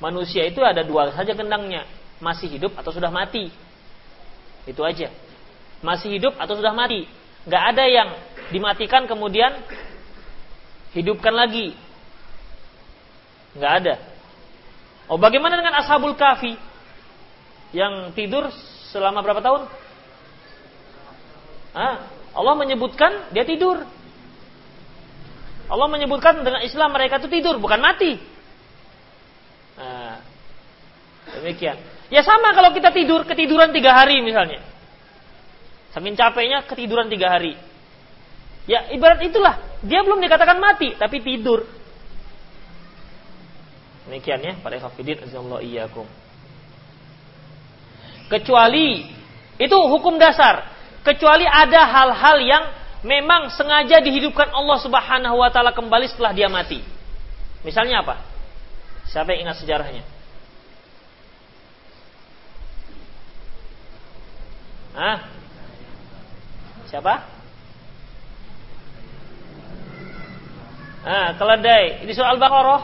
manusia 0.01 0.43
itu 0.49 0.65
ada 0.65 0.81
dua 0.81 1.13
saja 1.13 1.37
kendangnya, 1.37 1.85
masih 2.19 2.51
hidup 2.51 2.75
atau 2.75 2.91
sudah 2.91 3.13
mati. 3.13 3.53
Itu 4.67 4.83
aja. 4.83 5.13
Masih 5.85 6.19
hidup 6.19 6.35
atau 6.37 6.59
sudah 6.59 6.75
mati 6.75 7.20
nggak 7.49 7.65
ada 7.77 7.85
yang 7.89 8.09
dimatikan 8.51 9.07
kemudian 9.07 9.55
hidupkan 10.93 11.33
lagi. 11.33 11.77
Nggak 13.57 13.73
ada. 13.83 13.95
Oh 15.11 15.19
bagaimana 15.19 15.59
dengan 15.59 15.79
ashabul 15.83 16.15
kafi 16.15 16.55
yang 17.75 18.15
tidur 18.15 18.51
selama 18.91 19.23
berapa 19.23 19.43
tahun? 19.43 19.63
Ah, 21.71 22.11
Allah 22.35 22.55
menyebutkan 22.59 23.31
dia 23.35 23.47
tidur. 23.47 23.83
Allah 25.71 25.87
menyebutkan 25.87 26.43
dengan 26.43 26.67
Islam 26.67 26.91
mereka 26.91 27.23
itu 27.23 27.31
tidur 27.31 27.63
bukan 27.63 27.79
mati. 27.79 28.19
Nah, 29.79 30.19
demikian. 31.39 31.79
Ya 32.11 32.27
sama 32.27 32.51
kalau 32.59 32.75
kita 32.75 32.91
tidur 32.91 33.23
ketiduran 33.23 33.71
tiga 33.71 33.95
hari 33.95 34.19
misalnya. 34.19 34.67
Saking 35.91 36.15
capeknya 36.15 36.63
ketiduran 36.67 37.11
tiga 37.11 37.35
hari. 37.35 37.59
Ya 38.71 38.87
ibarat 38.95 39.19
itulah. 39.27 39.59
Dia 39.83 40.07
belum 40.07 40.23
dikatakan 40.23 40.63
mati, 40.63 40.95
tapi 40.95 41.19
tidur. 41.19 41.67
Demikian 44.07 44.43
ya, 44.43 44.55
para 44.63 44.79
hafidin 44.79 45.19
iyyakum. 45.63 46.07
Kecuali 48.31 49.11
itu 49.59 49.77
hukum 49.77 50.15
dasar. 50.19 50.71
Kecuali 51.03 51.49
ada 51.49 51.83
hal-hal 51.89 52.37
yang 52.45 52.65
memang 53.03 53.51
sengaja 53.51 53.99
dihidupkan 53.99 54.53
Allah 54.53 54.79
Subhanahu 54.79 55.37
wa 55.41 55.51
taala 55.51 55.75
kembali 55.75 56.07
setelah 56.07 56.31
dia 56.31 56.47
mati. 56.47 56.85
Misalnya 57.67 58.05
apa? 58.07 58.23
Siapa 59.11 59.35
yang 59.35 59.49
ingat 59.49 59.59
sejarahnya? 59.65 60.05
Hah? 64.95 65.40
Siapa? 66.91 67.15
Ah, 71.07 71.33
keledai. 71.39 72.05
Di 72.05 72.13
surah 72.13 72.35
Al-Baqarah 72.35 72.83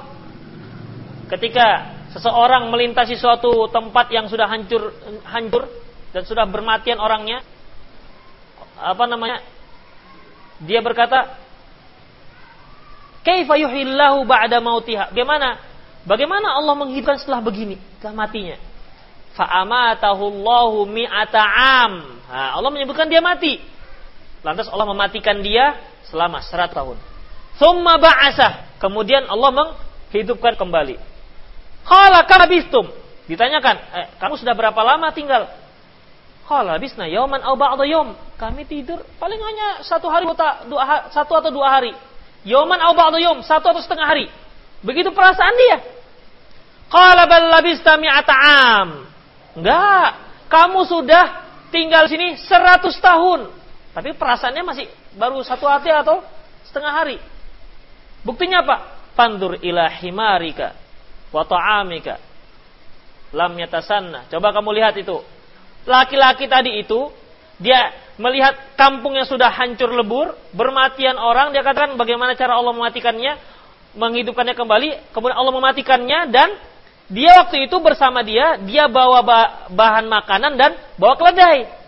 ketika 1.37 1.99
seseorang 2.15 2.71
melintasi 2.71 3.19
suatu 3.19 3.67
tempat 3.69 4.09
yang 4.15 4.31
sudah 4.31 4.47
hancur 4.47 4.95
hancur 5.27 5.69
dan 6.15 6.23
sudah 6.23 6.47
bermatian 6.49 6.97
orangnya 7.03 7.43
apa 8.79 9.05
namanya? 9.05 9.43
Dia 10.65 10.81
berkata, 10.81 11.37
"Kaifa 13.21 13.61
yuhillahu 13.61 14.25
ba'da 14.25 14.63
mautiha?" 14.65 15.13
Bagaimana? 15.13 15.61
Bagaimana 16.07 16.57
Allah 16.57 16.73
menghidupkan 16.79 17.19
setelah 17.21 17.43
begini, 17.43 17.77
setelah 17.99 18.25
matinya? 18.25 18.57
Fa'amatahu 19.37 20.23
Allahu 20.33 20.89
mi'ata 20.89 21.43
am. 21.83 21.93
Nah, 22.31 22.57
Allah 22.57 22.71
menyebutkan 22.73 23.11
dia 23.11 23.21
mati. 23.21 23.61
Lantas 24.47 24.71
Allah 24.71 24.87
mematikan 24.87 25.43
dia 25.43 25.75
selama 26.07 26.39
100 26.39 26.71
tahun. 26.71 26.95
Thumma 27.59 27.99
ba'asah. 27.99 28.79
Kemudian 28.79 29.27
Allah 29.27 29.51
menghidupkan 29.51 30.55
kembali. 30.55 31.03
Qala 31.83 32.23
kabistum. 32.23 32.87
Ditanyakan, 33.27 33.77
eh, 33.91 34.07
kamu 34.23 34.39
sudah 34.39 34.55
berapa 34.55 34.79
lama 34.87 35.11
tinggal? 35.11 35.51
Qala 36.47 36.79
bisna 36.79 37.11
yauman 37.11 37.43
au 37.43 37.59
ba'da 37.59 37.83
yaum. 37.83 38.15
Kami 38.39 38.63
tidur 38.71 39.03
paling 39.19 39.41
hanya 39.43 39.83
satu 39.83 40.07
hari 40.07 40.31
dua, 40.71 41.11
satu 41.11 41.43
atau 41.43 41.51
dua 41.51 41.83
hari. 41.83 41.91
Yauman 42.47 42.79
au 42.87 42.95
ba'da 42.95 43.19
yaum, 43.19 43.43
satu 43.43 43.67
atau 43.75 43.83
setengah 43.83 44.07
hari. 44.07 44.31
Begitu 44.87 45.11
perasaan 45.11 45.55
dia. 45.59 45.83
Qala 46.87 47.27
bal 47.27 47.51
labista 47.51 47.99
mi'ata 47.99 48.37
am. 48.39 49.11
Enggak, 49.59 50.23
kamu 50.47 50.87
sudah 50.87 51.25
tinggal 51.75 52.07
sini 52.07 52.39
100 52.39 52.95
tahun. 53.03 53.51
Tapi 53.97 54.13
perasaannya 54.13 54.61
masih 54.61 54.87
baru 55.17 55.41
satu 55.41 55.65
hati 55.65 55.89
atau 55.89 56.21
setengah 56.69 56.93
hari. 56.93 57.17
Buktinya 58.21 58.61
apa? 58.61 58.77
Pandur 59.17 59.57
ila 59.65 59.89
himarika 59.89 60.77
wa 61.33 61.41
ta'amika 61.49 62.21
lam 63.33 63.57
yatasanna. 63.57 64.29
Coba 64.29 64.53
kamu 64.53 64.77
lihat 64.77 65.01
itu. 65.01 65.17
Laki-laki 65.89 66.45
tadi 66.45 66.77
itu 66.77 67.09
dia 67.57 67.89
melihat 68.21 68.77
kampung 68.77 69.17
yang 69.17 69.25
sudah 69.25 69.49
hancur 69.49 69.89
lebur, 69.97 70.37
bermatian 70.53 71.17
orang, 71.17 71.57
dia 71.57 71.65
katakan 71.65 71.97
bagaimana 71.97 72.37
cara 72.37 72.53
Allah 72.53 72.77
mematikannya, 72.77 73.33
menghidupkannya 73.97 74.53
kembali, 74.53 74.89
kemudian 75.17 75.37
Allah 75.41 75.55
mematikannya 75.57 76.21
dan 76.29 76.49
dia 77.09 77.33
waktu 77.41 77.71
itu 77.71 77.81
bersama 77.81 78.21
dia, 78.21 78.61
dia 78.61 78.93
bawa 78.93 79.25
bahan 79.73 80.05
makanan 80.05 80.53
dan 80.61 80.77
bawa 81.01 81.17
keledai. 81.17 81.86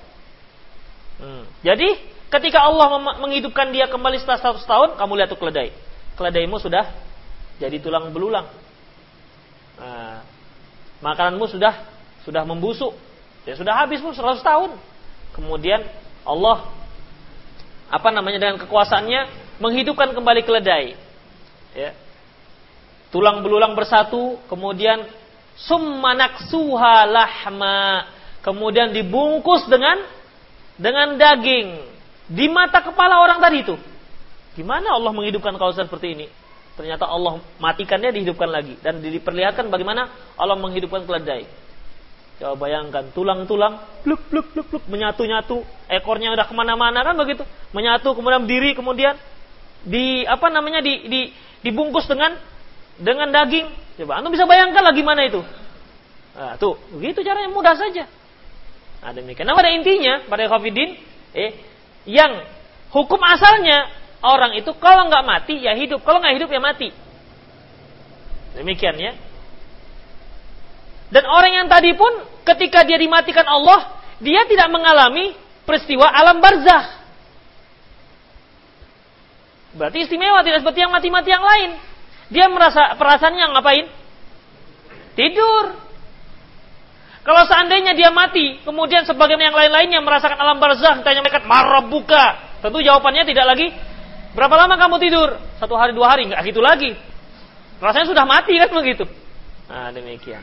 Jadi 1.69 2.01
ketika 2.33 2.65
Allah 2.65 2.97
menghidupkan 3.21 3.69
dia 3.69 3.93
kembali 3.93 4.17
setelah 4.25 4.57
100 4.57 4.65
tahun, 4.65 4.89
kamu 4.97 5.13
lihat 5.21 5.29
tuh 5.29 5.37
keledai. 5.37 5.69
Keledaimu 6.17 6.57
sudah 6.57 6.89
jadi 7.61 7.77
tulang 7.77 8.09
belulang. 8.09 8.49
Nah, 9.77 10.25
makananmu 11.05 11.45
sudah 11.45 11.85
sudah 12.25 12.49
membusuk. 12.49 12.97
Ya 13.45 13.53
sudah 13.53 13.77
habis 13.77 14.01
pun 14.01 14.17
100 14.17 14.41
tahun. 14.41 14.81
Kemudian 15.37 15.85
Allah 16.25 16.73
apa 17.93 18.09
namanya 18.17 18.41
dengan 18.41 18.57
kekuasaannya 18.65 19.53
menghidupkan 19.61 20.17
kembali 20.17 20.49
keledai. 20.49 20.97
Ya. 21.77 21.93
Tulang 23.13 23.45
belulang 23.45 23.77
bersatu, 23.77 24.41
kemudian 24.49 25.05
summanaksuha 25.57 27.09
lahma, 27.09 28.09
kemudian 28.45 28.93
dibungkus 28.93 29.65
dengan 29.69 30.18
dengan 30.79 31.19
daging 31.19 31.69
di 32.31 32.47
mata 32.49 32.81
kepala 32.81 33.21
orang 33.21 33.43
tadi 33.43 33.67
itu. 33.67 33.77
Gimana 34.55 34.95
Allah 34.95 35.13
menghidupkan 35.13 35.55
kawasan 35.59 35.91
seperti 35.91 36.15
ini? 36.15 36.27
Ternyata 36.79 37.11
Allah 37.11 37.43
matikannya 37.59 38.15
dihidupkan 38.15 38.47
lagi 38.47 38.79
dan 38.79 39.03
diperlihatkan 39.03 39.67
bagaimana 39.67 40.09
Allah 40.39 40.55
menghidupkan 40.55 41.03
keledai. 41.05 41.47
Coba 42.39 42.55
bayangkan 42.55 43.11
tulang-tulang 43.11 43.83
menyatu-nyatu, 44.87 45.59
ekornya 45.91 46.31
udah 46.39 46.47
ke 46.47 46.55
mana-mana 46.55 47.03
kan 47.03 47.19
begitu, 47.19 47.43
menyatu 47.75 48.15
kemudian 48.15 48.47
diri 48.47 48.79
kemudian 48.79 49.19
di 49.83 50.23
apa 50.23 50.47
namanya 50.47 50.79
di, 50.79 51.11
di 51.11 51.21
dibungkus 51.67 52.07
dengan 52.07 52.39
dengan 52.95 53.27
daging. 53.35 53.67
Coba 53.99 54.23
anda 54.23 54.31
bisa 54.31 54.47
bayangkan 54.47 54.87
lagi 54.87 55.03
mana 55.03 55.27
itu. 55.27 55.43
Nah, 56.39 56.55
tuh 56.63 56.79
begitu 56.95 57.27
caranya 57.27 57.51
mudah 57.51 57.75
saja. 57.75 58.07
Nah, 58.99 59.13
demikian. 59.15 59.47
Nah, 59.47 59.55
pada 59.55 59.71
intinya, 59.71 60.27
pada 60.27 60.51
Khafidin, 60.51 60.99
eh, 61.35 61.51
yang 62.09 62.43
hukum 62.91 63.21
asalnya 63.23 63.91
orang 64.25 64.59
itu 64.59 64.75
kalau 64.81 65.07
nggak 65.07 65.25
mati 65.25 65.63
ya 65.63 65.77
hidup, 65.79 66.03
kalau 66.03 66.19
nggak 66.19 66.35
hidup 66.35 66.51
ya 66.51 66.61
mati. 66.61 66.89
Demikian 68.59 68.97
ya. 68.99 69.13
Dan 71.09 71.25
orang 71.25 71.53
yang 71.65 71.67
tadi 71.71 71.95
pun 71.95 72.11
ketika 72.45 72.85
dia 72.85 72.99
dimatikan 73.01 73.47
Allah, 73.47 73.97
dia 74.19 74.45
tidak 74.51 74.69
mengalami 74.69 75.33
peristiwa 75.65 76.11
alam 76.11 76.43
barzah. 76.43 76.99
Berarti 79.79 80.05
istimewa 80.05 80.43
tidak 80.43 80.65
seperti 80.65 80.81
yang 80.83 80.93
mati-mati 80.93 81.31
yang 81.31 81.45
lain. 81.45 81.71
Dia 82.29 82.51
merasa 82.51 82.99
perasaannya 82.99 83.47
ngapain? 83.57 83.87
Tidur. 85.17 85.88
Kalau 87.29 87.45
seandainya 87.45 87.93
dia 87.93 88.09
mati, 88.09 88.57
kemudian 88.65 89.05
sebagaimana 89.05 89.53
yang 89.53 89.59
lain-lainnya 89.61 90.01
merasakan 90.01 90.41
alam 90.41 90.57
barzah, 90.57 90.97
tanya 91.05 91.21
mereka 91.21 91.45
marah 91.45 91.85
buka. 91.85 92.57
Tentu 92.65 92.81
jawabannya 92.81 93.29
tidak 93.29 93.45
lagi 93.45 93.69
berapa 94.33 94.57
lama 94.57 94.81
kamu 94.81 94.97
tidur? 94.97 95.37
Satu 95.61 95.77
hari, 95.77 95.93
dua 95.93 96.09
hari, 96.09 96.25
nggak 96.25 96.41
gitu 96.49 96.65
lagi. 96.65 96.97
Rasanya 97.85 98.09
sudah 98.09 98.25
mati 98.25 98.57
kan 98.57 98.73
begitu. 98.73 99.05
Nah, 99.69 99.93
demikian. 99.93 100.41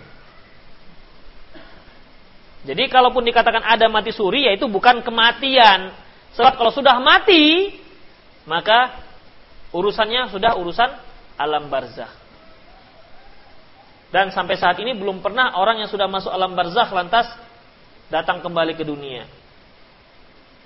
Jadi 2.70 2.86
kalaupun 2.86 3.26
dikatakan 3.26 3.66
ada 3.66 3.90
mati 3.90 4.14
suri, 4.14 4.46
yaitu 4.46 4.70
bukan 4.70 5.02
kematian. 5.02 5.90
Sebab 6.38 6.54
kalau 6.54 6.70
sudah 6.70 7.02
mati, 7.02 7.74
maka 8.46 9.02
urusannya 9.74 10.30
sudah 10.30 10.54
urusan 10.54 10.94
alam 11.34 11.66
barzah. 11.66 12.14
Dan 14.16 14.32
sampai 14.32 14.55
saat 14.55 14.80
ini 14.80 14.95
belum 14.95 15.20
pernah 15.20 15.59
orang 15.59 15.84
yang 15.84 15.91
sudah 15.91 16.07
masuk 16.07 16.32
alam 16.32 16.55
barzah 16.55 16.88
lantas 16.88 17.28
datang 18.07 18.39
kembali 18.39 18.72
ke 18.80 18.88
dunia. 18.88 19.28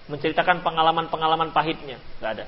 Menceritakan 0.06 0.62
pengalaman-pengalaman 0.62 1.50
pahitnya. 1.50 1.98
Gak 2.22 2.32
ada. 2.38 2.46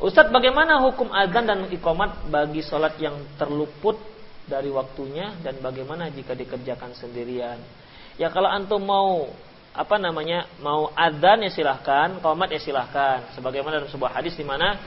Ustadz 0.00 0.32
bagaimana 0.32 0.80
hukum 0.80 1.12
azan 1.12 1.44
dan 1.44 1.68
ikomat 1.68 2.24
bagi 2.32 2.64
sholat 2.64 2.96
yang 2.96 3.20
terluput 3.36 4.00
dari 4.48 4.72
waktunya 4.72 5.36
dan 5.44 5.60
bagaimana 5.60 6.08
jika 6.08 6.32
dikerjakan 6.32 6.96
sendirian? 6.96 7.60
Ya 8.16 8.32
kalau 8.32 8.48
antum 8.48 8.80
mau 8.80 9.28
apa 9.76 10.00
namanya 10.00 10.48
mau 10.64 10.88
adzan 10.96 11.44
ya 11.44 11.52
silahkan, 11.52 12.16
komat 12.24 12.48
ya 12.48 12.64
silahkan. 12.64 13.28
Sebagaimana 13.36 13.84
dalam 13.84 13.92
sebuah 13.92 14.16
hadis 14.16 14.40
di 14.40 14.44
mana 14.48 14.80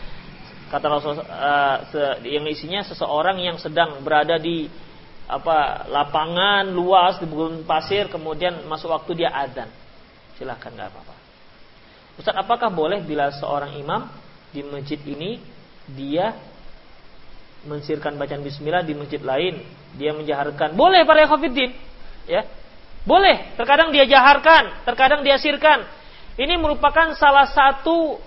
kata 0.74 0.86
Rasul 0.90 1.22
uh, 1.22 1.78
yang 2.26 2.50
isinya 2.50 2.82
seseorang 2.82 3.38
yang 3.38 3.62
sedang 3.62 4.02
berada 4.02 4.42
di 4.42 4.66
apa 5.30 5.86
lapangan 5.86 6.66
luas 6.74 7.22
di 7.22 7.30
gurun 7.30 7.62
pasir 7.62 8.10
kemudian 8.10 8.66
masuk 8.66 8.90
waktu 8.90 9.22
dia 9.22 9.30
adzan. 9.30 9.70
Silahkan 10.34 10.74
nggak 10.74 10.90
apa-apa. 10.90 11.16
Ustaz, 12.18 12.34
apakah 12.34 12.74
boleh 12.74 13.06
bila 13.06 13.30
seorang 13.30 13.78
imam 13.78 14.10
di 14.50 14.66
masjid 14.66 14.98
ini 15.06 15.38
dia 15.94 16.34
mensirkan 17.70 18.18
bacaan 18.18 18.42
bismillah 18.44 18.82
di 18.84 18.94
masjid 18.98 19.22
lain, 19.22 19.64
dia 19.96 20.12
menjaharkan. 20.12 20.76
Boleh 20.76 21.06
para 21.08 21.24
ikhwatiddin, 21.24 21.72
ya. 22.28 22.44
Boleh, 23.04 23.56
terkadang 23.60 23.92
dia 23.92 24.08
jaharkan, 24.08 24.84
terkadang 24.88 25.22
dia 25.28 25.36
sirkan. 25.36 25.84
Ini 26.40 26.56
merupakan 26.56 27.14
salah 27.14 27.46
satu 27.52 28.18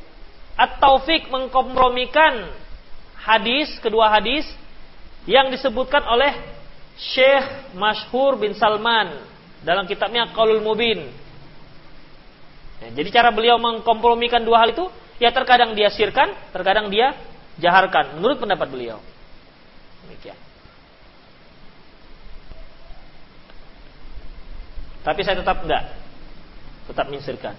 at-taufik 0.56 1.28
mengkompromikan 1.28 2.48
hadis, 3.20 3.76
kedua 3.84 4.08
hadis 4.08 4.48
yang 5.28 5.52
disebutkan 5.52 6.02
oleh 6.08 6.32
Syekh 6.96 7.76
Mashhur 7.76 8.40
bin 8.40 8.56
Salman 8.56 9.20
dalam 9.60 9.84
kitabnya 9.84 10.32
Qaulul 10.32 10.64
Mubin. 10.64 11.12
Ya, 12.80 12.88
jadi 12.92 13.08
cara 13.12 13.32
beliau 13.32 13.60
mengkompromikan 13.60 14.44
dua 14.44 14.64
hal 14.64 14.72
itu, 14.72 14.88
ya 15.20 15.32
terkadang 15.32 15.76
dia 15.76 15.92
sirkan, 15.92 16.32
terkadang 16.52 16.88
dia 16.88 17.12
jaharkan 17.60 18.16
menurut 18.20 18.40
pendapat 18.40 18.68
beliau. 18.68 18.98
Demikian. 20.04 20.38
Tapi 25.04 25.20
saya 25.22 25.38
tetap 25.38 25.62
enggak. 25.62 25.84
Tetap 26.90 27.06
mensirkan. 27.10 27.54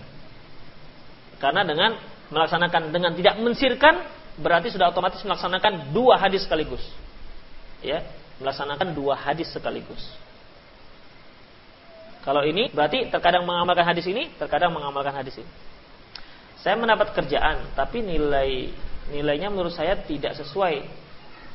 Karena 1.37 1.63
dengan 1.63 1.95
melaksanakan 2.31 2.91
dengan 2.91 3.11
tidak 3.15 3.39
mensirkan 3.39 4.03
berarti 4.37 4.69
sudah 4.69 4.93
otomatis 4.93 5.19
melaksanakan 5.25 5.91
dua 5.91 6.21
hadis 6.21 6.45
sekaligus. 6.45 6.83
Ya, 7.81 8.05
melaksanakan 8.41 8.93
dua 8.93 9.17
hadis 9.17 9.49
sekaligus. 9.49 10.01
Kalau 12.27 12.43
ini 12.43 12.67
berarti 12.69 13.07
terkadang 13.07 13.47
mengamalkan 13.47 13.87
hadis 13.87 14.03
ini, 14.09 14.27
terkadang 14.35 14.75
mengamalkan 14.75 15.15
hadis 15.15 15.39
ini. 15.39 15.49
Saya 16.59 16.75
mendapat 16.75 17.15
kerjaan, 17.15 17.71
tapi 17.71 18.03
nilai 18.03 18.73
nilainya 19.07 19.47
menurut 19.47 19.71
saya 19.71 19.95
tidak 20.03 20.35
sesuai. 20.35 20.83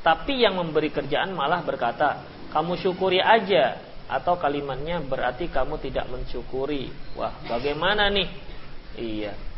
Tapi 0.01 0.43
yang 0.43 0.57
memberi 0.57 0.89
kerjaan 0.91 1.31
malah 1.37 1.63
berkata, 1.63 2.25
kamu 2.51 2.75
syukuri 2.81 3.23
aja 3.23 3.79
atau 4.11 4.35
kalimatnya 4.41 4.99
berarti 5.05 5.47
kamu 5.53 5.79
tidak 5.79 6.09
mensyukuri. 6.11 6.91
Wah, 7.15 7.37
bagaimana 7.47 8.09
nih? 8.11 8.29
Iya. 8.99 9.52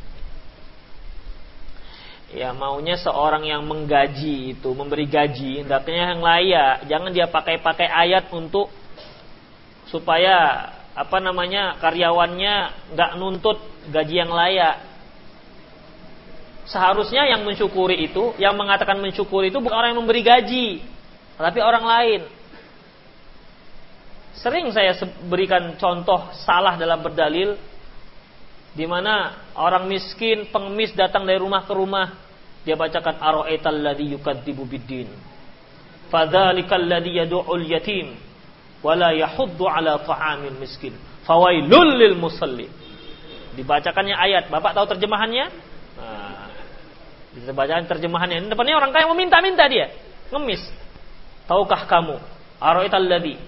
Ya 2.34 2.50
maunya 2.50 2.98
seorang 2.98 3.46
yang 3.46 3.62
menggaji 3.62 4.58
itu, 4.58 4.68
memberi 4.74 5.06
gaji, 5.06 5.62
hendaknya 5.62 6.18
yang 6.18 6.20
layak. 6.20 6.74
Jangan 6.90 7.10
dia 7.14 7.30
pakai-pakai 7.30 7.86
ayat 7.86 8.26
untuk 8.34 8.74
supaya 9.86 10.66
apa 10.98 11.18
namanya 11.22 11.78
karyawannya 11.78 12.54
nggak 12.90 13.10
nuntut 13.22 13.62
gaji 13.94 14.14
yang 14.18 14.34
layak. 14.34 14.82
Seharusnya 16.66 17.30
yang 17.30 17.46
mensyukuri 17.46 18.10
itu, 18.10 18.34
yang 18.42 18.58
mengatakan 18.58 18.98
mensyukuri 18.98 19.54
itu 19.54 19.62
bukan 19.62 19.78
orang 19.78 19.94
yang 19.94 20.02
memberi 20.02 20.22
gaji, 20.26 20.82
tapi 21.38 21.62
orang 21.62 21.86
lain. 21.86 22.20
Sering 24.34 24.74
saya 24.74 24.98
berikan 25.30 25.78
contoh 25.78 26.34
salah 26.42 26.74
dalam 26.74 26.98
berdalil 26.98 27.54
di 28.74 28.84
mana 28.90 29.46
orang 29.54 29.86
miskin, 29.86 30.50
pengemis 30.50 30.90
datang 30.98 31.22
dari 31.22 31.38
rumah 31.38 31.62
ke 31.62 31.70
rumah, 31.70 32.10
dia 32.66 32.74
bacakan 32.74 33.22
ara'aital 33.22 33.78
ladzi 33.78 34.18
yukadzibu 34.18 34.66
biddin. 34.66 35.06
Fadzalikal 36.10 36.82
ladzi 36.82 37.22
yad'ul 37.22 37.64
yatim 37.70 38.18
wala 38.82 39.14
yahuddu 39.14 39.62
ala 39.70 40.02
ta'amil 40.02 40.58
miskin. 40.58 40.90
Fawailul 41.22 41.90
lil 42.02 42.18
musalli. 42.18 42.66
Dibacakannya 43.54 44.18
ayat. 44.18 44.50
Bapak 44.50 44.74
tahu 44.74 44.98
terjemahannya? 44.98 45.46
Nah, 45.94 46.50
dibacakan 47.38 47.86
terjemahannya. 47.86 48.42
Ini 48.42 48.48
depannya 48.50 48.74
orang 48.74 48.90
kaya 48.90 49.06
meminta-minta 49.06 49.70
dia. 49.70 49.94
Ngemis. 50.34 50.66
Tahukah 51.46 51.86
kamu? 51.86 52.18
Ara'aital 52.58 53.06
ladzi 53.06 53.38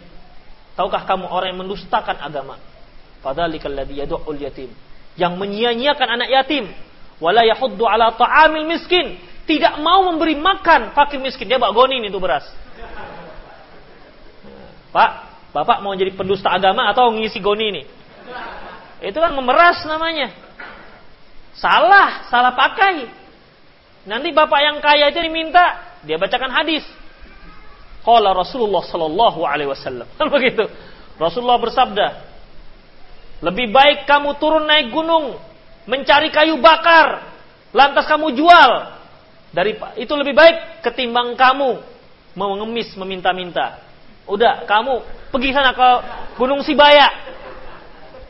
Tahukah 0.76 1.08
kamu 1.08 1.24
orang 1.32 1.56
yang 1.56 1.60
mendustakan 1.64 2.20
agama? 2.20 2.60
Fadzalikal 3.24 3.72
ladzi 3.72 3.96
yad'ul 3.96 4.38
yatim. 4.38 4.68
Yang 5.16 5.32
menyia-nyiakan 5.40 6.08
anak 6.20 6.28
yatim. 6.28 6.68
Wala 7.18 7.44
yahuddu 7.48 7.84
ala 7.88 8.12
ta'amil 8.14 8.68
miskin. 8.68 9.16
Tidak 9.48 9.80
mau 9.80 10.04
memberi 10.04 10.36
makan 10.36 10.92
fakir 10.92 11.20
miskin. 11.20 11.48
Dia 11.48 11.58
goni 11.58 12.04
itu 12.04 12.20
beras. 12.20 12.44
Pak, 14.92 15.10
Bapak 15.56 15.80
mau 15.80 15.96
jadi 15.96 16.12
pendusta 16.12 16.52
agama 16.52 16.92
atau 16.92 17.08
ngisi 17.16 17.40
goni 17.40 17.64
ini? 17.72 17.82
Itu 19.00 19.16
kan 19.16 19.32
memeras 19.32 19.88
namanya. 19.88 20.28
Salah, 21.56 22.28
salah 22.28 22.52
pakai. 22.52 23.08
Nanti 24.04 24.36
bapak 24.36 24.60
yang 24.60 24.76
kaya 24.84 25.08
itu 25.08 25.18
diminta, 25.24 25.96
dia 26.04 26.20
bacakan 26.20 26.52
hadis. 26.52 26.84
Qala 28.04 28.36
Rasulullah 28.36 28.84
sallallahu 28.84 29.48
alaihi 29.48 29.72
wasallam. 29.72 30.06
Kan 30.20 30.30
begitu. 30.30 30.62
Rasulullah 31.18 31.58
bersabda, 31.58 32.06
"Lebih 33.44 33.68
baik 33.72 33.98
kamu 34.08 34.40
turun 34.40 34.64
naik 34.64 34.88
gunung 34.92 35.36
mencari 35.86 36.32
kayu 36.32 36.58
bakar, 36.58 37.32
lantas 37.70 38.04
kamu 38.08 38.34
jual. 38.34 38.70
Dari 39.54 39.72
itu 39.96 40.12
lebih 40.12 40.34
baik 40.36 40.84
ketimbang 40.84 41.38
kamu 41.38 41.80
mengemis 42.36 42.92
meminta-minta. 43.00 43.80
Udah, 44.26 44.66
kamu 44.66 45.00
pergi 45.32 45.50
sana 45.54 45.72
ke 45.72 45.88
Gunung 46.36 46.60
Sibaya. 46.66 47.08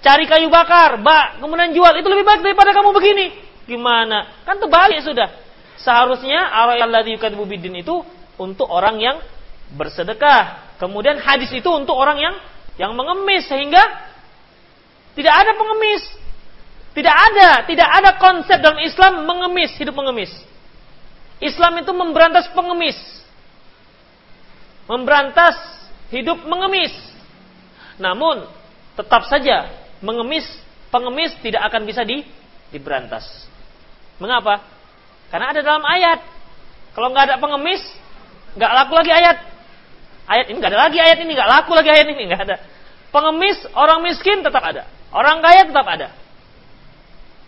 Cari 0.05 0.29
kayu 0.29 0.47
bakar, 0.53 1.03
bak, 1.03 1.43
kemudian 1.43 1.75
jual. 1.75 1.91
Itu 1.99 2.07
lebih 2.07 2.23
baik 2.23 2.41
daripada 2.45 2.71
kamu 2.71 2.95
begini. 2.95 3.27
Gimana? 3.67 4.45
Kan 4.47 4.63
terbalik 4.63 5.03
sudah. 5.03 5.35
Seharusnya 5.83 6.47
alladzi 6.47 7.19
yukadzibu 7.19 7.43
bidin 7.43 7.83
itu 7.83 8.07
untuk 8.39 8.71
orang 8.71 9.03
yang 9.03 9.17
bersedekah. 9.75 10.77
Kemudian 10.79 11.19
hadis 11.19 11.51
itu 11.51 11.67
untuk 11.73 11.99
orang 11.99 12.23
yang 12.23 12.35
yang 12.77 12.93
mengemis 12.95 13.49
sehingga 13.49 14.06
tidak 15.17 15.35
ada 15.35 15.53
pengemis. 15.57 16.05
Tidak 16.97 17.13
ada, 17.13 17.49
tidak 17.69 17.89
ada 17.93 18.11
konsep 18.17 18.57
dalam 18.57 18.81
Islam 18.81 19.29
mengemis, 19.29 19.73
hidup 19.77 19.93
mengemis. 19.97 20.33
Islam 21.45 21.77
itu 21.81 21.93
memberantas 21.93 22.49
pengemis. 22.57 22.97
Memberantas 24.89 25.57
hidup 26.09 26.41
mengemis. 26.49 26.93
Namun 28.01 28.49
tetap 28.97 29.29
saja 29.29 29.69
mengemis, 30.01 30.45
pengemis 30.89 31.37
tidak 31.45 31.69
akan 31.69 31.85
bisa 31.85 32.01
di, 32.01 32.25
diberantas. 32.73 33.25
Mengapa? 34.17 34.65
Karena 35.29 35.53
ada 35.53 35.61
dalam 35.61 35.85
ayat. 35.85 36.25
Kalau 36.97 37.13
nggak 37.13 37.29
ada 37.29 37.37
pengemis, 37.37 37.85
nggak 38.57 38.73
laku 38.73 38.93
lagi 38.97 39.13
ayat. 39.13 39.37
Ayat 40.27 40.47
ini 40.49 40.57
nggak 40.65 40.73
ada 40.73 40.81
lagi, 40.89 40.99
ayat 40.99 41.19
ini 41.21 41.31
nggak 41.37 41.51
laku 41.61 41.73
lagi, 41.77 41.91
ayat 41.93 42.09
ini 42.09 42.23
nggak 42.25 42.43
ada. 42.49 42.57
Pengemis, 43.13 43.69
orang 43.77 44.01
miskin 44.01 44.41
tetap 44.41 44.65
ada. 44.65 44.96
Orang 45.15 45.43
kaya 45.43 45.67
tetap 45.69 45.87
ada. 45.87 46.09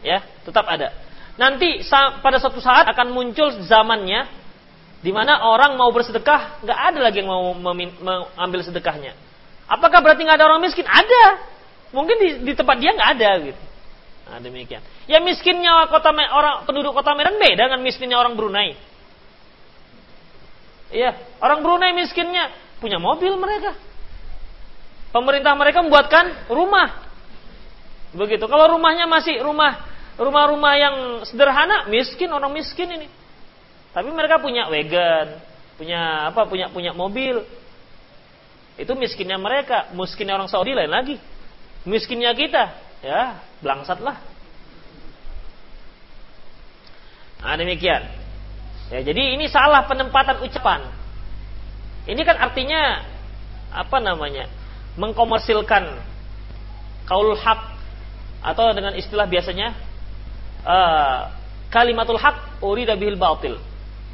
Ya, 0.03 0.23
tetap 0.47 0.67
ada. 0.71 0.95
Nanti 1.39 1.83
pada 2.23 2.39
suatu 2.43 2.59
saat 2.59 2.87
akan 2.91 3.15
muncul 3.15 3.63
zamannya 3.67 4.27
di 4.99 5.15
mana 5.15 5.47
orang 5.47 5.79
mau 5.79 5.95
bersedekah, 5.95 6.63
nggak 6.67 6.79
ada 6.91 6.99
lagi 6.99 7.23
yang 7.23 7.31
mau 7.31 7.55
mengambil 7.55 8.67
sedekahnya. 8.67 9.15
Apakah 9.71 10.03
berarti 10.03 10.27
nggak 10.27 10.39
ada 10.43 10.47
orang 10.51 10.63
miskin? 10.65 10.87
Ada. 10.87 11.25
Mungkin 11.95 12.17
di, 12.19 12.29
di 12.43 12.53
tempat 12.59 12.77
dia 12.83 12.91
nggak 12.93 13.11
ada 13.15 13.31
gitu. 13.47 13.63
Nah, 14.29 14.39
demikian. 14.45 14.85
Ya 15.09 15.25
miskinnya 15.25 15.89
kota 15.89 16.13
orang 16.13 16.69
penduduk 16.69 16.93
kota 16.93 17.17
Medan 17.17 17.41
beda 17.41 17.71
dengan 17.73 17.81
miskinnya 17.81 18.19
orang 18.21 18.37
Brunei. 18.37 18.77
Iya, 20.93 21.17
orang 21.41 21.65
Brunei 21.65 21.97
miskinnya 21.97 22.53
punya 22.83 23.01
mobil 23.01 23.33
mereka. 23.41 23.73
Pemerintah 25.15 25.57
mereka 25.57 25.81
membuatkan 25.81 26.53
rumah. 26.53 27.08
Begitu. 28.17 28.45
Kalau 28.49 28.79
rumahnya 28.79 29.05
masih 29.05 29.41
rumah 29.45 29.85
rumah-rumah 30.19 30.75
yang 30.75 30.97
sederhana, 31.29 31.87
miskin 31.87 32.33
orang 32.33 32.51
miskin 32.53 32.89
ini. 32.89 33.09
Tapi 33.93 34.09
mereka 34.13 34.41
punya 34.41 34.69
wagon, 34.69 35.39
punya 35.77 36.31
apa? 36.33 36.45
Punya 36.49 36.67
punya 36.73 36.93
mobil. 36.97 37.45
Itu 38.79 38.95
miskinnya 38.95 39.37
mereka, 39.37 39.91
miskinnya 39.93 40.39
orang 40.39 40.51
Saudi 40.51 40.71
lain 40.71 40.91
lagi. 40.91 41.17
Miskinnya 41.83 42.31
kita, 42.35 42.65
ya, 43.03 43.43
blangsatlah. 43.59 44.19
Nah, 47.39 47.55
demikian. 47.55 48.03
Ya, 48.91 48.99
jadi 49.05 49.39
ini 49.39 49.47
salah 49.47 49.87
penempatan 49.87 50.43
ucapan. 50.43 50.91
Ini 52.09 52.23
kan 52.25 52.37
artinya 52.41 53.05
apa 53.71 53.99
namanya? 54.01 54.49
Mengkomersilkan 54.99 56.03
kaul 57.07 57.37
hak 57.37 57.78
atau 58.39 58.71
dengan 58.75 58.95
istilah 58.95 59.27
biasanya 59.27 59.75
uh, 60.63 61.21
kalimatul 61.69 62.19
hak 62.21 62.63
urida 62.63 62.95
bihil 62.95 63.19
batil. 63.19 63.59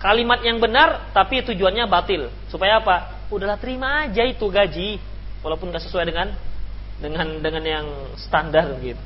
Kalimat 0.00 0.44
yang 0.44 0.60
benar 0.60 1.12
tapi 1.16 1.40
tujuannya 1.44 1.88
batil. 1.88 2.28
Supaya 2.52 2.80
apa? 2.82 3.26
Udahlah 3.32 3.56
terima 3.56 4.04
aja 4.04 4.20
itu 4.24 4.44
gaji 4.48 5.00
walaupun 5.40 5.72
gak 5.72 5.84
sesuai 5.88 6.04
dengan 6.08 6.28
dengan 7.00 7.40
dengan 7.40 7.64
yang 7.64 7.86
standar 8.20 8.76
gitu. 8.80 9.00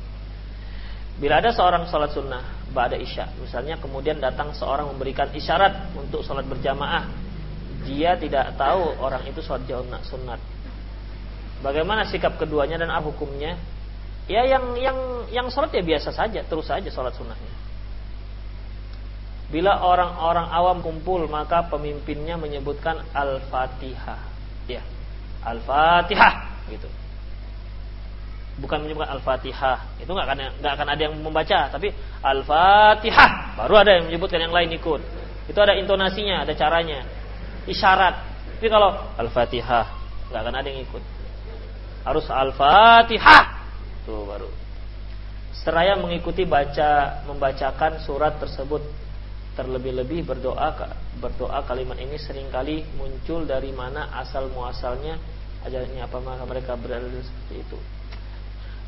Bila 1.19 1.43
ada 1.43 1.51
seorang 1.51 1.83
sholat 1.91 2.15
sunnah 2.15 2.43
ba'da 2.71 2.95
isya, 2.95 3.27
misalnya 3.43 3.75
kemudian 3.75 4.23
datang 4.23 4.55
seorang 4.55 4.87
memberikan 4.87 5.27
isyarat 5.35 5.91
untuk 5.99 6.23
sholat 6.23 6.47
berjamaah, 6.47 7.11
dia 7.83 8.15
tidak 8.15 8.55
tahu 8.55 8.95
orang 9.03 9.27
itu 9.27 9.43
sholat 9.43 9.67
sunat. 10.07 10.39
Bagaimana 11.59 12.07
sikap 12.07 12.39
keduanya 12.39 12.79
dan 12.79 12.87
apa 12.87 13.11
hukumnya? 13.11 13.59
Ya 14.29 14.45
yang 14.45 14.77
yang 14.77 14.97
yang 15.33 15.47
sholat 15.49 15.73
ya 15.73 15.81
biasa 15.81 16.13
saja, 16.13 16.45
terus 16.45 16.69
saja 16.69 16.85
sholat 16.93 17.17
sunnahnya. 17.17 17.49
Bila 19.49 19.81
orang-orang 19.81 20.45
awam 20.53 20.77
kumpul 20.85 21.25
maka 21.25 21.65
pemimpinnya 21.65 22.37
menyebutkan 22.37 23.01
al-fatihah. 23.09 24.21
Ya, 24.69 24.85
al-fatihah 25.41 26.61
gitu. 26.69 26.85
Bukan 28.61 28.85
menyebutkan 28.85 29.17
al-fatihah. 29.17 29.97
Itu 29.97 30.13
nggak 30.13 30.25
akan 30.29 30.39
nggak 30.61 30.73
akan 30.77 30.87
ada 30.93 31.01
yang 31.01 31.17
membaca, 31.17 31.73
tapi 31.73 31.89
al-fatihah 32.21 33.57
baru 33.57 33.81
ada 33.81 33.91
yang 33.97 34.13
menyebutkan 34.13 34.45
yang 34.45 34.53
lain 34.53 34.69
ikut. 34.77 35.01
Itu 35.49 35.57
ada 35.57 35.73
intonasinya, 35.73 36.45
ada 36.45 36.53
caranya, 36.53 37.01
isyarat. 37.65 38.21
Tapi 38.61 38.69
kalau 38.69 38.93
al-fatihah 39.17 39.89
nggak 40.29 40.41
akan 40.45 40.53
ada 40.53 40.67
yang 40.69 40.85
ikut. 40.85 41.01
Harus 42.05 42.29
al-fatihah 42.29 43.58
Tuh 44.09 44.25
baru. 44.25 44.49
Seraya 45.53 45.93
mengikuti 45.93 46.41
baca 46.49 47.21
membacakan 47.29 48.01
surat 48.01 48.41
tersebut 48.41 48.81
terlebih-lebih 49.53 50.25
berdoa 50.25 50.73
berdoa 51.21 51.61
kalimat 51.69 51.93
ini 52.01 52.17
sering 52.17 52.49
kali 52.49 52.81
muncul 52.97 53.45
dari 53.45 53.69
mana 53.69 54.09
asal 54.17 54.49
muasalnya 54.49 55.13
ajarannya 55.61 56.01
apa 56.01 56.17
maka 56.25 56.43
mereka 56.49 56.73
berada 56.73 57.05
seperti 57.05 57.61
itu. 57.61 57.77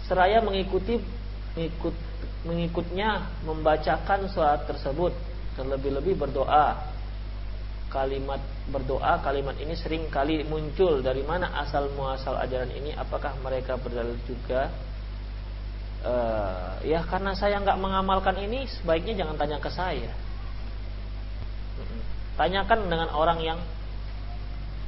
Seraya 0.10 0.42
mengikuti 0.42 0.98
mengikut 1.54 1.94
mengikutnya 2.42 3.30
membacakan 3.46 4.26
surat 4.26 4.66
tersebut 4.66 5.14
terlebih-lebih 5.54 6.18
berdoa 6.18 6.82
kalimat 7.94 8.42
berdoa 8.74 9.22
kalimat 9.22 9.54
ini 9.62 9.78
sering 9.78 10.10
kali 10.10 10.42
muncul 10.50 11.06
dari 11.06 11.22
mana 11.22 11.54
asal 11.62 11.94
muasal 11.94 12.42
ajaran 12.42 12.74
ini 12.74 12.96
apakah 12.98 13.38
mereka 13.44 13.78
berdalil 13.78 14.18
juga 14.26 14.72
uh, 16.06 16.82
ya 16.82 17.06
karena 17.06 17.34
saya 17.38 17.62
nggak 17.62 17.78
mengamalkan 17.78 18.38
ini 18.42 18.66
sebaiknya 18.68 19.26
jangan 19.26 19.36
tanya 19.38 19.58
ke 19.62 19.70
saya. 19.70 20.12
Tanyakan 22.38 22.90
dengan 22.90 23.10
orang 23.14 23.40
yang 23.44 23.60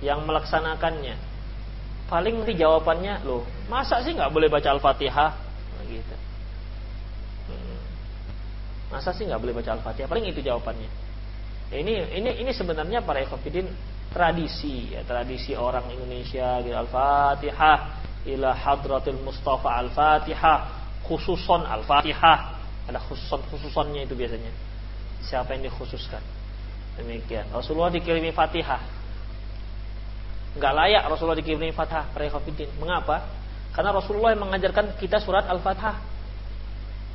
yang 0.01 0.25
melaksanakannya. 0.25 1.15
Paling 2.09 2.43
nanti 2.43 2.53
jawabannya 2.59 3.23
loh 3.23 3.47
masa 3.71 4.03
sih 4.03 4.13
nggak 4.13 4.29
boleh 4.29 4.51
baca 4.51 4.69
al-fatihah? 4.75 5.31
Nah, 5.79 5.83
gitu. 5.87 6.15
Masa 8.91 9.09
sih 9.15 9.25
nggak 9.25 9.41
boleh 9.41 9.55
baca 9.55 9.73
al-fatihah? 9.73 10.05
Paling 10.05 10.29
itu 10.29 10.43
jawabannya. 10.43 10.89
Ya, 11.71 11.81
ini 11.81 11.93
ini 12.13 12.31
ini 12.45 12.51
sebenarnya 12.53 13.01
para 13.01 13.23
ekofidin 13.23 13.65
tradisi 14.13 14.93
ya 14.93 15.01
tradisi 15.01 15.57
orang 15.57 15.89
Indonesia 15.89 16.61
gitu. 16.61 16.75
Al-fatihah 16.75 17.77
ila 18.29 18.53
hadratil 18.53 19.19
mustafa 19.25 19.73
al-fatihah 19.81 20.82
khususon 21.05 21.67
Al-Fatihah. 21.67 22.59
Ada 22.89 22.99
khususon-khususonnya 22.99 24.03
itu 24.03 24.15
biasanya. 24.15 24.51
Siapa 25.23 25.55
yang 25.55 25.71
dikhususkan? 25.71 26.19
Demikian. 26.99 27.47
Rasulullah 27.51 27.91
dikirimi 27.91 28.35
Fatihah. 28.35 28.81
Enggak 30.53 30.73
layak 30.75 31.03
Rasulullah 31.07 31.39
dikirimi 31.39 31.71
Fatihah. 31.71 32.11
Rekafidin. 32.15 32.69
Mengapa? 32.77 33.23
Karena 33.73 33.95
Rasulullah 33.95 34.35
yang 34.35 34.43
mengajarkan 34.45 34.99
kita 34.99 35.23
surat 35.23 35.47
Al-Fatihah. 35.47 35.97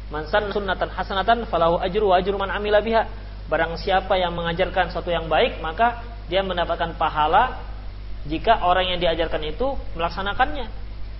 Mansan 0.08 0.48
sunnatan 0.48 0.88
hasanatan 0.88 1.44
falahu 1.52 1.76
ajru 1.84 2.08
wa 2.08 2.16
ajru 2.16 2.36
man 2.40 2.48
amila 2.48 2.80
biha. 2.80 3.04
Barang 3.48 3.76
siapa 3.80 4.16
yang 4.16 4.32
mengajarkan 4.36 4.92
sesuatu 4.92 5.08
yang 5.08 5.28
baik, 5.28 5.60
maka 5.60 6.04
dia 6.28 6.44
mendapatkan 6.44 6.96
pahala 6.96 7.60
jika 8.28 8.60
orang 8.64 8.92
yang 8.92 8.98
diajarkan 9.00 9.40
itu 9.48 9.76
melaksanakannya. 9.96 10.68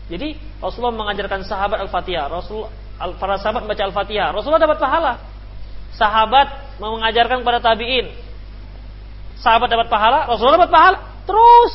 Jadi 0.09 0.41
Rasulullah 0.59 0.97
mengajarkan 0.97 1.45
sahabat 1.45 1.85
Al-Fatihah, 1.85 2.33
Rasul 2.33 2.65
para 3.21 3.37
sahabat 3.39 3.69
baca 3.69 3.83
Al-Fatihah, 3.93 4.33
Rasulullah 4.33 4.65
dapat 4.65 4.81
pahala. 4.81 5.13
Sahabat 5.93 6.79
mengajarkan 6.81 7.45
kepada 7.45 7.61
tabi'in. 7.61 8.09
Sahabat 9.39 9.69
dapat 9.69 9.87
pahala, 9.93 10.27
Rasulullah 10.27 10.65
dapat 10.65 10.73
pahala. 10.73 10.99
Terus. 11.29 11.73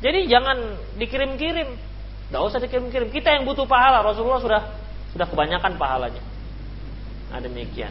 Jadi 0.00 0.30
jangan 0.30 0.78
dikirim-kirim. 1.00 1.68
Tidak 2.30 2.40
usah 2.40 2.60
dikirim-kirim. 2.62 3.10
Kita 3.10 3.34
yang 3.34 3.44
butuh 3.48 3.66
pahala, 3.66 4.00
Rasulullah 4.06 4.40
sudah 4.40 4.62
sudah 5.10 5.26
kebanyakan 5.26 5.74
pahalanya. 5.78 6.22
Nah 7.30 7.40
demikian. 7.42 7.90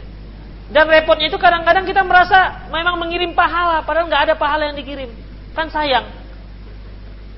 Dan 0.72 0.88
repotnya 0.88 1.28
itu 1.28 1.36
kadang-kadang 1.36 1.84
kita 1.84 2.00
merasa 2.00 2.68
memang 2.72 2.96
mengirim 2.96 3.36
pahala, 3.36 3.84
padahal 3.84 4.08
nggak 4.08 4.32
ada 4.32 4.34
pahala 4.40 4.72
yang 4.72 4.76
dikirim. 4.80 5.12
Kan 5.52 5.68
sayang. 5.68 6.23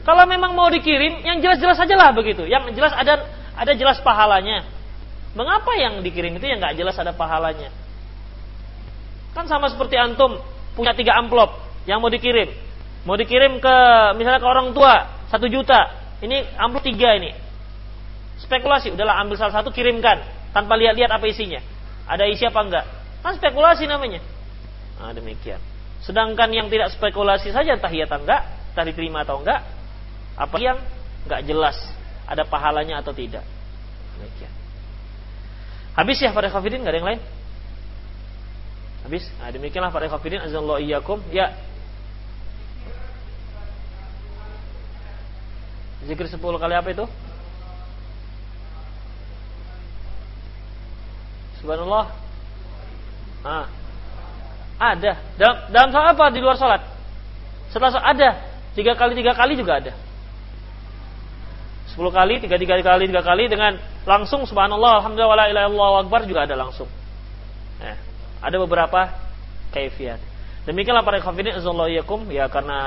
Kalau 0.07 0.23
memang 0.23 0.55
mau 0.55 0.71
dikirim, 0.71 1.27
yang 1.27 1.43
jelas-jelas 1.43 1.75
saja 1.75 1.99
lah 1.99 2.15
begitu. 2.15 2.47
Yang 2.47 2.79
jelas 2.79 2.95
ada 2.95 3.27
ada 3.59 3.73
jelas 3.75 3.99
pahalanya. 4.07 4.63
Mengapa 5.35 5.75
yang 5.75 5.99
dikirim 5.99 6.39
itu 6.39 6.47
yang 6.47 6.63
nggak 6.63 6.79
jelas 6.79 6.95
ada 6.95 7.11
pahalanya? 7.11 7.75
Kan 9.35 9.51
sama 9.51 9.67
seperti 9.67 9.99
antum 9.99 10.39
punya 10.79 10.95
tiga 10.95 11.19
amplop 11.19 11.59
yang 11.91 11.99
mau 11.99 12.07
dikirim. 12.07 12.55
Mau 13.03 13.19
dikirim 13.19 13.59
ke 13.59 13.77
misalnya 14.15 14.39
ke 14.39 14.47
orang 14.47 14.71
tua 14.71 15.27
satu 15.27 15.51
juta. 15.51 15.91
Ini 16.23 16.55
amplop 16.55 16.87
tiga 16.87 17.19
ini. 17.19 17.35
Spekulasi, 18.39 18.95
udahlah 18.95 19.27
ambil 19.27 19.35
salah 19.35 19.59
satu 19.59 19.75
kirimkan 19.75 20.23
tanpa 20.55 20.79
lihat-lihat 20.79 21.11
apa 21.11 21.27
isinya. 21.27 21.59
Ada 22.07 22.31
isi 22.31 22.47
apa 22.47 22.63
enggak? 22.63 22.85
Kan 23.27 23.35
spekulasi 23.35 23.91
namanya. 23.91 24.23
Nah, 25.03 25.11
demikian. 25.11 25.59
Sedangkan 26.01 26.49
yang 26.55 26.71
tidak 26.71 26.95
spekulasi 26.95 27.51
saja 27.51 27.75
entah 27.75 27.91
iya 27.91 28.07
atau 28.07 28.23
enggak, 28.23 28.47
entah 28.73 28.85
diterima 28.87 29.27
atau 29.27 29.43
enggak, 29.43 29.61
apa 30.37 30.57
yang 30.61 30.77
nggak 31.25 31.43
jelas 31.49 31.77
ada 32.29 32.45
pahalanya 32.45 33.01
atau 33.01 33.17
tidak. 33.17 33.43
Demikian. 34.17 34.53
Habis 35.97 36.21
ya 36.21 36.31
para 36.37 36.53
kafirin 36.53 36.85
nggak 36.85 36.93
ada 36.93 37.01
yang 37.01 37.09
lain? 37.09 37.21
Habis? 39.09 39.25
Nah, 39.41 39.49
demikianlah 39.49 39.95
para 39.95 40.11
kafirin 40.13 40.45
azallahu 40.45 40.83
iyyakum. 40.83 41.23
Ya. 41.33 41.57
Zikir 46.05 46.29
10 46.29 46.39
kali 46.39 46.75
apa 46.77 46.89
itu? 46.93 47.07
Subhanallah. 51.63 52.07
Ah. 53.43 53.67
Ada. 54.77 55.13
Dalam, 55.41 55.57
dalam 55.73 55.89
apa 56.13 56.29
di 56.29 56.45
luar 56.45 56.61
salat? 56.61 56.85
Setelah 57.73 57.97
salat 57.97 58.09
ada. 58.13 58.31
Tiga 58.77 58.93
kali 58.93 59.17
tiga 59.17 59.33
kali 59.33 59.57
juga 59.57 59.81
ada. 59.81 60.06
10 61.95 62.03
kali, 62.11 62.35
tiga, 62.43 62.59
tiga 62.59 62.75
kali, 62.83 63.07
tiga 63.07 63.23
kali 63.23 63.47
dengan 63.47 63.79
langsung 64.03 64.43
subhanallah, 64.43 65.01
alhamdulillah, 65.03 65.31
wala 65.31 65.45
ilaha 65.47 66.03
akbar 66.03 66.27
juga 66.27 66.43
ada 66.43 66.59
langsung. 66.59 66.91
Eh, 67.79 67.97
Ada 68.43 68.57
beberapa 68.59 69.07
kaifiat. 69.71 70.19
Demikianlah 70.67 71.07
para 71.07 71.23
ikhwan 71.23 71.39
yakum 71.95 72.27
ya 72.27 72.51
karena 72.51 72.79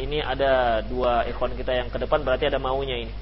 ini 0.00 0.24
ada 0.24 0.80
dua 0.80 1.28
ikhwan 1.28 1.52
kita 1.52 1.68
yang 1.68 1.92
ke 1.92 2.00
depan 2.00 2.24
berarti 2.24 2.48
ada 2.48 2.56
maunya 2.56 2.96
ini. 2.96 3.12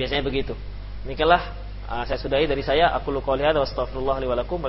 Biasanya 0.00 0.24
begitu. 0.24 0.56
Demikianlah 1.04 1.44
uh, 1.92 2.04
saya 2.08 2.16
sudahi 2.16 2.48
dari 2.48 2.64
saya 2.64 2.88
aku 2.96 3.12
qouli 3.20 3.44
hadza 3.44 3.60
wa 3.60 3.68
astaghfirullah 3.68 4.16
li 4.24 4.26
wa 4.32 4.36
lakum 4.40 4.64